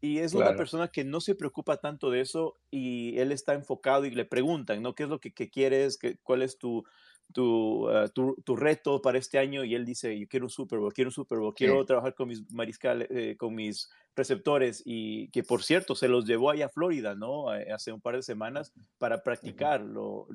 [0.00, 4.04] Y es una persona que no se preocupa tanto de eso y él está enfocado
[4.04, 4.94] y le preguntan, ¿no?
[4.94, 5.98] ¿Qué es lo que, que quieres?
[5.98, 6.84] ¿Qué, ¿Cuál es tu,
[7.32, 9.64] tu, uh, tu, tu, reto para este año?
[9.64, 12.28] Y él dice, yo quiero un Super Bowl, quiero un Super Bowl, quiero trabajar con
[12.28, 16.70] mis mariscales, eh, con mis receptores y que por cierto se los llevó allá a
[16.70, 17.50] Florida, ¿no?
[17.50, 20.26] Hace un par de semanas para practicarlo.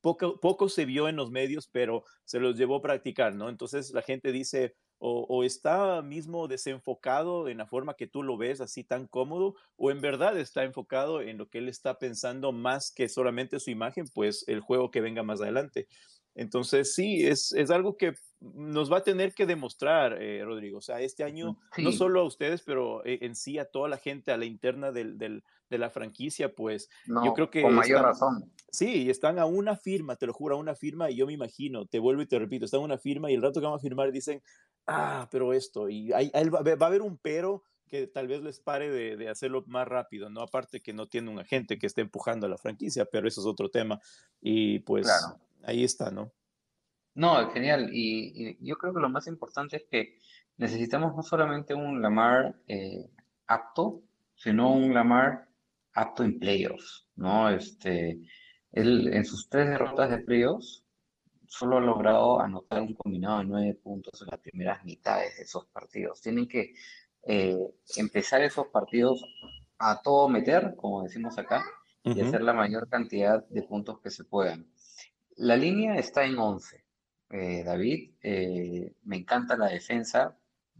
[0.00, 3.48] Poco, poco se vio en los medios, pero se los llevó a practicar, ¿no?
[3.48, 8.60] Entonces la gente dice, o, está mismo desenfocado en la forma que tú lo ves
[8.60, 12.92] así tan cómodo, o en verdad está enfocado en lo que él está pensando más
[12.92, 15.88] que solamente su imagen, pues el juego que venga más adelante.
[16.40, 20.78] Entonces, sí, es, es algo que nos va a tener que demostrar, eh, Rodrigo.
[20.78, 23.98] O sea, este año, no solo a ustedes, pero eh, en sí a toda la
[23.98, 27.60] gente, a la interna del, del, de la franquicia, pues yo creo que...
[27.60, 28.50] Con mayor razón.
[28.70, 31.84] Sí, están a una firma, te lo juro, a una firma, y yo me imagino,
[31.84, 33.78] te vuelvo y te repito, están a una firma y el rato que van a
[33.78, 34.42] firmar dicen,
[34.86, 38.88] ah, pero esto, y hay, va, a haber un pero que tal vez les pare
[38.88, 40.40] de, de, hacerlo más rápido, ¿no?
[40.40, 43.46] Aparte que no tiene un agente que esté empujando a la franquicia, pero eso es
[43.46, 44.00] otro tema.
[44.40, 45.08] Y pues
[45.64, 46.32] ahí está, ¿no?
[47.14, 47.90] No, genial.
[47.92, 50.18] Y, yo creo que lo más importante es que
[50.56, 53.10] necesitamos no solamente un Lamar eh,
[53.46, 54.02] apto,
[54.36, 55.48] sino un Lamar
[55.94, 57.50] apto en playoffs, ¿no?
[57.50, 58.20] Este,
[58.72, 60.84] él en sus tres derrotas de playoffs
[61.46, 65.66] solo ha logrado anotar un combinado de nueve puntos en las primeras mitades de esos
[65.66, 66.20] partidos.
[66.20, 66.74] Tienen que
[67.24, 67.58] eh,
[67.96, 69.24] empezar esos partidos
[69.78, 71.64] a todo meter, como decimos acá,
[72.04, 74.70] y hacer la mayor cantidad de puntos que se puedan.
[75.40, 76.84] La línea está en 11.
[77.30, 78.10] Eh, David.
[78.22, 80.36] Eh, me encanta la defensa.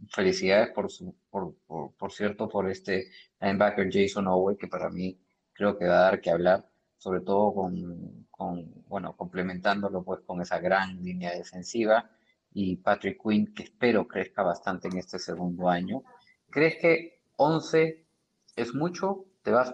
[0.09, 1.55] Felicidades por, su, por,
[1.97, 3.09] por, cierto por este
[3.39, 5.19] linebacker Jason Owe, que para mí
[5.51, 10.41] creo que va a dar que hablar, sobre todo con, con, bueno, complementándolo pues con
[10.41, 12.11] esa gran línea defensiva
[12.53, 16.03] y Patrick Quinn, que espero crezca bastante en este segundo año.
[16.51, 18.05] ¿Crees que 11
[18.55, 19.25] es mucho?
[19.41, 19.73] ¿Te vas,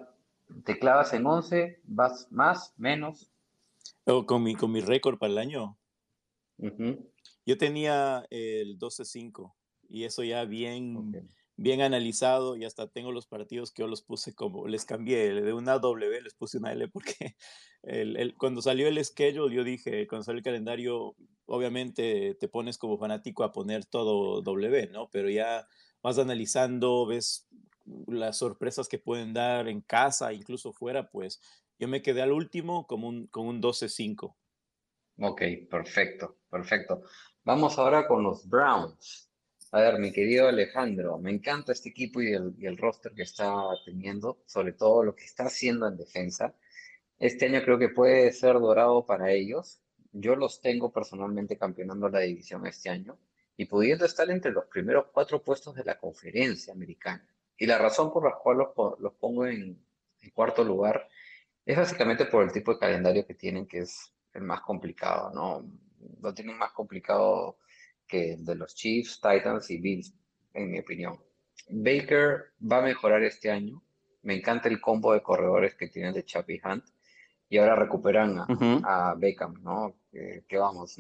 [0.64, 1.82] te clavas en 11?
[1.84, 3.30] ¿Vas más, menos?
[4.10, 5.78] Oh, con mi, con mi récord para el año.
[7.46, 9.56] Yo tenía el 12-5
[9.90, 14.34] y eso ya bien, bien analizado y hasta tengo los partidos que yo los puse
[14.34, 17.36] como, les cambié de una W, les puse una L porque
[17.84, 22.78] el, el, cuando salió el schedule yo dije, cuando salió el calendario, obviamente te pones
[22.78, 25.10] como fanático a poner todo W, ¿no?
[25.12, 25.68] Pero ya
[26.02, 27.46] vas analizando, ves
[28.08, 31.42] las sorpresas que pueden dar en casa, incluso fuera, pues
[31.80, 34.36] yo me quedé al último como un, con un 12-5.
[35.20, 37.04] Ok, perfecto, perfecto.
[37.44, 39.30] Vamos ahora con los Browns.
[39.72, 43.24] A ver, mi querido Alejandro, me encanta este equipo y el, y el roster que
[43.24, 43.52] está
[43.86, 46.56] teniendo, sobre todo lo que está haciendo en defensa.
[47.20, 49.82] Este año creo que puede ser dorado para ellos.
[50.14, 53.18] Yo los tengo personalmente campeonando la división este año
[53.58, 57.28] y pudiendo estar entre los primeros cuatro puestos de la conferencia americana.
[57.58, 59.84] Y la razón por la cual los, los pongo en,
[60.22, 61.10] en cuarto lugar
[61.68, 65.70] es básicamente por el tipo de calendario que tienen, que es el más complicado, ¿no?
[66.22, 67.58] Lo tienen más complicado
[68.08, 70.14] que el de los Chiefs, Titans y Bills,
[70.54, 71.20] en mi opinión.
[71.70, 73.84] Baker va a mejorar este año.
[74.22, 76.86] Me encanta el combo de corredores que tienen de Chappie Hunt.
[77.50, 78.40] Y ahora recuperan
[78.86, 79.94] a, Beckham, ¿no?
[80.12, 80.98] Que, vamos,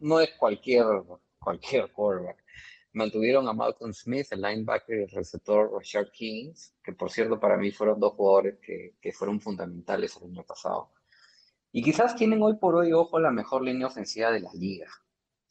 [0.00, 0.86] no es cualquier,
[1.38, 2.39] cualquier quarterback.
[2.92, 7.56] Mantuvieron a Malcolm Smith, el linebacker y el receptor Richard Kings, que por cierto para
[7.56, 10.90] mí fueron dos jugadores que, que fueron fundamentales el año pasado.
[11.72, 14.88] Y quizás tienen hoy por hoy, ojo, la mejor línea ofensiva de la liga.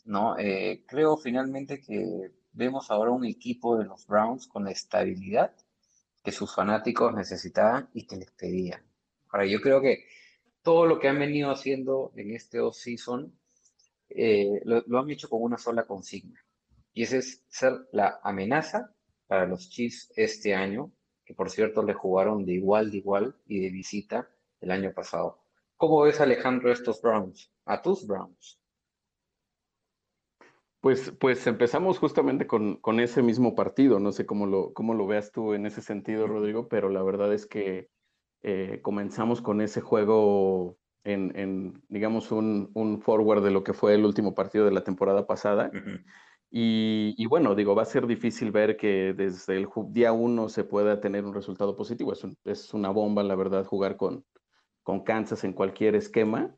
[0.05, 0.37] ¿no?
[0.37, 5.55] Eh, creo finalmente que vemos ahora un equipo de los Browns con la estabilidad
[6.23, 8.83] que sus fanáticos necesitaban y que les pedían.
[9.29, 10.05] Ahora, yo creo que
[10.61, 13.33] todo lo que han venido haciendo en este off-season
[14.09, 16.43] eh, lo, lo, han hecho con una sola consigna.
[16.99, 18.93] Y ese es ser la amenaza
[19.25, 20.91] para los Chiefs este año,
[21.23, 24.29] que por cierto le jugaron de igual de igual y de visita
[24.59, 25.39] el año pasado.
[25.77, 27.53] ¿Cómo ves, Alejandro, estos Browns?
[27.63, 28.59] A tus Browns.
[30.81, 34.01] Pues, pues empezamos justamente con, con, ese mismo partido.
[34.01, 37.33] No sé cómo lo, cómo lo veas tú en ese sentido, Rodrigo, pero la verdad
[37.33, 37.89] es que
[38.41, 43.95] eh, comenzamos con ese juego en, en digamos, un, un, forward de lo que fue
[43.95, 45.71] el último partido de la temporada pasada.
[46.51, 50.63] Y, y, bueno, digo, va a ser difícil ver que desde el día uno se
[50.63, 52.13] pueda tener un resultado positivo.
[52.13, 54.25] Es, es una bomba, la verdad, jugar con,
[54.83, 56.55] con Kansas en cualquier esquema,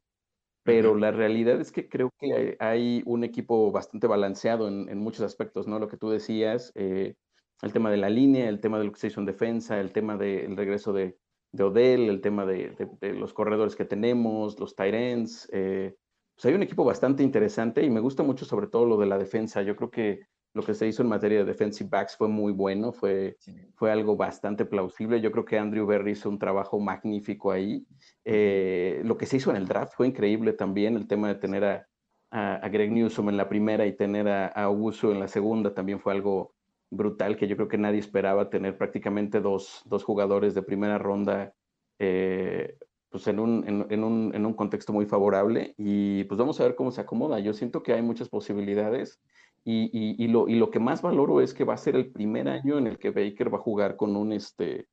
[0.63, 5.67] pero la realidad es que creo que hay un equipo bastante balanceado en, muchos aspectos,
[5.67, 5.79] ¿no?
[5.79, 7.15] Lo que tú decías, eh,
[7.61, 9.91] el tema de la línea, el tema de lo que se hizo en defensa, el
[9.91, 11.17] tema del regreso de,
[11.51, 15.95] de, Odell, el tema de, los corredores que tenemos, los tight ends, eh,
[16.41, 19.19] pues hay un equipo bastante interesante y me gusta mucho sobre todo lo de la
[19.19, 19.61] defensa.
[19.61, 20.21] Yo creo que
[20.55, 23.37] lo que se hizo en materia de defensive backs fue muy bueno, fue,
[23.75, 25.21] fue algo bastante plausible.
[25.21, 27.85] Yo creo que Andrew Berry hizo un trabajo magnífico ahí.
[28.25, 31.63] Eh, lo que se hizo en el draft fue increíble también, el tema de tener
[31.63, 31.87] a,
[32.31, 36.13] a, Greg Newsom en la primera y tener a, a en la segunda también fue
[36.13, 36.55] algo
[36.89, 41.53] brutal, que yo creo que nadie esperaba tener prácticamente dos, dos jugadores de primera ronda
[41.99, 42.79] eh,
[43.11, 46.75] pues en un, en, un, en un contexto muy favorable y pues vamos a ver
[46.75, 47.39] cómo se acomoda.
[47.39, 49.21] Yo siento que hay muchas posibilidades
[49.63, 49.91] y,
[50.23, 52.77] y, lo, y lo que más valoro es que va a ser el primer año
[52.77, 54.87] en el que Baker va a jugar con un, este,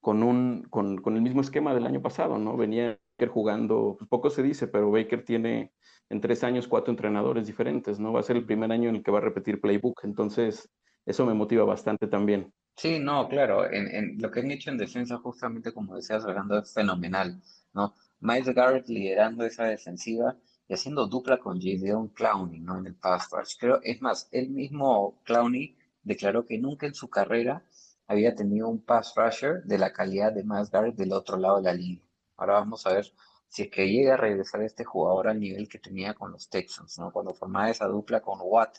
[0.00, 2.56] con un, con, con el mismo esquema del año pasado, ¿no?
[2.56, 2.98] Venía
[3.30, 5.72] jugando, pues poco se dice, pero Baker tiene
[6.10, 8.12] en tres años cuatro entrenadores diferentes, ¿no?
[8.12, 10.70] Va a ser el primer año en el que va a repetir playbook, entonces
[11.06, 12.52] eso me motiva bastante también.
[12.76, 16.58] Sí, no, claro, en, en lo que han hecho en defensa, justamente como decías, Orlando,
[16.58, 17.40] es fenomenal,
[17.72, 17.94] ¿no?
[18.20, 20.36] Miles Garrett liderando esa defensiva
[20.68, 22.78] y haciendo dupla con Jadeon Clowney, ¿no?
[22.78, 23.54] En el pass rush.
[23.58, 27.64] Creo, es más, el mismo Clowney declaró que nunca en su carrera
[28.06, 31.62] había tenido un pass rusher de la calidad de Miles Garrett del otro lado de
[31.62, 32.02] la línea.
[32.36, 33.06] Ahora vamos a ver
[33.48, 36.98] si es que llega a regresar este jugador al nivel que tenía con los Texans,
[36.98, 37.12] ¿no?
[37.12, 38.78] Cuando formaba esa dupla con Watt.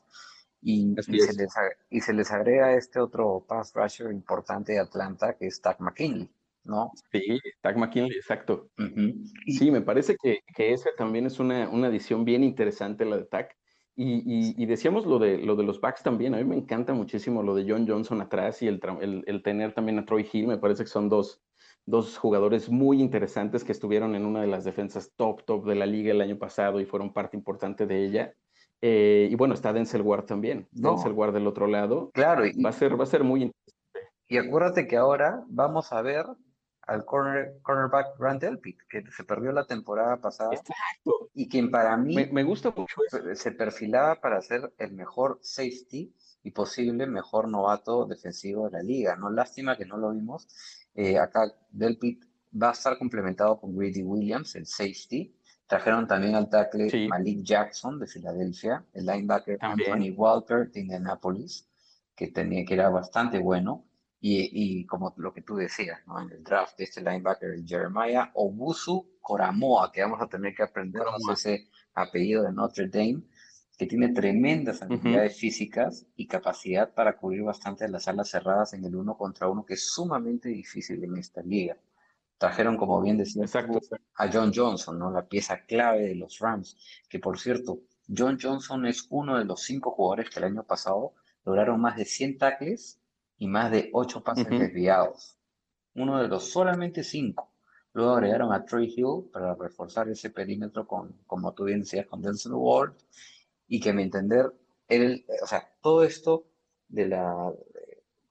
[0.67, 1.29] Y, se les,
[1.91, 6.27] y, se les, agrega este otro pass rusher importante de Atlanta, que es Tack McKinley.
[6.63, 6.91] ¿no?
[7.11, 8.69] Sí, Tag McKinley, exacto.
[9.45, 13.25] Sí, me parece que, que esa también es una, una adición bien interesante, la de
[13.25, 13.49] Tag.
[13.95, 17.43] Y, y, decíamos lo de, lo de los backs también, a mí me encanta muchísimo
[17.43, 20.57] lo de John Johnson atrás y el, el, el tener también a Troy Hill, me
[20.57, 21.41] parece que son dos,
[21.85, 25.85] dos jugadores muy interesantes que estuvieron en una de las defensas top, top de la
[25.85, 28.33] liga el año pasado y fueron parte importante de ella.
[28.87, 32.11] Eh, y bueno, está Denzel Ward también, Denzel Ward del otro lado.
[32.13, 34.13] Claro, y, va, a ser, va a ser muy interesante.
[34.27, 36.27] Y acuérdate que ahora vamos a ver
[36.83, 40.51] al corner, cornerback Grant Elpit, que se perdió la temporada pasada.
[40.53, 41.31] Exacto.
[41.33, 43.01] Y quien para mí me, gusta mucho
[43.33, 46.13] se perfilaba para ser el mejor safety
[46.43, 49.15] y posible mejor novato defensivo de la liga.
[49.15, 50.47] No lástima que no lo vimos.
[50.93, 52.23] Eh, acá Delpit
[52.53, 55.34] va a estar complementado con Grady Williams, el safety.
[55.67, 61.67] Trajeron también al tackle Malik Jackson de Filadelfia, el linebacker Anthony Walker de Indianapolis,
[62.15, 63.85] que, tenía, que era bastante bueno.
[64.27, 66.19] Y, como lo que tú decías, ¿no?
[66.19, 71.21] En el draft de este linebacker, Jeremiah Obusu Coramoa, que vamos a tener que aprendernos
[71.31, 73.21] ese apellido de Notre Dame,
[73.77, 78.95] que tiene tremendas habilidades físicas y capacidad para cubrir bastante las alas cerradas en el
[78.95, 81.77] uno contra uno, que es sumamente difícil en esta liga.
[82.37, 83.45] Trajeron, como bien decía,
[84.15, 85.11] a John Johnson, ¿no?
[85.11, 86.77] La pieza clave de los Rams,
[87.09, 87.79] que por cierto,
[88.15, 91.13] John Johnson es uno de los cinco jugadores que el año pasado
[91.45, 92.99] lograron más de 100 tackles
[93.37, 95.37] y más de ocho pases desviados.
[95.95, 97.51] Uno de los solamente cinco.
[97.93, 102.21] Luego agregaron a Troy Hill para reforzar ese perímetro con, como tú bien decías, con
[102.21, 102.93] Denzel Ward.
[103.67, 104.51] Y que, a mi entender,
[104.87, 106.45] él, o sea, todo esto
[106.89, 107.51] de la,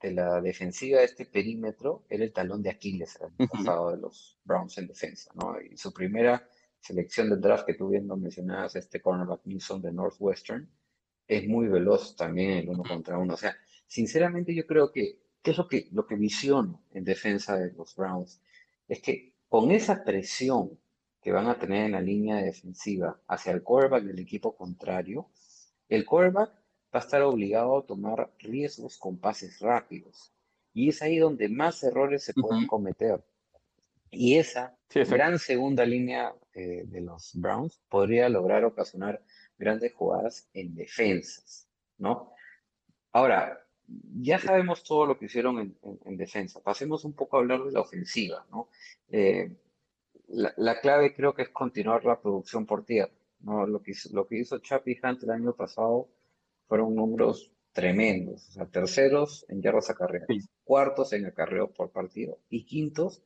[0.05, 4.37] de la defensiva de este perímetro era el talón de Aquiles el pasado de los
[4.43, 5.59] Browns en defensa, ¿no?
[5.59, 6.47] Y su primera
[6.79, 10.69] selección de draft que tú bien mencionabas, este cornerback Newsom de Northwestern,
[11.27, 13.33] es muy veloz también el uno contra uno.
[13.33, 17.57] O sea, sinceramente yo creo que, ¿qué es lo que, lo que visiono en defensa
[17.57, 18.39] de los Browns?
[18.87, 20.77] Es que con esa presión
[21.19, 25.31] que van a tener en la línea defensiva hacia el quarterback del equipo contrario,
[25.89, 26.51] el quarterback
[26.95, 30.31] va a estar obligado a tomar riesgos con pases rápidos.
[30.73, 33.21] Y es ahí donde más errores se pueden cometer.
[34.11, 39.21] Y esa gran segunda línea eh, de los Browns podría lograr ocasionar
[39.57, 41.67] grandes jugadas en defensas,
[41.97, 42.31] ¿no?
[43.11, 43.61] Ahora,
[44.21, 45.75] ya sabemos todo lo que hicieron
[46.05, 46.61] en, defensa.
[46.61, 48.69] Pasemos un poco a hablar de la ofensiva, ¿no?
[49.09, 49.53] Eh,
[50.29, 53.67] la, clave creo que es continuar la producción por tierra, ¿no?
[53.67, 56.07] Lo que, lo que hizo Chappie Hunt el año pasado
[56.67, 62.65] fueron números tremendos, o sea, terceros en yardas acarreados, cuartos en acarreo por partido y
[62.65, 63.21] quintos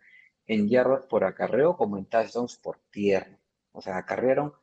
[0.47, 3.37] en yardas por acarreo como en touchdowns por tierra.
[3.71, 4.53] O sea, acarrearon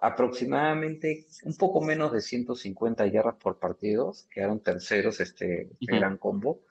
[0.00, 6.62] Aproximadamente un poco menos de 150 yardas por partidos, quedaron terceros este, este gran combo.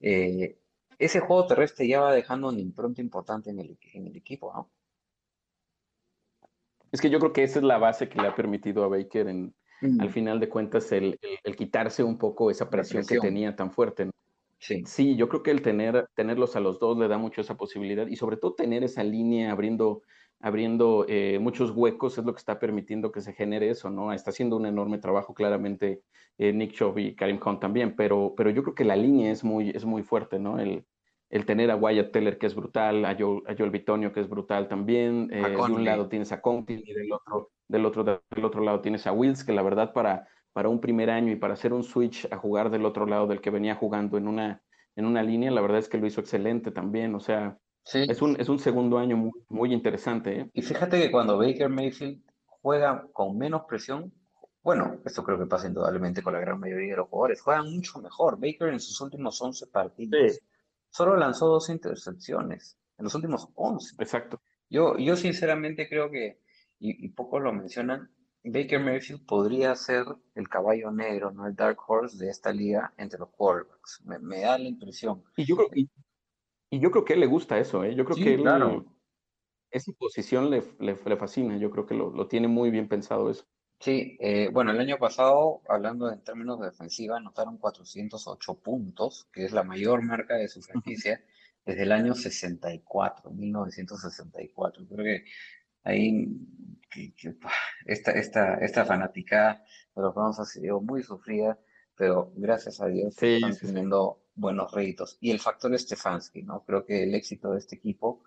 [0.00, 0.58] Eh,
[0.98, 4.70] ese juego terrestre ya va dejando una impronta importante en el, en el equipo, ¿no?
[6.90, 9.28] Es que yo creo que esa es la base que le ha permitido a Baker,
[9.28, 9.54] en,
[9.98, 14.10] al final de cuentas, el, el, quitarse un poco esa presión, que tenía tan fuerte.
[14.58, 14.82] Sí.
[14.86, 18.06] sí, yo creo que el tener, tenerlos a los dos le da mucho esa posibilidad
[18.06, 20.02] y sobre todo tener esa línea abriendo
[20.40, 24.12] abriendo eh, muchos huecos, es lo que está permitiendo que se genere eso, ¿no?
[24.12, 26.02] Está haciendo un enorme trabajo claramente
[26.36, 29.42] eh, Nick Chubb y Karim Hunt también, pero, pero yo creo que la línea es
[29.42, 30.58] muy, es muy fuerte, ¿no?
[30.58, 30.84] El,
[31.30, 34.28] el tener a Wyatt Teller, que es brutal, a Joel, a Joel Bitonio, que es
[34.28, 35.28] brutal también.
[35.32, 38.80] Eh, de un lado tienes a Conti y del otro, del, otro, del otro lado
[38.80, 41.82] tienes a Wills, que la verdad para, para un primer año y para hacer un
[41.82, 44.62] switch a jugar del otro lado del que venía jugando en una,
[44.96, 47.14] en una línea, la verdad es que lo hizo excelente también.
[47.14, 47.58] O sea,
[47.92, 50.40] es, un, es un segundo año muy, muy interesante.
[50.40, 50.50] ¿eh?
[50.52, 52.22] Y fíjate que cuando Baker Mayfield
[52.62, 54.12] juega con menos presión,
[54.62, 58.00] bueno, esto creo que pasa indudablemente con la gran mayoría de los jugadores, juegan mucho
[58.00, 58.38] mejor.
[58.40, 60.40] Baker en sus últimos 11 partidos
[60.94, 63.96] solo lanzó dos intercepciones en los últimos 11.
[63.98, 64.40] Exacto.
[64.70, 66.40] Yo, yo sinceramente creo que,
[66.78, 68.10] y, y pocos lo mencionan,
[68.44, 73.18] Baker Mayfield podría ser el caballo negro, no el dark horse de esta liga entre
[73.18, 74.02] los quarterbacks.
[74.04, 75.24] Me, me da la impresión.
[75.36, 75.90] Y yo creo, y,
[76.70, 77.94] y yo creo que a él le gusta eso, ¿eh?
[77.96, 78.86] Yo creo Sí, que él, claro.
[79.70, 81.58] esa posición le, le, le fascina.
[81.58, 83.46] Yo creo que lo, lo tiene muy bien pensado eso.
[83.84, 89.44] Sí, eh, bueno, el año pasado, hablando en términos de defensiva, anotaron 408 puntos, que
[89.44, 91.22] es la mayor marca de su franquicia
[91.66, 94.86] desde el año 64, 1964.
[94.88, 95.24] Creo que
[95.82, 96.28] ahí
[96.90, 97.50] que- que, pa,
[97.86, 99.62] esta, esta, esta fanaticada
[99.94, 101.58] de los Browns ha sido muy sufrida,
[101.94, 103.66] pero gracias a Dios Sí, están sí, sí.
[103.66, 105.18] teniendo buenos réditos.
[105.20, 106.64] Y el factor Stefanski, ¿no?
[106.64, 108.22] Creo que el éxito de este equipo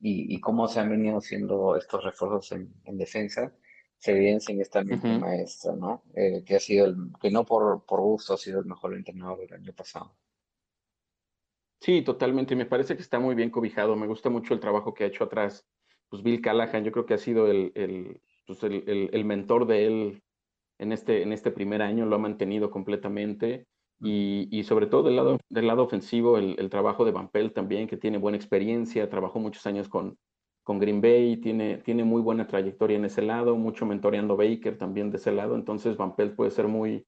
[0.00, 3.52] y, y cómo se han venido haciendo estos refuerzos en, en defensa
[3.98, 5.20] se evidencia en esta mente Ujú.
[5.20, 6.02] maestra, ¿no?
[6.14, 9.38] Eh, que ha sido el, que no por, por gusto ha sido el mejor entrenador
[9.38, 10.14] del año pasado.
[11.80, 12.56] Sí, totalmente.
[12.56, 13.96] Me parece que está muy bien cobijado.
[13.96, 15.66] Me gusta mucho el trabajo que ha hecho atrás.
[16.08, 20.22] Pues Bill Callahan, yo creo que ha sido el, el, pues el, mentor de él
[20.78, 23.66] en este, en este primer año, lo ha mantenido completamente.
[24.00, 27.96] Y, y sobre todo del lado, del lado ofensivo, el, trabajo de Van también, que
[27.96, 30.18] tiene buena experiencia, trabajó muchos años con,
[30.66, 35.12] con Green Bay, tiene, tiene muy buena trayectoria en ese lado, mucho mentoreando Baker también
[35.12, 35.54] de ese lado.
[35.54, 37.06] Entonces Van Pelt puede ser muy,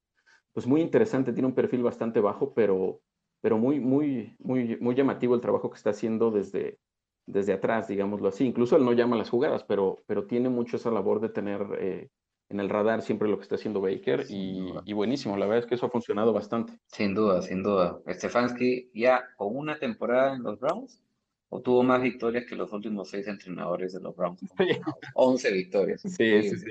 [0.53, 3.01] pues muy interesante, tiene un perfil bastante bajo, pero,
[3.41, 6.79] pero muy, muy, muy, muy llamativo el trabajo que está haciendo desde,
[7.27, 8.47] desde atrás, digámoslo así.
[8.47, 12.11] Incluso él no llama las jugadas, pero, pero tiene mucho esa labor de tener eh,
[12.51, 15.37] en el radar siempre lo que está haciendo Baker y, y buenísimo.
[15.37, 16.79] La verdad es que eso ha funcionado bastante.
[16.87, 17.99] Sin duda, sin duda.
[18.07, 21.03] Stefanski ya con una temporada en los Browns
[21.51, 24.41] obtuvo más victorias que los últimos seis entrenadores de los Browns.
[24.57, 24.95] combinados.
[25.15, 26.03] 11 victorias.
[26.03, 26.71] Sí, sí, sí.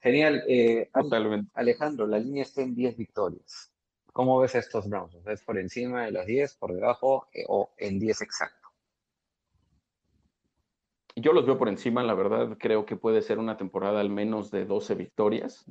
[0.00, 0.42] Genial.
[0.48, 1.50] Eh, Totalmente.
[1.54, 3.72] Alejandro, la línea está en 10 victorias.
[4.12, 5.16] ¿Cómo ves a estos Browns?
[5.26, 8.68] ¿Es por encima de las 10, por debajo eh, o en 10 exacto?
[11.16, 14.50] Yo los veo por encima, la verdad, creo que puede ser una temporada al menos
[14.50, 15.64] de 12 victorias.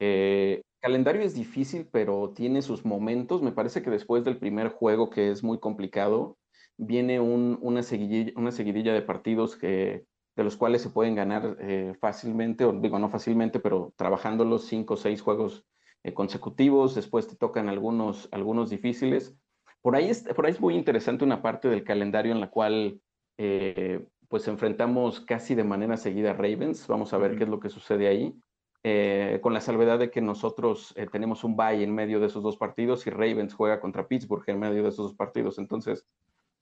[0.00, 3.42] Eh, calendario es difícil, pero tiene sus momentos.
[3.42, 6.36] Me parece que después del primer juego, que es muy complicado,
[6.76, 10.06] viene un- una seguidilla, una seguidilla de partidos que,
[10.36, 14.64] de los cuales se pueden ganar eh, fácilmente, o digo no fácilmente, pero trabajando los
[14.66, 15.64] cinco o seis juegos
[16.02, 16.94] eh, consecutivos.
[16.94, 19.34] Después te tocan algunos, algunos difíciles.
[19.80, 23.00] Por ahí, es, por ahí es muy interesante una parte del calendario en la cual
[23.38, 26.86] eh, pues enfrentamos casi de manera seguida a Ravens.
[26.88, 28.34] Vamos a ver qué es lo que sucede ahí.
[28.82, 32.42] Eh, con la salvedad de que nosotros eh, tenemos un bye en medio de esos
[32.42, 35.58] dos partidos y Ravens juega contra Pittsburgh en medio de esos dos partidos.
[35.58, 36.06] Entonces,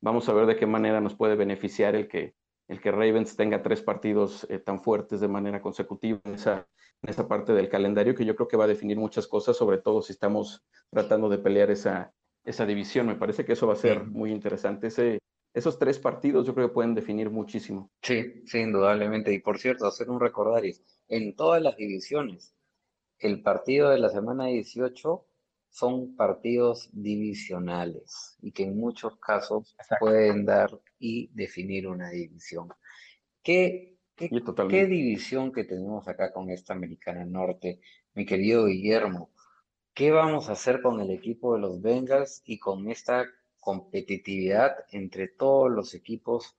[0.01, 2.35] vamos a ver de qué manera nos puede beneficiar el que,
[2.69, 6.67] el que Ravens tenga tres partidos eh, tan fuertes de manera consecutiva en esa,
[7.03, 9.79] en esa parte del calendario que yo creo que va a definir muchas cosas, sobre
[9.79, 12.13] todo si estamos tratando de pelear esa,
[12.45, 13.07] esa división.
[13.07, 14.11] Me parece que eso va a ser Ujú.
[14.11, 14.89] muy interesante.
[14.89, 15.19] Ese,
[15.53, 17.91] esos tres partidos yo creo que pueden definir muchísimo.
[18.03, 19.33] Sí, sí, indudablemente.
[19.33, 20.83] Y por cierto, hacer un recordaris.
[21.09, 22.55] En todas las divisiones,
[23.19, 25.27] el partido de la semana 18
[25.81, 30.71] son partidos divisionales y que en muchos casos pueden dar
[31.01, 32.69] y definir una división.
[33.43, 37.81] ¿Qué, qué, qué división que tenemos acá con esta Americana Norte,
[38.15, 39.31] mi querido Guillermo?
[39.95, 43.27] ¿Qué vamos a hacer con el equipo de los Bengals y con esta
[43.61, 46.57] competitividad entre todos los equipos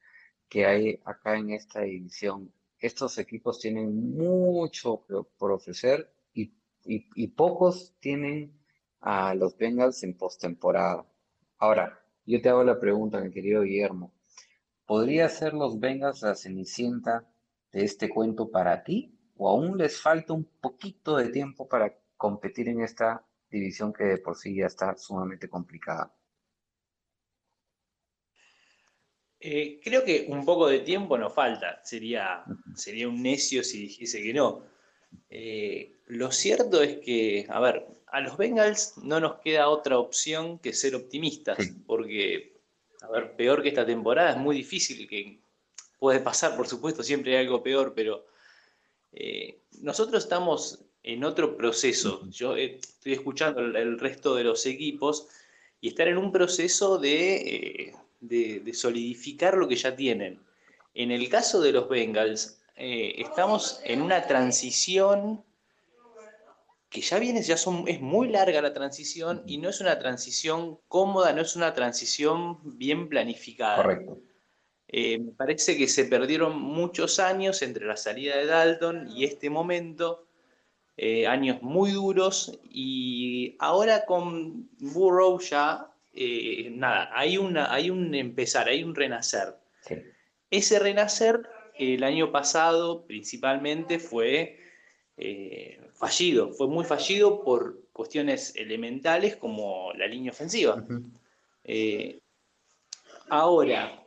[0.50, 2.54] que hay acá en esta división?
[2.80, 5.06] Estos equipos tienen mucho
[5.38, 6.54] por ofrecer y,
[6.86, 8.54] y- y pocos tienen
[9.06, 11.06] a los Bengals en postemporada.
[11.60, 14.12] Ahora, yo te hago la pregunta, mi querido Guillermo.
[14.88, 17.24] ¿Podría ser los Bengals la cenicienta
[17.72, 19.16] de este cuento para ti?
[19.38, 24.18] ¿O aún les falta un poquito de tiempo para competir en esta división que de
[24.18, 26.12] por sí ya está sumamente complicada?
[29.40, 31.80] Eh, creo que un poco de tiempo nos falta.
[31.84, 32.44] Sería,
[32.74, 34.64] sería un necio si dijese que no.
[35.30, 37.86] Eh, lo cierto es que, a ver,
[38.16, 42.54] a los Bengals no nos queda otra opción que ser optimistas, porque,
[43.02, 45.38] a ver, peor que esta temporada es muy difícil, que
[46.00, 48.26] puede pasar, por supuesto, siempre hay algo peor, pero
[49.12, 52.26] eh, nosotros estamos en otro proceso.
[52.30, 55.28] Yo eh, estoy escuchando el, el resto de los equipos
[55.82, 60.40] y están en un proceso de, eh, de, de solidificar lo que ya tienen.
[60.94, 65.44] En el caso de los Bengals, estamos en una transición
[66.90, 70.80] que ya viene, ya son, es muy larga la transición y no es una transición
[70.88, 73.78] cómoda, no es una transición bien planificada.
[73.78, 74.20] Correcto.
[74.88, 79.50] Eh, me parece que se perdieron muchos años entre la salida de Dalton y este
[79.50, 80.28] momento,
[80.96, 88.14] eh, años muy duros, y ahora con Burrow ya, eh, nada, hay, una, hay un
[88.16, 89.56] empezar, hay un renacer.
[89.82, 89.96] Sí.
[90.52, 91.42] Ese renacer
[91.78, 94.65] el año pasado principalmente fue
[95.18, 100.86] eh, fallido, fue muy fallido por cuestiones elementales como la línea ofensiva.
[101.64, 102.20] Eh,
[103.30, 104.04] ahora,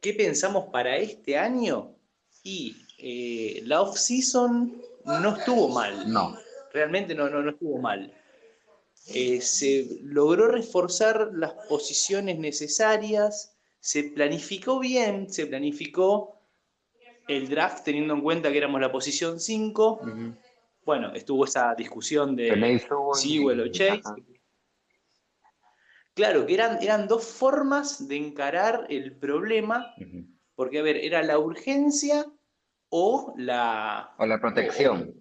[0.00, 1.94] ¿qué pensamos para este año?
[2.42, 6.10] Y eh, la off-season no estuvo mal.
[6.10, 6.36] No.
[6.72, 8.12] Realmente no, no, no estuvo mal.
[9.04, 16.41] Se logró reforzar las posiciones necesarias, se planificó bien, se planificó
[17.32, 20.00] el draft teniendo en cuenta que éramos la posición 5.
[20.84, 22.80] Bueno, estuvo esa discusión de
[23.14, 24.02] Sewell o Chase.
[24.04, 24.16] ajá.
[26.14, 29.94] Claro, que eran, eran dos formas de encarar el problema,
[30.54, 32.26] porque, a ver, era la urgencia
[32.90, 34.12] o la...
[34.18, 35.14] O la protección.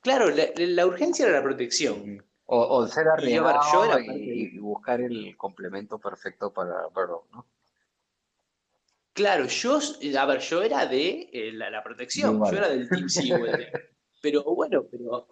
[0.00, 2.24] Claro, la, la urgencia era la protección.
[2.46, 5.98] O, o ser Y yo, a ver, yo arriesgado era y, y buscar el complemento
[5.98, 7.46] perfecto para Burrow, ¿no?
[9.16, 9.78] Claro, yo,
[10.18, 12.52] a ver, yo era de eh, la, la protección, Igual.
[12.52, 13.66] yo era del Team Sewell.
[14.22, 15.26] pero bueno, pero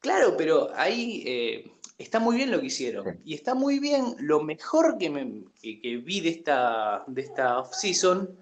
[0.00, 3.20] claro, pero ahí eh, está muy bien lo que hicieron.
[3.24, 7.58] Y está muy bien, lo mejor que, me- que- que vi de esta, de esta
[7.58, 8.38] off-season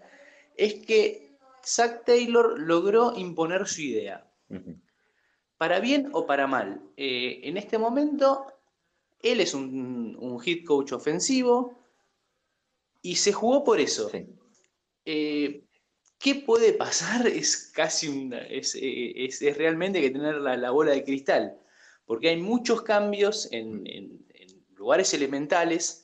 [0.56, 4.26] es que Zach Taylor logró imponer su idea.
[5.56, 6.82] Para bien o para mal.
[6.98, 8.44] Eh, en este momento,
[9.22, 11.78] él es un, un hit coach ofensivo
[13.00, 14.10] y se jugó por eso.
[15.06, 15.62] Eh,
[16.18, 17.26] ¿Qué puede pasar?
[17.26, 21.58] Es casi una, es, eh, es- es realmente que tener la, la bola de cristal,
[22.04, 26.02] porque hay muchos cambios en, en- en lugares elementales.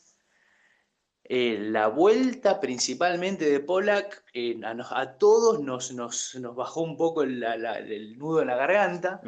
[1.24, 6.82] Eh, la vuelta principalmente de Pollack eh, a, nos- a todos nos, nos- nos bajó
[6.82, 9.20] un poco el, la- la- el nudo en la garganta,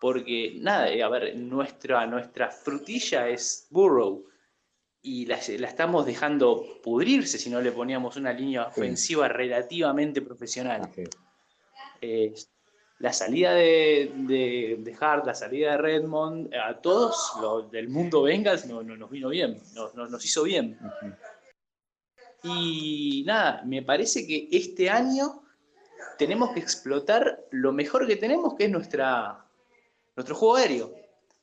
[0.00, 4.24] porque nada, a ver, nuestra, nuestra frutilla es Burrow
[5.10, 10.82] y la, la estamos dejando pudrirse si no le poníamos una línea ofensiva relativamente profesional.
[12.00, 12.34] Eh,
[13.00, 18.22] la salida de, de, de Hart, la salida de Redmond, a todos los del mundo
[18.22, 19.60] Bengals no, no- nos vino bien,
[19.94, 20.76] nos hizo bien.
[22.42, 25.42] Y nada, me parece que este año
[26.18, 29.44] tenemos que explotar lo mejor que tenemos, que es nuestra,
[30.16, 30.94] nuestro juego aéreo.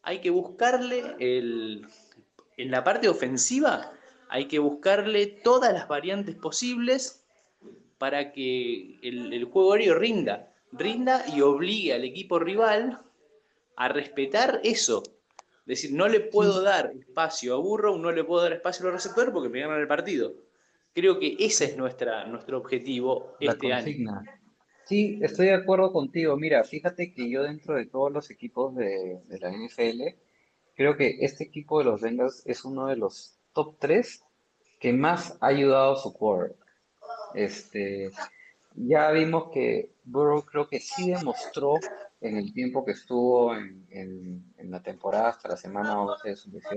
[0.04, 1.86] Hay que buscarle el,
[2.58, 3.92] en la parte ofensiva,
[4.30, 7.26] hay que buscarle todas las variantes posibles
[7.98, 13.02] para que el, el juego aéreo rinda, rinda y obligue al equipo rival
[13.76, 15.04] a respetar eso.
[15.62, 18.92] Es decir, no le puedo dar espacio a Burrow, no le puedo dar espacio a
[18.92, 20.34] los receptores porque me ganan el partido.
[20.94, 24.22] Creo que ese es nuestra, nuestro objetivo La este año.
[24.86, 26.38] Sí, estoy de acuerdo contigo.
[26.38, 30.16] Mira, fíjate que yo dentro de todos los equipos de, de la NFL,
[30.76, 34.24] creo que este equipo de los Bengals es uno de los top 3
[34.80, 36.66] que más ha ayudado a su quarterback.
[37.34, 38.12] Este,
[38.76, 41.76] ya vimos que Burrow creo que sí demostró
[42.22, 46.52] en el tiempo que estuvo en, en- la temporada hasta la semana 11 de su
[46.52, 46.76] que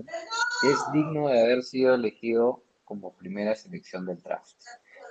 [0.70, 4.57] es digno de haber sido elegido como primera selección del draft.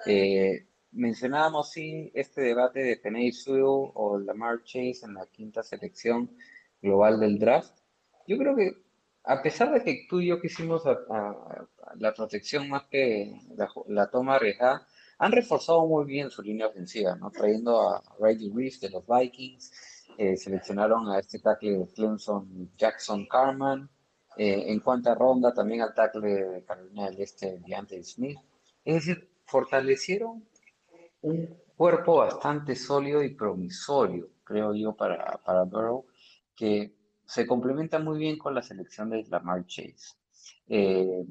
[0.06, 6.30] Eh, mencionábamos sí este debate de Penei Sewell o Lamar Chase en la quinta selección
[6.82, 7.76] global del draft.
[8.28, 8.74] Yo creo que
[9.28, 13.34] a pesar de que tú y yo quisimos a- a- a la protección más que
[13.88, 14.88] la, toma arriesgada,
[15.20, 17.32] han reforzado muy bien su línea ofensiva, ¿no?
[17.32, 19.72] Trayendo a Riley Reeves de los Vikings,
[20.18, 23.90] eh, seleccionaron a este tackle de Clemson, Jackson Carman,
[24.38, 28.38] eh, en cuarta ronda también al tackle de Carolina del Este, DeAndre Smith.
[28.86, 30.46] Es decir, fortalecieron
[31.22, 36.06] un cuerpo bastante sólido y promisorio, creo yo, para, para Burrow,
[36.56, 36.97] que
[37.28, 40.16] se complementa muy bien con la selección de Lamar Chase.
[40.70, 41.26] Eh,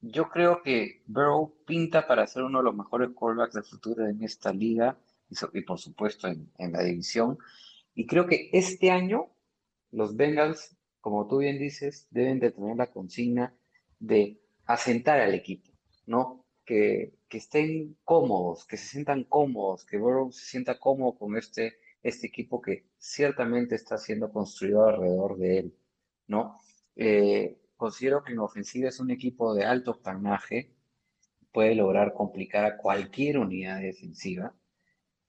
[0.00, 4.22] yo creo que Burrow pinta para ser uno de los mejores quarterbacks del futuro en
[4.24, 4.98] esta liga
[5.52, 7.38] y, por supuesto en, en la división.
[7.94, 9.30] Y creo que este año
[9.90, 13.54] los Bengals, como tú bien dices, deben de tener la consigna
[13.98, 15.70] de asentar al equipo,
[16.06, 16.46] ¿no?
[16.64, 21.74] Que, que estén cómodos, que se sientan cómodos, que Burrow se sienta cómodo con este,
[22.02, 25.74] este equipo que ciertamente está siendo construido alrededor de él,
[26.26, 26.60] ¿no?
[26.96, 30.74] Eh, considero que en ofensiva es un equipo de alto octanaje,
[31.52, 34.54] puede lograr complicar a cualquier unidad defensiva.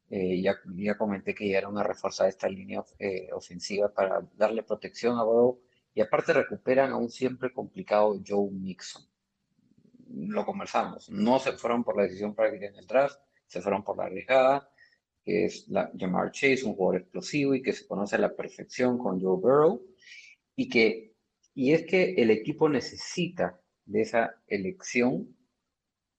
[0.10, 5.18] Eh, ya, ya comenté que llegaron a reforzar esta línea eh, ofensiva para darle protección
[5.18, 5.61] a Burrow
[5.93, 9.03] y aparte recuperan a un siempre complicado Joe Mixon.
[10.10, 13.18] Lo conversamos, no se fueron por la decisión práctica en el draft,
[13.48, 14.69] se fueron por la arriesgada,
[15.23, 18.98] que es la, Jamar Chase, un jugador explosivo y que se conoce a la perfección
[18.98, 19.85] con Joe Burrow,
[20.56, 21.11] y que
[21.53, 25.35] y es que el equipo necesita de esa elección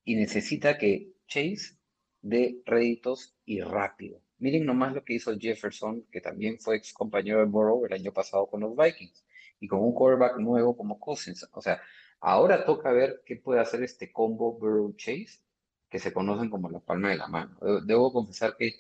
[0.05, 1.79] y necesita que Chase
[2.20, 4.20] dé réditos y rápido.
[4.39, 8.12] Miren nomás lo que hizo Jefferson, que también fue ex compañero de Burrow el año
[8.12, 9.24] pasado con los Vikings,
[9.61, 11.49] y con un quarterback nuevo como Cousins.
[11.53, 11.81] O sea,
[12.20, 15.41] ahora toca ver qué puede hacer este combo Burrow-Chase,
[15.89, 17.57] que se conocen como la palma de la mano.
[17.87, 18.73] Debo confesar que,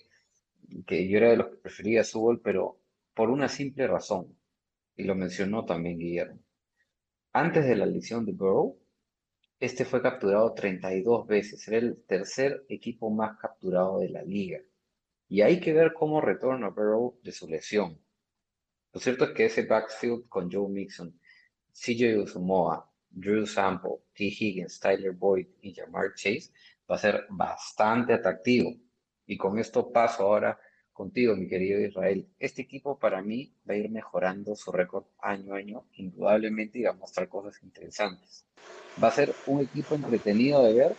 [0.86, 2.78] que yo era de los que prefería Subol, pero
[3.14, 4.36] por una simple razón,
[4.96, 6.40] y lo mencionó también Guillermo.
[7.32, 8.78] Antes de la elección de Burrow,
[9.58, 14.60] este fue capturado 32 veces, era el tercer equipo más capturado de la liga.
[15.28, 17.98] Y hay que ver cómo retorna Burrow de su lesión.
[18.92, 21.18] Lo cierto es que ese backfield con Joe Mixon,
[21.72, 24.24] CJ Uzumoa, Drew Sample, T.
[24.24, 26.50] Higgins, Tyler Boyd y Jamar Chase
[26.90, 28.74] va a ser bastante atractivo.
[29.26, 30.58] Y con esto paso ahora
[30.92, 32.28] contigo, mi querido Israel.
[32.38, 36.82] Este equipo para mí va a ir mejorando su récord año a año, indudablemente, y
[36.82, 38.44] va a mostrar cosas interesantes.
[39.02, 40.96] Va a ser un equipo entretenido de ver,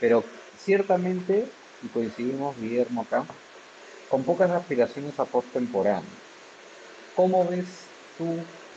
[0.00, 0.24] pero
[0.56, 1.44] ciertamente,
[1.82, 3.26] y coincidimos, Guillermo, acá,
[4.08, 6.02] con pocas aspiraciones a postemporada.
[7.14, 7.86] ¿Cómo ves
[8.16, 8.24] tú,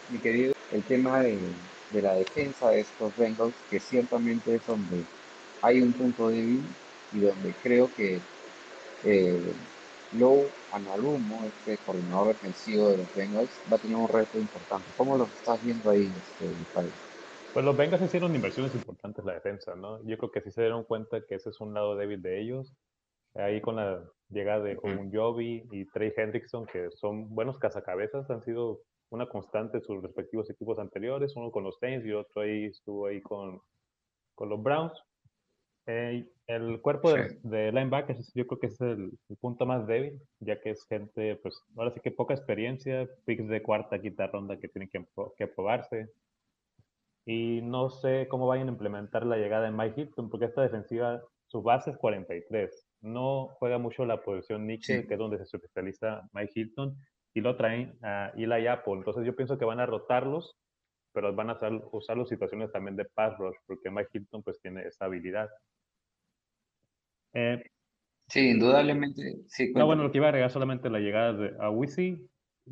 [0.09, 1.39] mi querido, el tema de,
[1.89, 5.03] de la defensa de estos Bengals, que ciertamente es donde
[5.61, 6.63] hay un punto débil
[7.11, 8.21] y donde creo que
[9.03, 9.55] eh,
[10.11, 14.89] Low Analumo, este coordinador defensivo de los Bengals, va a tener un reto importante.
[14.95, 16.93] ¿Cómo lo estás viendo ahí, este, país?
[17.53, 20.01] Pues los Bengals hicieron inversiones importantes en la defensa, ¿no?
[20.05, 22.73] Yo creo que sí se dieron cuenta que ese es un lado débil de ellos.
[23.35, 25.11] Ahí con la llegada de un
[25.71, 30.79] y Trey Hendrickson, que son buenos cazacabezas, han sido una constante en sus respectivos equipos
[30.79, 33.61] anteriores, uno con los Saints y otro ahí estuvo ahí con,
[34.35, 34.93] con los Browns.
[35.85, 40.59] Eh, el cuerpo de, de, linebackers yo creo que es el, punto más débil, ya
[40.61, 44.69] que es gente, pues ahora sí que poca experiencia, picks de cuarta, quinta ronda que
[44.69, 45.05] tienen que,
[45.37, 46.09] que probarse.
[47.25, 51.21] Y no sé cómo vayan a implementar la llegada de Mike Hilton, porque esta defensiva,
[51.47, 52.87] su base es 43.
[53.01, 56.95] No juega mucho la posición nickel, que es donde se especializa Mike Hilton,
[57.33, 58.93] y lo traen a Eli Apple.
[58.93, 60.55] Entonces yo pienso que van a rotarlos,
[61.11, 61.59] pero van a
[61.91, 65.49] usar las situaciones también de pass rush, porque Mike Hilton pues tiene esa habilidad.
[67.33, 67.63] Eh,
[68.27, 69.41] sí, indudablemente.
[69.47, 72.29] Sí, no, bueno, lo que iba a agregar solamente la llegada de a Wisi.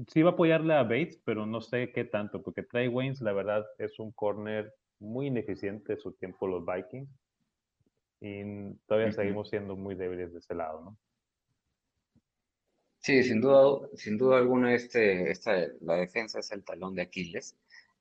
[0.07, 3.31] Sí va a apoyarle a Bates, pero no sé qué tanto, porque Trey Waynes, la
[3.31, 7.09] verdad, es un corner muy ineficiente su tiempo los Vikings.
[8.19, 10.97] Y todavía seguimos siendo muy débiles de ese lado, ¿no?
[12.99, 17.55] Sí, sin duda, sin duda alguna, este, esta, la defensa es el talón de Aquiles.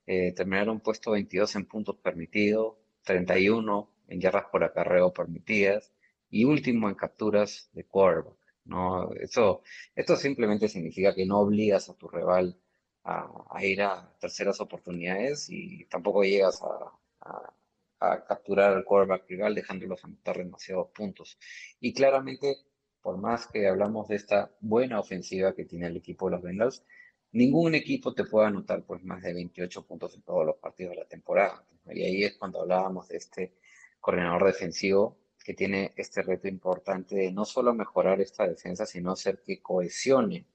[0.06, 5.92] Eh, terminaron puesto 22 en puntos permitidos, 31 en yardas por acarreo permitidas,
[6.34, 8.36] y último en capturas de quarterback.
[8.64, 9.12] ¿no?
[9.12, 9.62] Eso,
[9.94, 12.58] esto simplemente significa que no obligas a tu rival
[13.04, 17.54] a, ir a terceras oportunidades y tampoco llegas a,
[18.00, 21.38] a, capturar al quarterback rival dejándolos anotar demasiados puntos.
[21.78, 22.56] Y claramente,
[23.00, 26.84] por más que hablamos de esta buena ofensiva que tiene el equipo de los Bengals,
[27.30, 31.02] ningún equipo te puede anotar pues más de 28 puntos en todos los partidos de
[31.02, 31.64] la temporada.
[31.92, 33.54] Y ahí es cuando hablábamos de este
[34.00, 39.42] coordinador defensivo que tiene este reto importante de no solo mejorar esta defensa, sino hacer
[39.44, 40.46] que cohesione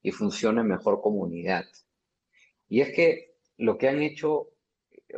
[0.00, 1.64] y funcione mejor comunidad.
[2.68, 4.52] Y es que lo que han hecho,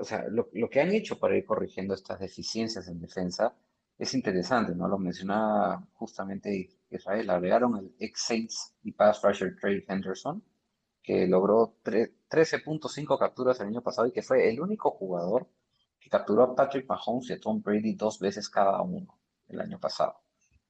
[0.01, 3.55] o sea, lo, que han hecho para ir corrigiendo estas deficiencias en defensa
[3.99, 4.89] es interesante, ¿no?
[4.89, 10.43] Lo mencionaba justamente Israel, agregaron el ex Saints y pass rusher Trey Henderson,
[11.03, 15.47] que logró 13.5 capturas el año pasado y que fue el único jugador
[16.01, 19.19] que capturó a Patrick Mahomes y a Tom Brady dos veces cada uno
[19.49, 20.21] el año pasado.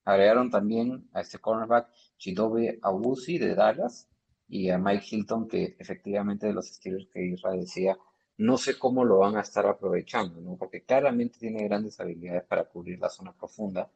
[0.05, 1.89] Agregaron también a este cornerback
[2.19, 4.09] Chidobe Awusi de Dallas
[4.49, 7.97] y a Mike Hilton, que efectivamente de los Steelers que Israel decía,
[8.39, 10.57] no sé cómo lo van a estar aprovechando, ¿no?
[10.57, 13.91] porque claramente tiene grandes habilidades para cubrir la zona profunda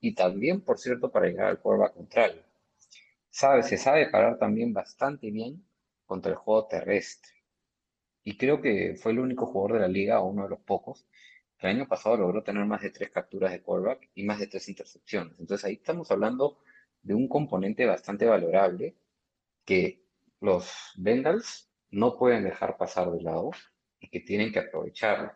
[0.00, 2.42] y también, por cierto, para llegar al quarterback contrario.
[3.28, 5.64] Sabe, se sabe parar también bastante bien
[6.06, 7.39] contra el juego terrestre
[8.22, 11.06] y creo que fue el único jugador de la liga, o uno de los pocos,
[11.58, 14.46] que el año pasado logró tener más de tres capturas de quarterback y más de
[14.46, 15.38] tres intercepciones.
[15.38, 16.58] Entonces ahí estamos hablando
[17.02, 18.96] de un componente bastante valorable
[19.64, 20.02] que
[20.40, 23.50] los Bengals no pueden dejar pasar de lado
[24.00, 25.32] y que tienen que aprovecharlo.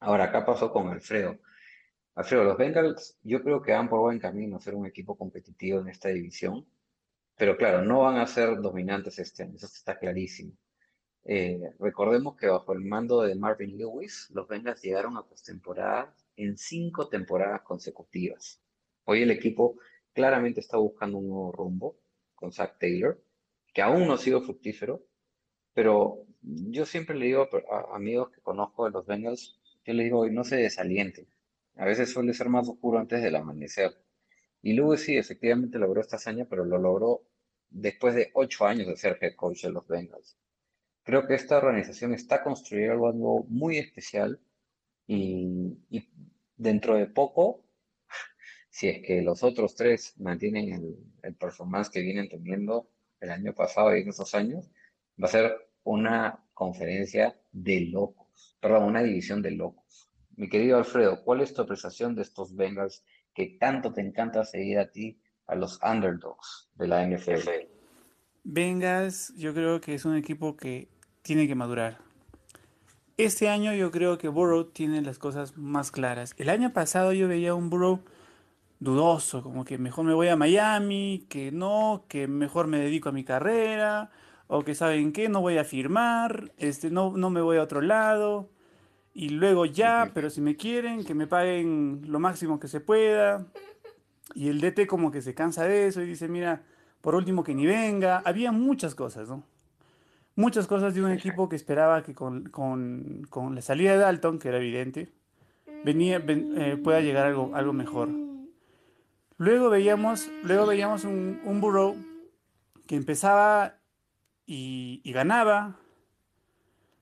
[0.00, 1.38] Ahora, acá pasó con Alfredo.
[2.14, 5.80] Alfredo, los Bengals yo creo que van por buen camino a ser un equipo competitivo
[5.80, 6.66] en esta división,
[7.36, 10.52] pero claro, no van a ser dominantes este año, eso está clarísimo.
[11.30, 16.56] Eh, recordemos que bajo el mando de Marvin Lewis, los Bengals llegaron a postemporada en
[16.56, 18.62] cinco temporadas consecutivas.
[19.04, 19.76] Hoy el equipo
[20.14, 21.98] claramente está buscando un nuevo rumbo
[22.34, 23.22] con Zach Taylor,
[23.74, 25.02] que aún no ha sido fructífero,
[25.74, 30.26] pero yo siempre le digo a amigos que conozco de los Bengals, yo les digo,
[30.30, 31.26] no se desalienten.
[31.76, 33.92] A veces suele ser más oscuro antes del amanecer.
[34.62, 37.20] Y Lewis sí, efectivamente logró esta hazaña, pero lo logró
[37.68, 40.38] después de ocho años de ser head coach de los Bengals.
[41.08, 44.38] Creo que esta organización está construyendo algo muy especial
[45.06, 45.78] y,
[46.54, 47.64] dentro de poco,
[48.68, 52.90] si es que los otros tres mantienen el, el performance que vienen teniendo
[53.20, 54.70] el año pasado y en esos años,
[55.18, 60.10] va a ser una conferencia de locos, perdón, una división de locos.
[60.36, 63.02] Mi querido Alfredo, ¿cuál es tu apreciación de estos Bengals
[63.32, 67.48] que tanto te encanta seguir a ti, a los underdogs de la NFL?
[68.44, 70.97] Bengals, yo creo que es un equipo que
[71.28, 71.98] tiene que madurar.
[73.18, 76.34] Este año yo creo que Burrow tiene las cosas más claras.
[76.38, 78.00] El año pasado yo veía un Burrow
[78.80, 83.12] dudoso, como que mejor me voy a Miami, que no, que mejor me dedico a
[83.12, 84.10] mi carrera,
[84.46, 87.82] o que saben qué, no voy a firmar, este, no, no me voy a otro
[87.82, 88.48] lado,
[89.12, 93.46] y luego ya, pero si me quieren, que me paguen lo máximo que se pueda.
[94.34, 96.62] Y el DT como que se cansa de eso y dice, mira,
[97.02, 98.22] por último que ni venga.
[98.24, 99.44] Había muchas cosas, ¿no?
[100.38, 104.58] Muchas cosas de un equipo que esperaba que con, la salida de Dalton, que era
[104.58, 105.12] evidente,
[105.84, 108.08] venía, eh, pueda llegar algo, algo mejor.
[109.36, 111.96] Luego veíamos, luego veíamos un, un Burrow
[112.86, 113.80] que empezaba
[114.46, 115.80] y, ganaba.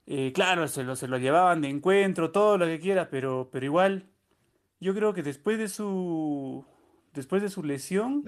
[0.06, 3.66] Eh, claro, se lo, se lo llevaban de encuentro, todo lo que quiera, pero, pero
[3.66, 4.06] igual,
[4.80, 6.64] yo creo que después de su,
[7.12, 8.24] después de su lesión,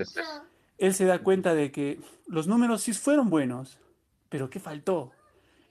[0.77, 3.81] él se da cuenta de que los números sí fueron buenos,
[4.29, 5.13] pero ¿qué faltó?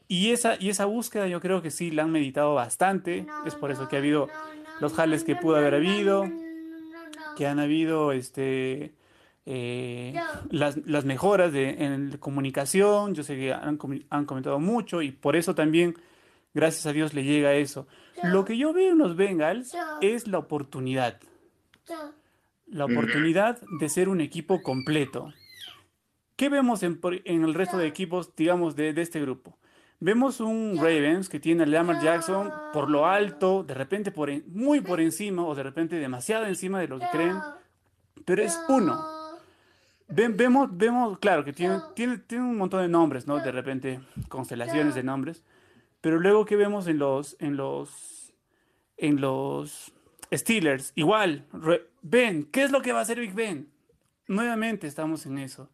[0.07, 3.25] Y esa, y esa búsqueda yo creo que sí la han meditado bastante.
[3.45, 4.29] es por eso que ha habido
[4.79, 6.25] los jales que pudo haber habido,
[7.35, 8.93] que han habido este,
[9.45, 10.13] eh,
[10.49, 13.15] las, las, mejoras de, en comunicación.
[13.15, 13.79] Yo sé que han,
[14.09, 15.95] han, comentado mucho y por eso también,
[16.53, 17.87] gracias a Dios, le llega eso.
[18.23, 21.19] Lo que yo veo en los Bengals es la oportunidad.
[22.65, 25.33] La oportunidad de ser un equipo completo.
[26.37, 29.57] ¿Qué vemos en, el resto de equipos, digamos, de, este grupo?
[29.99, 34.13] Vemos un Ravens que tiene a Lamar Jackson por lo alto, de repente
[34.45, 37.37] muy por encima o de repente demasiado encima de lo que creen,
[38.23, 39.03] pero es uno.
[40.09, 41.81] vemos, vemos, claro, que tiene,
[42.33, 43.39] un montón de nombres, ¿no?
[43.39, 43.99] De repente
[44.29, 45.43] constelaciones de nombres,
[46.01, 48.31] pero luego que vemos en los, en los,
[48.97, 49.91] en los
[50.31, 51.47] Steelers, igual,
[52.03, 53.71] Ben, ¿qué es lo que va a hacer Big Ben?
[54.27, 55.71] Nuevamente estamos en eso.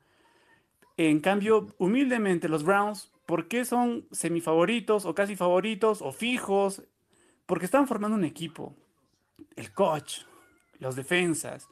[0.98, 6.84] En cambio, humildemente, los Browns, ¿por qué son semifavoritos o casi favoritos o fijos?
[7.46, 8.76] Porque están formando un equipo.
[9.56, 10.22] El coach,
[10.80, 11.68] los defensas,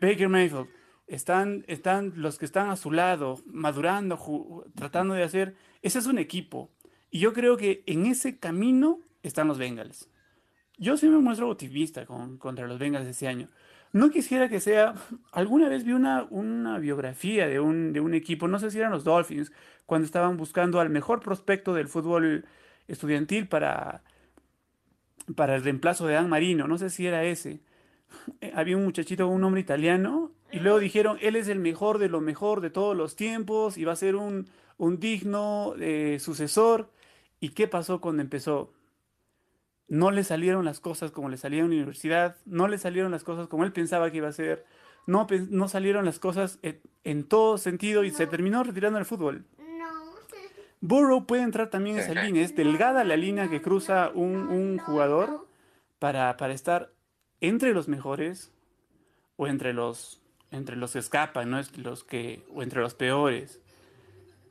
[0.00, 0.68] Baker Mayfield,
[1.06, 5.54] están, están los que están a su lado, madurando, tratando de hacer.
[5.82, 6.70] Ese es un equipo.
[7.10, 10.08] Y yo creo que en ese camino están los Bengals.
[10.76, 13.48] Yo sí me muestro optimista con, contra los Bengals este año.
[13.94, 14.94] No quisiera que sea.
[15.30, 18.90] Alguna vez vi una, una biografía de un, de un equipo, no sé si eran
[18.90, 19.52] los Dolphins,
[19.86, 22.44] cuando estaban buscando al mejor prospecto del fútbol
[22.88, 24.02] estudiantil para,
[25.36, 26.66] para el reemplazo de Dan Marino.
[26.66, 27.60] No sé si era ese.
[28.40, 32.08] Eh, había un muchachito, un hombre italiano, y luego dijeron: él es el mejor de
[32.08, 36.90] lo mejor de todos los tiempos y va a ser un, un digno eh, sucesor.
[37.38, 38.72] ¿Y qué pasó cuando empezó?
[39.88, 43.24] No le salieron las cosas como le salía en la universidad, no le salieron las
[43.24, 44.64] cosas como él pensaba que iba a ser,
[45.06, 49.44] no, no salieron las cosas en, todo sentido y se terminó retirando del fútbol.
[50.80, 55.46] Burrow puede entrar también en esa línea, es delgada la línea que cruza un, jugador
[55.98, 56.92] para, para, estar
[57.40, 58.52] entre los mejores
[59.36, 61.60] o entre los, entre los que escapan, ¿no?
[61.76, 63.60] los que, o entre los peores.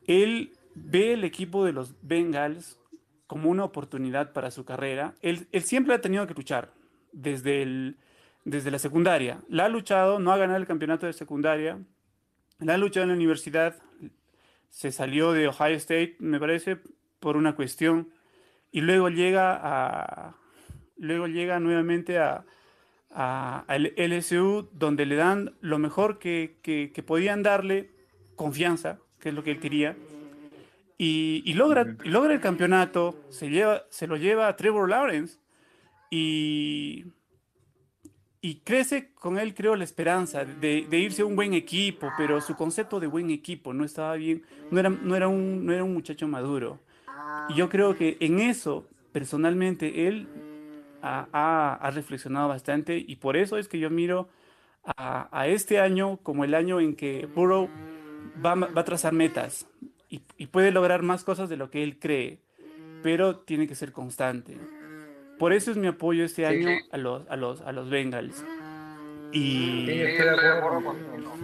[0.06, 2.78] Él ve el equipo de los Bengals
[3.26, 5.14] como una oportunidad para su carrera.
[5.22, 6.72] Él, siempre ha tenido que luchar
[7.12, 7.96] desde, el,
[8.44, 9.40] desde la secundaria.
[9.48, 11.78] La ha luchado, no ha ganado el campeonato de secundaria,
[12.58, 13.76] la ha luchado en la universidad,
[14.70, 16.78] se salió de Ohio State, me parece,
[17.20, 18.10] por una cuestión,
[18.70, 20.36] y luego llega a
[20.96, 22.44] luego llega nuevamente a,
[23.10, 27.90] a, LSU, donde le dan lo mejor que, que podían darle,
[28.36, 29.96] confianza, que es lo que él quería
[31.06, 35.38] y, logra, logra el campeonato, se, lleva, se lo lleva a Trevor Lawrence
[36.10, 37.04] y,
[38.40, 42.40] y crece con él, creo, la esperanza de, de, irse a un buen equipo, pero
[42.40, 45.84] su concepto de buen equipo no estaba bien, no era, no era, un, no era
[45.84, 46.80] un muchacho maduro.
[47.50, 50.26] Y yo creo que en eso, personalmente, él
[51.02, 54.30] ha, ha, ha reflexionado bastante y por eso es que yo miro
[54.96, 57.68] a, a este año como el año en que Burrow
[58.44, 59.66] va, va a trazar metas
[60.14, 62.40] y, y puede lograr más cosas de lo que él cree,
[63.02, 64.56] pero tiene que ser constante.
[65.38, 68.44] Por eso es mi apoyo este año a los, a los, a los Bengals.
[69.32, 69.86] Y...
[69.86, 71.34] Sí, estoy de acuerdo contigo.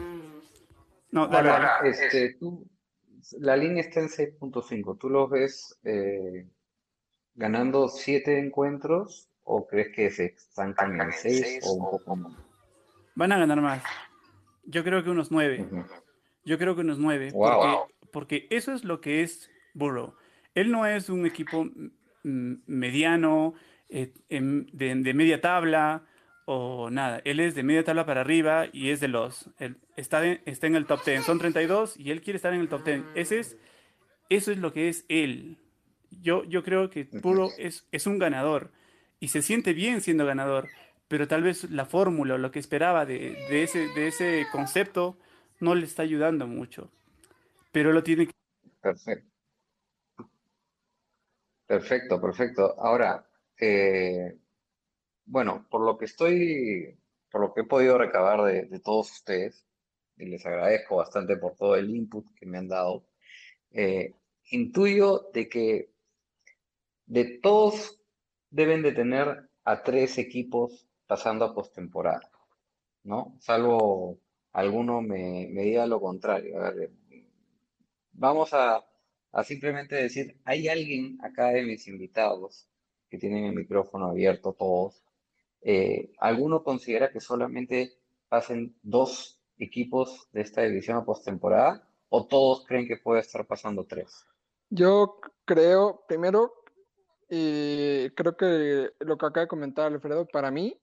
[1.10, 1.90] No, dale, Ahora, dale.
[1.90, 2.64] este, tú,
[3.40, 4.98] la línea está en 6.5.
[4.98, 6.46] ¿Tú los ves eh,
[7.34, 12.32] ganando 7 encuentros o crees que se estancan en 6 o un poco más?
[13.16, 13.82] Van a ganar más.
[14.62, 15.68] Yo creo que unos 9.
[16.44, 17.32] Yo creo que unos 9.
[17.32, 17.48] Wow.
[17.48, 20.14] Porque, porque eso es lo que es Burrow.
[20.54, 21.68] Él no es un equipo
[22.66, 23.54] mediano,
[23.88, 26.04] eh, em, de, de media tabla
[26.46, 27.20] o nada.
[27.24, 29.50] Él es de media tabla para arriba y es de los.
[29.58, 31.24] él está, de- está en el top 10.
[31.24, 33.02] Son 32 y él quiere estar en el top 10.
[33.14, 33.56] Ese es,
[34.28, 35.58] eso es lo que es él.
[36.10, 38.72] Yo, yo creo que Puro es, es un ganador
[39.20, 40.68] y se siente bien siendo ganador,
[41.08, 45.18] pero tal vez la fórmula o lo que esperaba de, de ese, de ese concepto
[45.60, 46.90] no le está ayudando mucho.
[47.72, 48.32] Pero lo tiene que.
[48.80, 49.30] Perfecto.
[51.66, 52.74] Perfecto, perfecto.
[52.80, 53.24] Ahora,
[53.60, 54.36] eh,
[55.24, 56.98] bueno, por lo que estoy,
[57.30, 59.64] por lo que he podido recabar de, todos ustedes,
[60.16, 63.06] y les agradezco bastante por todo el input que me han dado,
[63.70, 64.14] eh,
[64.50, 65.92] intuyo de que
[67.06, 68.00] de todos
[68.50, 72.32] deben de tener a tres equipos pasando a postemporada,
[73.04, 73.36] ¿no?
[73.38, 74.18] Salvo
[74.52, 76.60] alguno me, me diga lo contrario.
[76.60, 76.90] A ver,
[78.12, 78.84] vamos a,
[79.32, 82.68] a simplemente decir, hay alguien acá de mis invitados
[83.08, 85.02] que tienen el micrófono abierto todos.
[85.62, 87.92] eh, ¿alguno considera que solamente
[88.28, 91.86] pasen dos equipos de esta división a postemporada?
[92.08, 94.26] ¿O todos creen que puede estar pasando tres?
[94.70, 96.54] Yo creo, primero,
[97.28, 100.76] y creo que lo que acaba de comentar Alfredo, para mí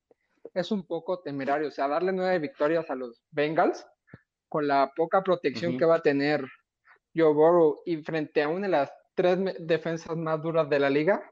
[0.53, 1.67] es un poco temerario.
[1.67, 3.85] O sea, darle nueve victorias a los Bengals
[4.47, 6.45] con la poca protección que va a tener
[7.17, 11.31] Joe Burrow y frente a una de las tres defensas más duras de la liga,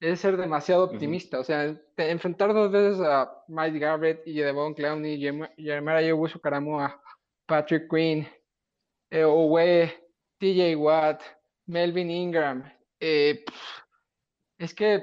[0.00, 1.40] es ser demasiado optimista.
[1.40, 6.38] O sea, te- enfrentar dos veces a Mike Garrett y Devon Clowney, Jerem- Jeremiah Owusu
[6.40, 7.02] Karamoa,
[7.46, 8.28] Patrick Quinn,
[9.10, 9.90] eh, Owe,
[10.38, 11.22] TJ Watt,
[11.66, 12.64] Melvin Ingram.
[13.00, 13.44] eh,
[14.58, 15.02] es que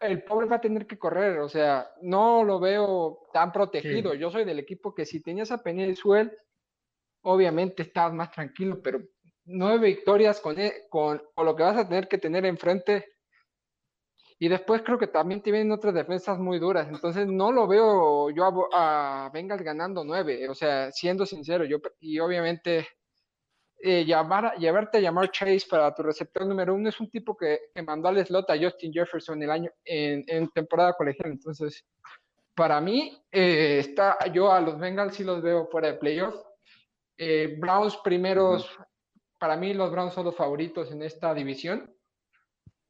[0.00, 4.14] el pobre va a tener que correr, o sea, no lo veo tan protegido.
[4.14, 6.36] Yo soy del equipo que si tenías a Penny Suel,
[7.22, 9.00] obviamente estás más tranquilo, pero
[9.48, 13.06] nueve victorias con, e- con, con lo que vas a tener que tener enfrente.
[14.38, 16.88] Y después creo que también te vienen otras defensas muy duras.
[16.88, 20.48] Entonces no lo veo yo a, a Bengals ganando nueve.
[20.48, 22.86] O sea, siendo sincero, yo y obviamente
[23.80, 27.70] eh, llamar, llevarte a llamar Chase para tu receptor número uno es un tipo que,
[27.86, 31.30] mandó al slot a Justin Jefferson el año en, en temporada colegial.
[31.30, 31.84] Entonces,
[32.56, 36.34] para mí, eh, está, yo a los Bengals sí los veo fuera de playoff.
[37.16, 38.68] Eh, Browns primeros,
[39.38, 41.94] para mí los Browns son los favoritos en esta división.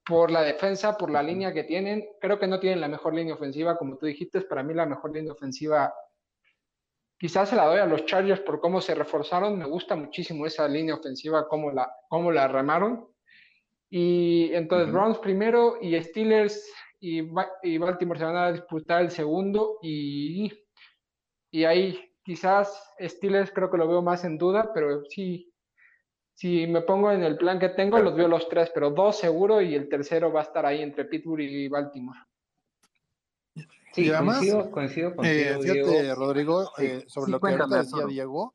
[0.05, 3.35] Por la defensa, por la línea que tienen, creo que no tienen la mejor línea
[3.35, 5.93] ofensiva, como tú dijiste, para mí la mejor línea ofensiva
[7.19, 10.69] quizás se la doy a los Chargers por cómo se reforzaron, me gusta muchísimo esa
[10.69, 13.09] línea ofensiva, cómo la, cómo la remaron.
[13.91, 14.93] Y entonces.
[14.93, 17.23] Browns primero y Steelers y,
[17.63, 20.53] y Baltimore se van a disputar el segundo y,
[21.51, 25.53] y ahí quizás Steelers creo que lo veo más en duda, pero sí,
[26.39, 29.61] si me pongo en el plan que tengo, los veo los tres, pero dos seguro
[29.61, 32.21] y el tercero va a estar ahí entre Pittsburgh y Baltimore.
[33.93, 36.15] Sí, Y además, coincido, coincido contigo, Eh, fíjate, Diego.
[36.15, 38.07] Rodrigo, Sí, eh, sobre sí, lo que ahorita decía.
[38.07, 38.55] Diego,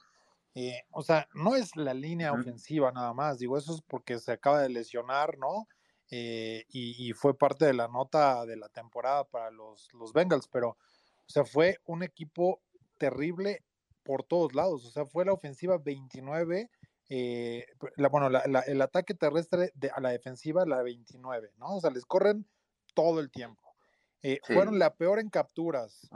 [0.55, 4.31] eh, o sea, no es la línea ofensiva nada más, digo, eso es porque se
[4.31, 5.67] acaba de lesionar, ¿no?
[6.09, 10.47] Eh, y, y fue parte de la nota de la temporada para los, los Bengals,
[10.47, 10.77] pero, o
[11.29, 12.61] sea, fue un equipo
[12.97, 13.61] terrible
[14.03, 16.69] por todos lados, o sea, fue la ofensiva 29,
[17.09, 17.65] eh,
[17.97, 21.75] la, bueno, la- la- el ataque terrestre de, a la defensiva, la 29, ¿no?
[21.77, 22.47] O sea, les corren
[22.93, 23.75] todo el tiempo.
[24.21, 24.53] Eh, Sí.
[24.53, 26.07] Fueron la peor en capturas,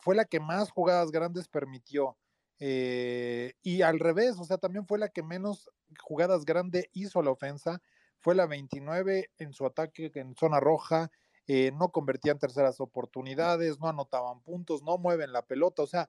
[0.00, 2.16] fue la que más jugadas grandes permitió.
[2.62, 5.70] eh, y al revés, o sea, también fue la que menos
[6.02, 7.80] jugadas grandes hizo la ofensa.
[8.18, 11.10] Fue la 29 en su ataque en zona roja.
[11.46, 15.82] eh, no convertían terceras oportunidades, no anotaban puntos, no mueven la pelota.
[15.82, 16.08] O sea,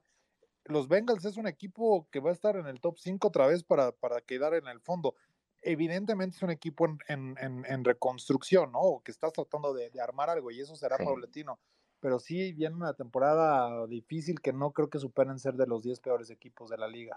[0.64, 3.64] los Bengals es un equipo que va a estar en el top 5 otra vez
[3.64, 5.14] para, para quedar en el fondo.
[5.62, 8.80] Evidentemente es un equipo en, en- en- en reconstrucción, ¿no?
[8.80, 11.04] O que estás tratando de, de armar algo y eso será Sí.
[11.04, 11.58] paulatino.
[12.00, 16.00] pero sí viene una temporada difícil que no creo que superen ser de los 10
[16.00, 17.16] peores equipos de la liga.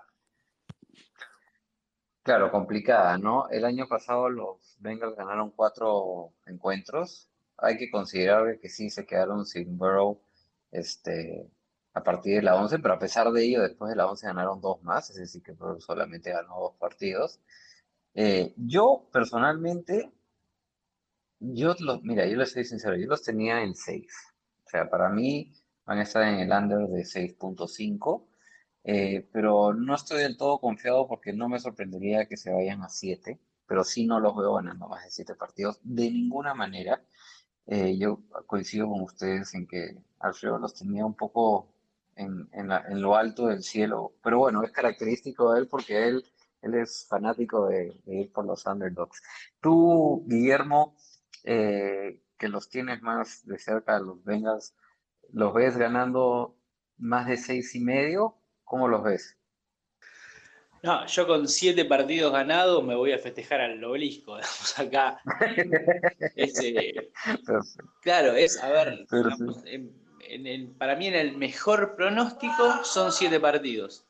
[2.24, 3.48] Claro, complicada, ¿no?
[3.50, 7.30] El año pasado los Bengals ganaron cuatro encuentros.
[7.58, 10.20] Hay que considerar que sí se quedaron sin Burrow
[10.72, 11.48] este,
[11.96, 14.62] a partir de la 11, pero a pesar de ello, después de la 11 ganaron
[14.62, 17.40] dos más, es decir, que solamente ganó dos partidos.
[18.14, 20.12] Eh, yo personalmente,
[21.40, 24.08] yo los, mira, yo les soy sincero, yo los tenía en 6.
[24.66, 25.54] O sea, para mí
[25.86, 28.28] van a estar en el under de 6.5.
[28.84, 32.90] Eh, pero no estoy del todo confiado porque no me sorprendería que se vayan a
[32.90, 37.02] 7, pero sí no los veo ganando más de 7 partidos de ninguna manera.
[37.68, 41.74] Eh, yo coincido con ustedes en que Alfredo los tenía un poco
[42.16, 46.24] en, en, lo alto del cielo, pero bueno, es característico de él porque él,
[46.62, 49.22] él es fanático de, ir por los underdogs.
[49.62, 50.96] Tú, Guillermo,
[51.44, 54.76] eh, que los tienes más de cerca, los Bengals,
[55.32, 56.58] ¿los ves ganando
[56.98, 59.38] más de seis y medio ¿Cómo los ves?
[60.82, 65.20] No, yo con siete partidos ganados me voy a festejar al obelisco, digamos, acá.
[68.02, 69.06] claro, es, a ver,
[70.78, 74.06] para mí en el mejor pronóstico son siete partidos.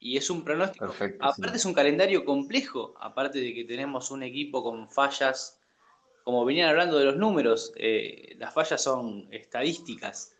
[0.00, 4.62] Y es un pronóstico, aparte es un calendario complejo, aparte de que tenemos un equipo
[4.62, 5.58] con fallas,
[6.22, 10.34] como venían hablando de los números, eh, las fallas son estadísticas.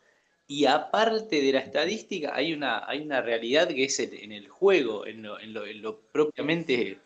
[0.46, 5.06] Y aparte de la estadística, hay una, hay una realidad que es en el juego,
[5.06, 7.00] en lo, propiamente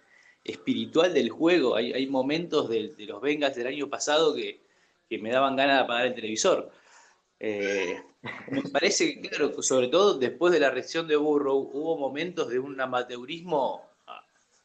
[0.45, 1.75] espiritual del juego.
[1.75, 4.61] Hay, hay momentos de, los Vengas del año pasado que,
[5.21, 6.71] me daban ganas de apagar el televisor.
[7.39, 8.01] Eh,
[8.51, 12.59] me parece que, claro, sobre todo después de la reacción de Burrow, hubo momentos de
[12.59, 13.83] un amateurismo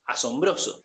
[0.06, 0.82] asombroso.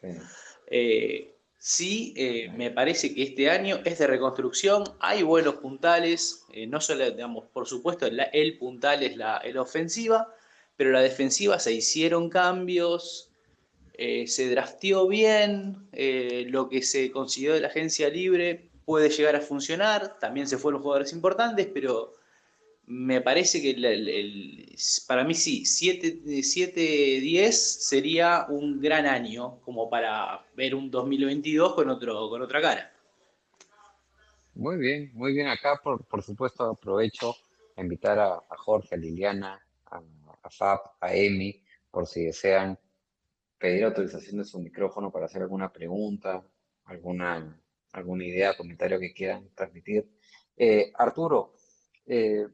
[0.66, 1.28] Eh,
[1.64, 6.80] Sí, eh, me parece que este año es de reconstrucción, hay buenos puntales, eh, no
[6.80, 10.34] solo, digamos, por supuesto, el, puntal es la, ofensiva,
[10.76, 13.30] pero la defensiva se hicieron cambios,
[13.96, 15.88] se drafteó bien,
[16.50, 20.82] lo que se consiguió de la agencia libre puede llegar a funcionar, también se fueron
[20.82, 22.12] jugadores importantes, pero
[22.86, 23.74] me parece que
[25.06, 32.28] para mí sí, 7-10 sería un gran año como para ver un 2022 con, otro,
[32.28, 32.92] con otra cara.
[34.54, 35.48] Muy bien, muy bien.
[35.48, 37.34] Acá, por, por supuesto, aprovecho
[37.76, 40.02] a invitar a, Jorge, a Liliana, a,
[40.42, 42.78] a, Fab, a Emi, por si desean
[43.58, 46.44] pedir autorización de su micrófono para hacer alguna pregunta,
[46.84, 47.58] alguna,
[47.92, 50.10] alguna idea, comentario que quieran transmitir.
[50.56, 51.54] Eh, Arturo,
[52.06, 52.46] eh,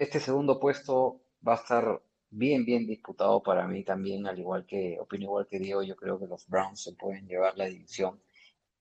[0.00, 4.98] este segundo puesto va a estar bien, bien disputado para mí también, al igual que,
[4.98, 8.18] opino igual que Diego, yo creo que los Browns se pueden llevar la división.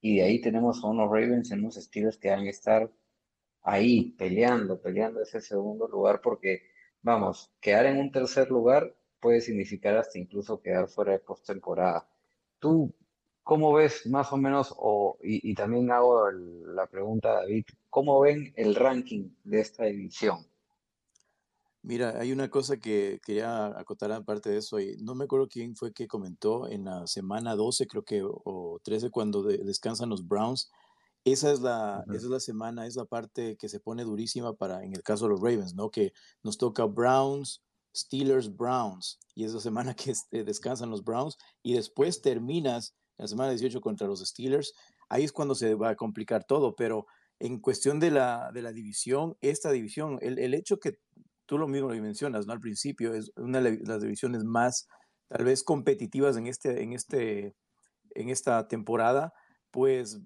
[0.01, 2.89] Y de ahí tenemos a unos Ravens en unos estilos que van a estar
[3.63, 6.63] ahí peleando, peleando ese segundo lugar, porque,
[7.01, 12.07] vamos, quedar en un tercer lugar puede significar hasta incluso quedar fuera de postemporada.
[12.59, 12.93] ¿Tú
[13.43, 18.53] cómo ves más o menos, o, y, también hago la pregunta a David, ¿cómo ven
[18.55, 20.45] el ranking de esta división?
[21.81, 25.75] Mira, hay una cosa que quería acotar aparte de eso, y no me acuerdo quién
[25.77, 30.69] fue que comentó en la semana 12, creo que, o 13, cuando descansan los Browns.
[31.25, 34.83] Esa es, la, esa es la semana, es la parte que se pone durísima para,
[34.83, 35.89] en el caso de los Ravens, ¿no?
[35.89, 36.11] Que
[36.43, 37.61] nos toca Browns,
[37.95, 43.27] Steelers, Browns, y es la semana que este, descansan los Browns, y después terminas la
[43.27, 44.73] semana 18 contra los Steelers.
[45.07, 47.05] Ahí es cuando se va a complicar todo, pero
[47.39, 50.99] en cuestión de la, de la división, esta división, el, el hecho que
[51.49, 52.53] tú lo mismo lo mencionas, ¿no?
[52.53, 54.87] Al principio es una de las divisiones más
[55.29, 57.55] tal vez competitivas en, este, en, este,
[58.13, 59.33] en esta temporada,
[59.71, 60.19] pues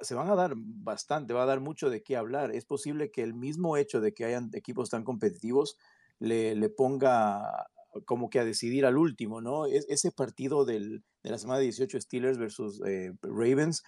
[0.00, 2.50] se van a dar bastante, va a dar mucho de qué hablar.
[2.50, 5.76] Es posible que el mismo hecho de que hayan equipos tan competitivos
[6.18, 7.66] le, le ponga
[8.06, 9.66] como que a decidir al último, ¿no?
[9.66, 13.82] Es, ese partido del, de la semana 18 Steelers versus eh, Ravens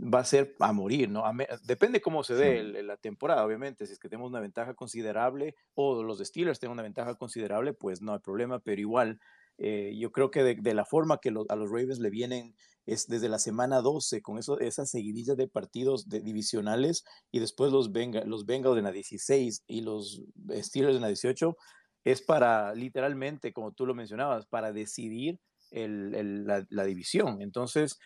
[0.00, 1.24] va a ser a morir, ¿no?
[1.64, 3.86] depende cómo se dé la temporada, obviamente.
[3.86, 8.00] Si es que tenemos una ventaja considerable o los Steelers tienen una ventaja considerable, pues
[8.00, 9.20] no hay problema, pero igual
[9.58, 12.54] eh, yo creo que de, la forma que a los Ravens le vienen
[12.86, 17.70] es desde la semana 12, con eso, esa seguidilla de partidos de, divisionales y después
[17.70, 21.56] los, Bengals, los Bengals en la 16 y los Steelers en la 18,
[22.04, 25.38] es para literalmente, como tú lo mencionabas, para decidir
[25.72, 27.42] la, la división.
[27.42, 27.98] Entonces,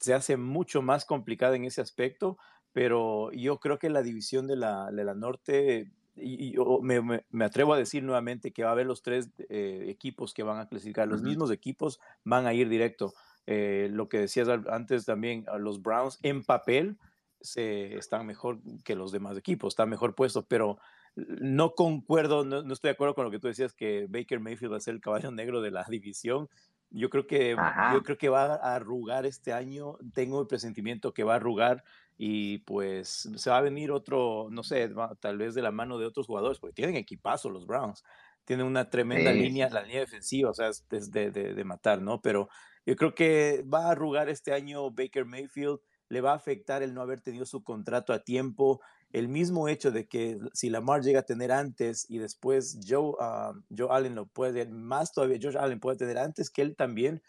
[0.00, 2.38] se hace mucho más complicada en ese aspecto,
[2.72, 7.74] pero yo creo que la división de la, de la norte, y, me, me, atrevo
[7.74, 11.08] a decir nuevamente que va a haber los tres eh, equipos que van a clasificar,
[11.08, 13.14] los mismos equipos van a ir directo.
[13.46, 16.96] Eh, lo que decías antes también, los Browns en papel
[17.40, 20.78] se, están mejor que los demás equipos, están mejor puestos, pero
[21.14, 24.78] no concuerdo, no, estoy de acuerdo con lo que tú decías que Baker Mayfield va
[24.78, 26.48] a ser el caballo negro de la división.
[26.96, 27.56] Yo creo que
[27.92, 29.98] yo creo que va a arrugar este año.
[30.12, 31.84] Tengo el presentimiento que va a arrugar
[32.16, 34.90] y pues se va a venir otro, no sé,
[35.20, 38.04] tal vez de la mano de otros jugadores, porque tienen equipazo los Browns.
[38.44, 42.20] Tienen una tremenda línea, la línea defensiva, o sea, es, de, de, de matar, ¿no?
[42.20, 42.48] Pero
[42.86, 46.94] yo creo que va a arrugar este año Baker Mayfield le va a afectar el
[46.94, 48.80] no haber tenido su contrato a tiempo,
[49.14, 53.52] el mismo hecho de que si Lamar llega a tener antes y después Joe, ah,
[53.70, 57.22] Joe Allen lo puede, más todavía, Joe Allen puede tener antes que él también,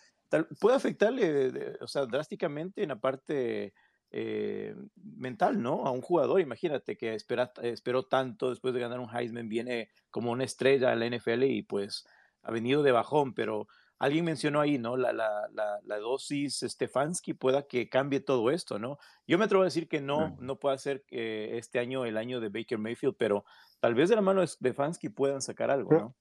[0.60, 3.76] puede afectarle, o sea, drásticamente en la parte
[4.10, 5.86] eh, mental, ¿no?
[5.86, 10.32] A un jugador, imagínate que espera, esperó tanto después de ganar un Heisman, viene como
[10.32, 12.07] una estrella en la NFL y pues
[12.41, 13.68] ha venido de bajón, pero
[14.00, 14.98] alguien mencionó ahí, ¿no?
[14.98, 18.98] La, la, la, dosis Stefanski pueda que cambie todo esto, ¿no?
[19.28, 22.40] Yo me atrevo a decir que no, no puede ser que este año el año
[22.40, 23.46] de Baker Mayfield, pero
[23.80, 26.16] tal vez de la mano de Stefanski puedan sacar algo, ¿no?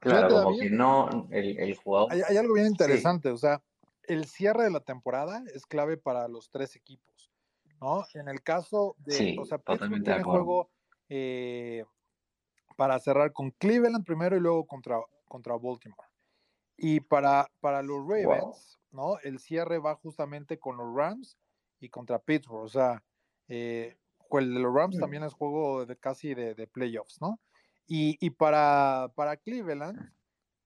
[0.00, 2.12] Claro, como que no, el, jugador.
[2.12, 3.62] Hay, algo bien interesante, o sea,
[4.04, 7.30] el cierre de la temporada es clave para los tres equipos,
[7.80, 8.04] ¿no?
[8.14, 10.70] En el caso de, o sea, totalmente tiene juego
[11.08, 11.84] eh,
[12.76, 16.08] para cerrar con Cleveland primero y luego contra, contra Baltimore.
[16.76, 19.18] Y para, para los Ravens, ¿no?
[19.20, 21.38] El cierre va justamente con los Rams
[21.80, 22.64] y contra Pittsburgh.
[22.64, 23.02] O sea,
[23.48, 23.96] eh,
[24.30, 27.40] el de los Rams también es juego de casi de, playoffs, ¿no?
[27.86, 30.12] Y, para, para Cleveland,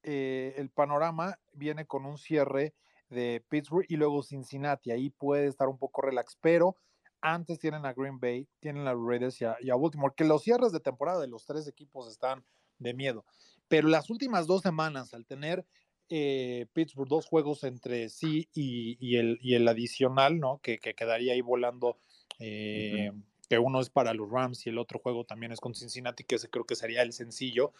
[0.03, 2.75] eh, el panorama viene con un cierre
[3.11, 4.91] de Pittsburgh y luego Cincinnati.
[4.91, 6.77] Ahí puede estar un poco relax, pero
[7.21, 10.25] antes tienen a Green Bay, tienen a los Raiders y a, y a Baltimore, que
[10.25, 12.45] los cierres de temporada de los tres equipos están
[12.79, 13.25] de miedo.
[13.69, 15.67] Pero las últimas dos semanas, al tener
[16.11, 20.59] eh, Pittsburgh dos juegos entre sí y, el, el, adicional, ¿no?
[20.61, 21.99] Que, quedaría ahí volando,
[22.41, 23.13] eh,
[23.49, 26.35] que uno es para los Rams y el otro juego también es con Cincinnati, que
[26.35, 27.73] ese creo que sería el sencillo,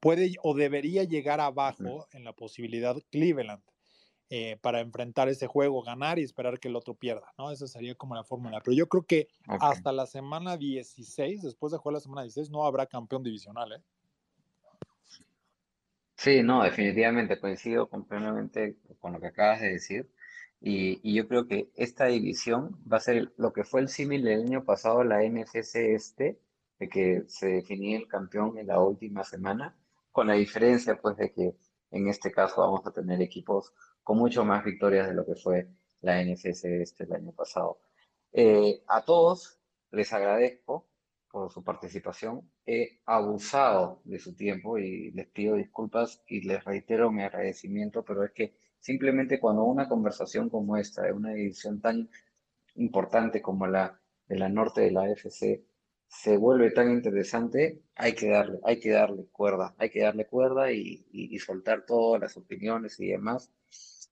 [0.00, 3.62] puede o debería llegar abajo en la posibilidad Cleveland.
[4.30, 7.50] Eh, para enfrentar ese juego, ganar y esperar que el otro pierda, ¿no?
[7.50, 8.60] Esa sería como la fórmula.
[8.62, 12.66] Pero yo creo que hasta la semana 16, después de jugar la semana 16, no
[12.66, 13.82] habrá campeón divisional, ¿eh?
[16.18, 20.10] Sí, no, definitivamente coincido completamente con lo que acabas de decir.
[20.60, 24.42] Y, yo creo que esta división va a ser lo que fue el símil del
[24.42, 26.40] año pasado, la NFC este,
[26.80, 29.76] de que se definía el campeón en la última semana,
[30.10, 31.56] con la diferencia pues de que
[31.92, 33.72] en este caso vamos a tener equipos
[34.02, 35.68] con mucho más victorias de lo que fue
[36.00, 37.78] la NFC este el año pasado.
[38.32, 39.60] Eh, a todos
[39.92, 40.87] les agradezco
[41.30, 42.50] por su participación.
[42.66, 48.24] He abusado de su tiempo y les pido disculpas y les reitero mi agradecimiento, pero
[48.24, 52.08] es que simplemente cuando una conversación como esta, de una edición tan
[52.76, 55.62] importante como la de la norte de la AFC,
[56.06, 60.72] se vuelve tan interesante, hay que darle, hay que darle cuerda, hay que darle cuerda
[60.72, 63.50] y, y soltar todas las opiniones y demás.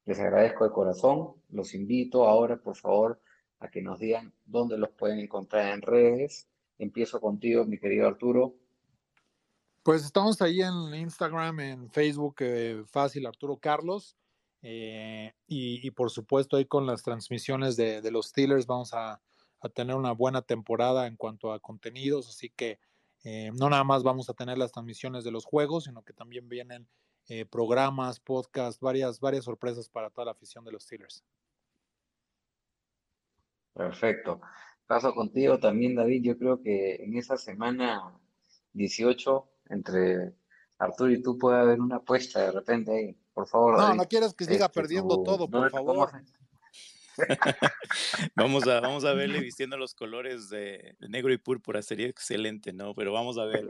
[0.04, 3.20] Les agradezco de corazón, los invito ahora, por favor,
[3.58, 8.54] a que nos digan dónde los pueden encontrar en redes, Empiezo contigo, mi querido Arturo.
[9.82, 14.16] Pues estamos ahí en Instagram, en Facebook, eh, fácil, Arturo Carlos.
[14.62, 19.20] Eh, y, por supuesto ahí con las transmisiones de, los Steelers vamos a,
[19.74, 22.78] tener una buena temporada en cuanto a contenidos, así que
[23.24, 26.48] eh, no nada más vamos a tener las transmisiones de los juegos, sino que también
[26.48, 26.88] vienen
[27.50, 31.24] programas, podcasts, varias, varias sorpresas para toda la afición de los Steelers.
[33.72, 34.40] Perfecto.
[34.86, 36.22] Paso contigo también, David.
[36.22, 38.18] Yo creo que en esa semana
[38.72, 40.34] 18, entre
[40.78, 43.16] Arturo y tú, puede haber una apuesta de repente ahí.
[43.34, 43.78] Por favor.
[43.78, 46.10] No, no quieres que siga este, perdiendo todo, por favor.
[48.36, 52.94] vamos, a, vamos a verle vistiendo los colores de, negro y púrpura, sería excelente, ¿no?
[52.94, 53.66] Pero vamos a ver.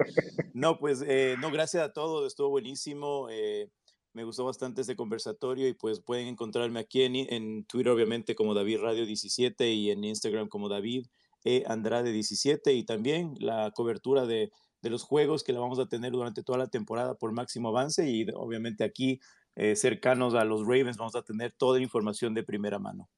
[0.52, 3.28] No, pues, eh, no, gracias a todos, estuvo buenísimo.
[3.30, 3.70] Eh,
[4.16, 8.54] me gustó bastante este conversatorio y pues pueden encontrarme aquí en, en Twitter, obviamente, como
[8.54, 11.06] David Radio 17 y en Instagram como David
[11.44, 16.12] e Andrade 17 y también la cobertura de, los juegos que la vamos a tener
[16.12, 19.20] durante toda la temporada por máximo avance y obviamente aquí
[19.56, 23.10] eh, cercanos a los Ravens vamos a tener toda la información de primera mano.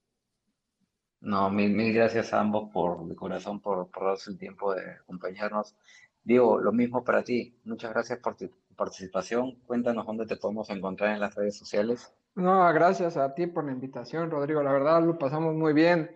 [1.20, 4.92] No, mil, mil gracias a ambos por de corazón por, por darse el tiempo de
[4.92, 5.76] acompañarnos.
[6.24, 7.54] Diego, lo mismo para ti.
[7.64, 9.56] Muchas gracias por tu participación.
[9.66, 12.14] Cuéntanos dónde te podemos encontrar en las redes sociales.
[12.34, 14.62] No, gracias a ti por la invitación, Rodrigo.
[14.62, 16.10] La verdad lo pasamos muy bien.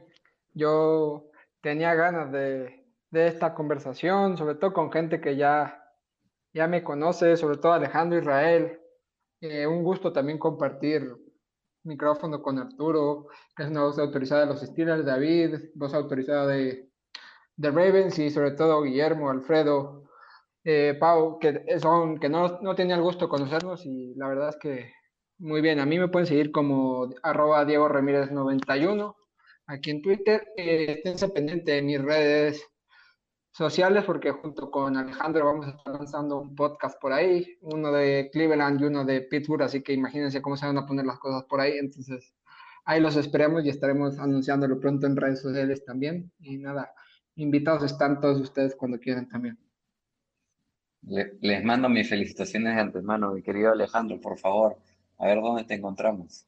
[0.54, 1.30] Yo
[1.60, 5.84] tenía ganas de, esta conversación, sobre todo con gente que ya,
[6.54, 8.80] ya me conoce, sobre todo Alejandro Israel.
[9.40, 11.14] Eh, un gusto también compartir
[11.82, 13.26] micrófono con Arturo,
[13.56, 16.88] que es una voz autorizada de los Steelers, David, voz autorizada de,
[17.56, 20.01] de Ravens y sobre todo Guillermo, Alfredo,
[20.64, 24.56] eh, Pau, que, son, que no, no tenía el gusto conocernos y la verdad es
[24.56, 24.92] que
[25.38, 25.80] muy bien.
[25.80, 29.16] A mí me pueden seguir como arroba Diego Ramírez 91
[29.66, 30.46] aquí en Twitter.
[30.56, 32.64] Eh, esténse pendientes de mis redes
[33.50, 38.30] sociales porque junto con Alejandro vamos a estar lanzando un podcast por ahí, uno de
[38.32, 41.44] Cleveland y uno de Pittsburgh, así que imagínense cómo se van a poner las cosas
[41.44, 41.76] por ahí.
[41.78, 42.34] Entonces,
[42.84, 46.32] ahí los esperemos y estaremos anunciándolo pronto en redes sociales también.
[46.40, 46.92] Y nada,
[47.36, 49.58] invitados están todos ustedes cuando quieran también
[51.02, 54.76] les mando mis felicitaciones de antemano, mi querido Alejandro, por favor,
[55.18, 56.46] a ver dónde te encontramos.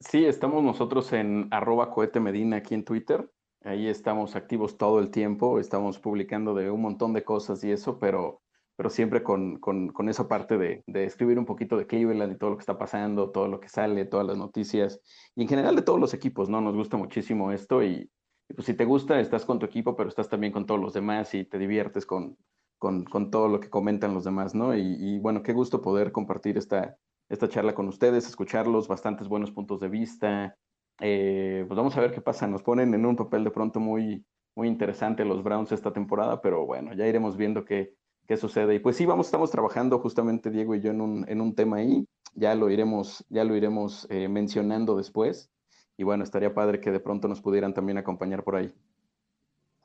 [0.00, 3.30] Sí, estamos nosotros en arroba cohete medina aquí en Twitter.
[3.62, 8.00] Ahí estamos activos todo el tiempo, estamos publicando de un montón de cosas y eso,
[8.00, 8.42] pero,
[8.74, 12.50] pero siempre con, con, esa parte de, de, escribir un poquito de Cleveland y todo
[12.50, 15.00] lo que está pasando, todo lo que sale, todas las noticias
[15.36, 16.60] y en general de todos los equipos, ¿no?
[16.60, 18.10] Nos gusta muchísimo esto y,
[18.48, 20.92] y pues si te gusta, estás con tu equipo, pero estás también con todos los
[20.92, 22.36] demás y te diviertes con,
[22.82, 24.76] con, todo lo que comentan los demás, ¿no?
[24.76, 26.96] Y, bueno, qué gusto poder compartir esta,
[27.28, 30.56] esta charla con ustedes, escucharlos, bastantes buenos puntos de vista.
[31.00, 32.48] Eh, pues vamos a ver qué pasa.
[32.48, 34.26] Nos ponen en un papel de pronto muy,
[34.56, 37.94] muy interesante los Browns esta temporada, pero bueno, ya iremos viendo qué,
[38.26, 38.74] qué sucede.
[38.74, 41.76] Y pues sí, vamos, estamos trabajando justamente Diego y yo en un, en un tema
[41.76, 42.04] ahí.
[42.34, 45.52] Ya lo iremos, ya lo iremos eh, mencionando después.
[45.96, 48.74] Y bueno, estaría padre que de pronto nos pudieran también acompañar por ahí.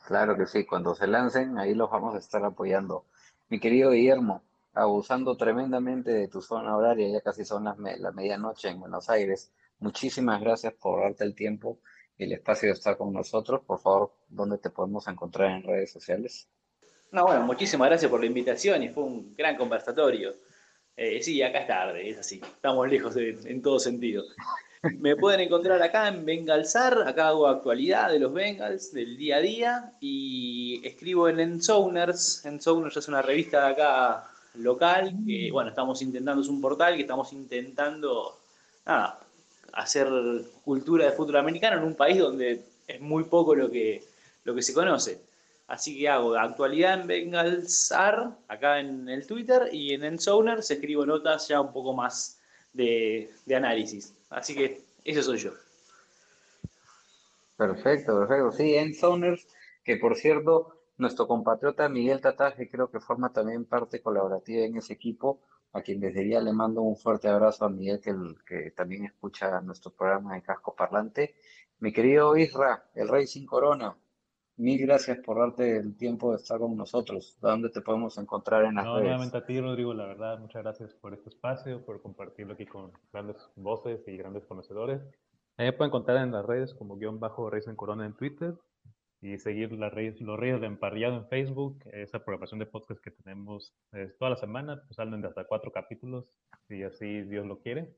[0.08, 3.04] Claro que sí, cuando se lancen, ahí los vamos a estar apoyando.
[3.50, 4.42] Mi querido Guillermo,
[4.74, 9.52] abusando tremendamente de tu zona horaria, ya casi son las la medianoche en Buenos Aires.
[9.80, 11.80] Muchísimas gracias por darte el tiempo
[12.18, 13.64] y el espacio de estar con nosotros.
[13.68, 16.48] Por favor, ¿dónde te podemos encontrar en redes sociales?
[17.12, 20.36] No, bueno, muchísimas gracias por la invitación y fue un gran conversatorio.
[20.96, 22.40] Eh, sí, acá es tarde, es así.
[22.42, 24.24] Estamos lejos en todo sentido.
[25.00, 29.42] Me pueden encontrar acá en Bengalsar, acá hago actualidad de los Bengals, del día a
[29.42, 32.46] día, y escribo en Ensowners.
[32.46, 37.02] Ensowners es una revista de acá local, que bueno, estamos intentando, es un portal que
[37.02, 38.38] estamos intentando,
[38.86, 39.20] nada,
[39.74, 40.08] hacer
[40.64, 44.04] cultura de fútbol americano en un país donde es muy poco lo que,
[44.44, 45.22] lo que se conoce.
[45.68, 51.48] Así que hago actualidad en Bengalsar, acá en el Twitter, y en Ensowners escribo notas
[51.48, 52.40] ya un poco más
[52.74, 54.14] de, de análisis.
[54.30, 55.52] Así que ese soy yo.
[57.56, 58.52] Perfecto, perfecto.
[58.52, 59.48] Sí, en Zoners,
[59.84, 64.94] que por cierto, nuestro compatriota Miguel Tataje creo que forma también parte colaborativa en ese
[64.94, 65.42] equipo,
[65.74, 68.14] a quien desde ya le mando un fuerte abrazo a Miguel, que,
[68.46, 71.36] que también escucha nuestro programa de Casco Parlante.
[71.80, 73.96] Mi querido Isra, el Rey sin Corona,
[74.58, 77.38] mil gracias por darte el tiempo de estar con nosotros.
[77.42, 80.94] ¿Dónde te podemos encontrar en las no, Nuevamente a ti, Rodrigo, la verdad, muchas gracias
[80.96, 85.02] por este espacio, por compartirlo aquí con grandes voces y grandes conocedores.
[85.58, 88.56] me pueden encontrar en las redes como guion bajo Reyes en Corona en Twitter
[89.22, 93.12] y seguir las redes, los Reyes de Emparrillado en Facebook, esa programación de podcast que
[93.12, 93.74] tenemos
[94.20, 96.26] toda la semana, pues salen de hasta cuatro capítulos,
[96.68, 97.96] si así Dios lo quiere.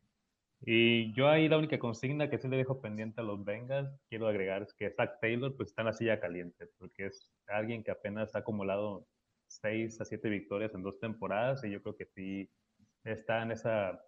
[0.61, 4.27] Y yo ahí la única consigna que sí le dejo pendiente a los Bengals, quiero
[4.27, 7.91] agregar, es que Zach Taylor pues está en la silla caliente, porque es alguien que
[7.91, 9.07] apenas ha acumulado
[9.47, 12.49] 6 a 7 victorias en dos temporadas y yo creo que sí
[13.03, 14.01] está en esa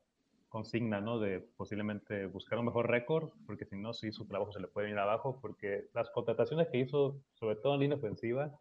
[0.50, 1.20] consigna, ¿no?
[1.20, 4.90] De posiblemente buscar un mejor récord, porque si no, sí su trabajo se le puede
[4.90, 8.60] ir abajo, porque las contrataciones que hizo, sobre todo en línea ofensiva,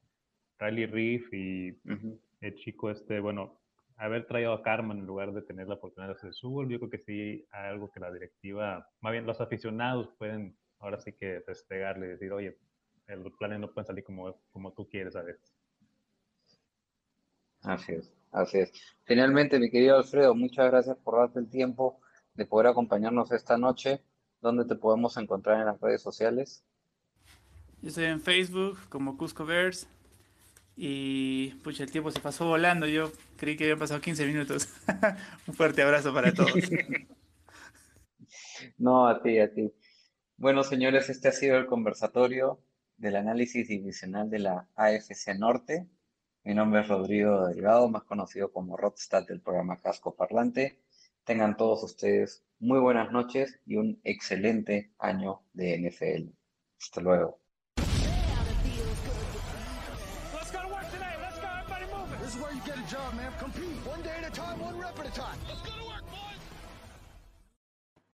[0.60, 1.76] Riley Reef y
[2.40, 3.59] el chico este, bueno,
[4.00, 6.78] haber traído a Carmen en lugar de tener la oportunidad de hacer su gol, yo
[6.78, 11.12] creo que sí hay algo que la directiva, más bien los aficionados pueden ahora sí
[11.12, 12.56] que despegarle y decir, oye,
[13.06, 15.52] los planes no pueden salir como, como tú quieres a veces.
[17.62, 18.72] Así es, así es.
[19.04, 22.00] Finalmente, mi querido Alfredo, muchas gracias por darte el tiempo
[22.32, 24.00] de poder acompañarnos esta noche.
[24.40, 26.64] ¿Dónde te podemos encontrar en las redes sociales?
[27.82, 29.86] Yo estoy en Facebook como Cusco Bears
[30.82, 32.86] y pucha, el tiempo se pasó volando.
[32.86, 34.66] Yo creí que habían pasado 15 minutos.
[35.46, 36.54] Un fuerte abrazo para todos.
[38.78, 39.70] no, a ti, a ti.
[40.38, 42.62] Bueno, señores, este ha sido el conversatorio
[42.96, 45.86] del análisis divisional de la AFC Norte.
[46.44, 50.80] Mi nombre es Rodrigo Delgado, más conocido como Rodstad del programa Casco Parlante.
[51.24, 56.30] Tengan todos ustedes muy buenas noches y un excelente año de NFL.
[56.80, 57.38] Hasta luego.
[65.20, 65.49] Cut!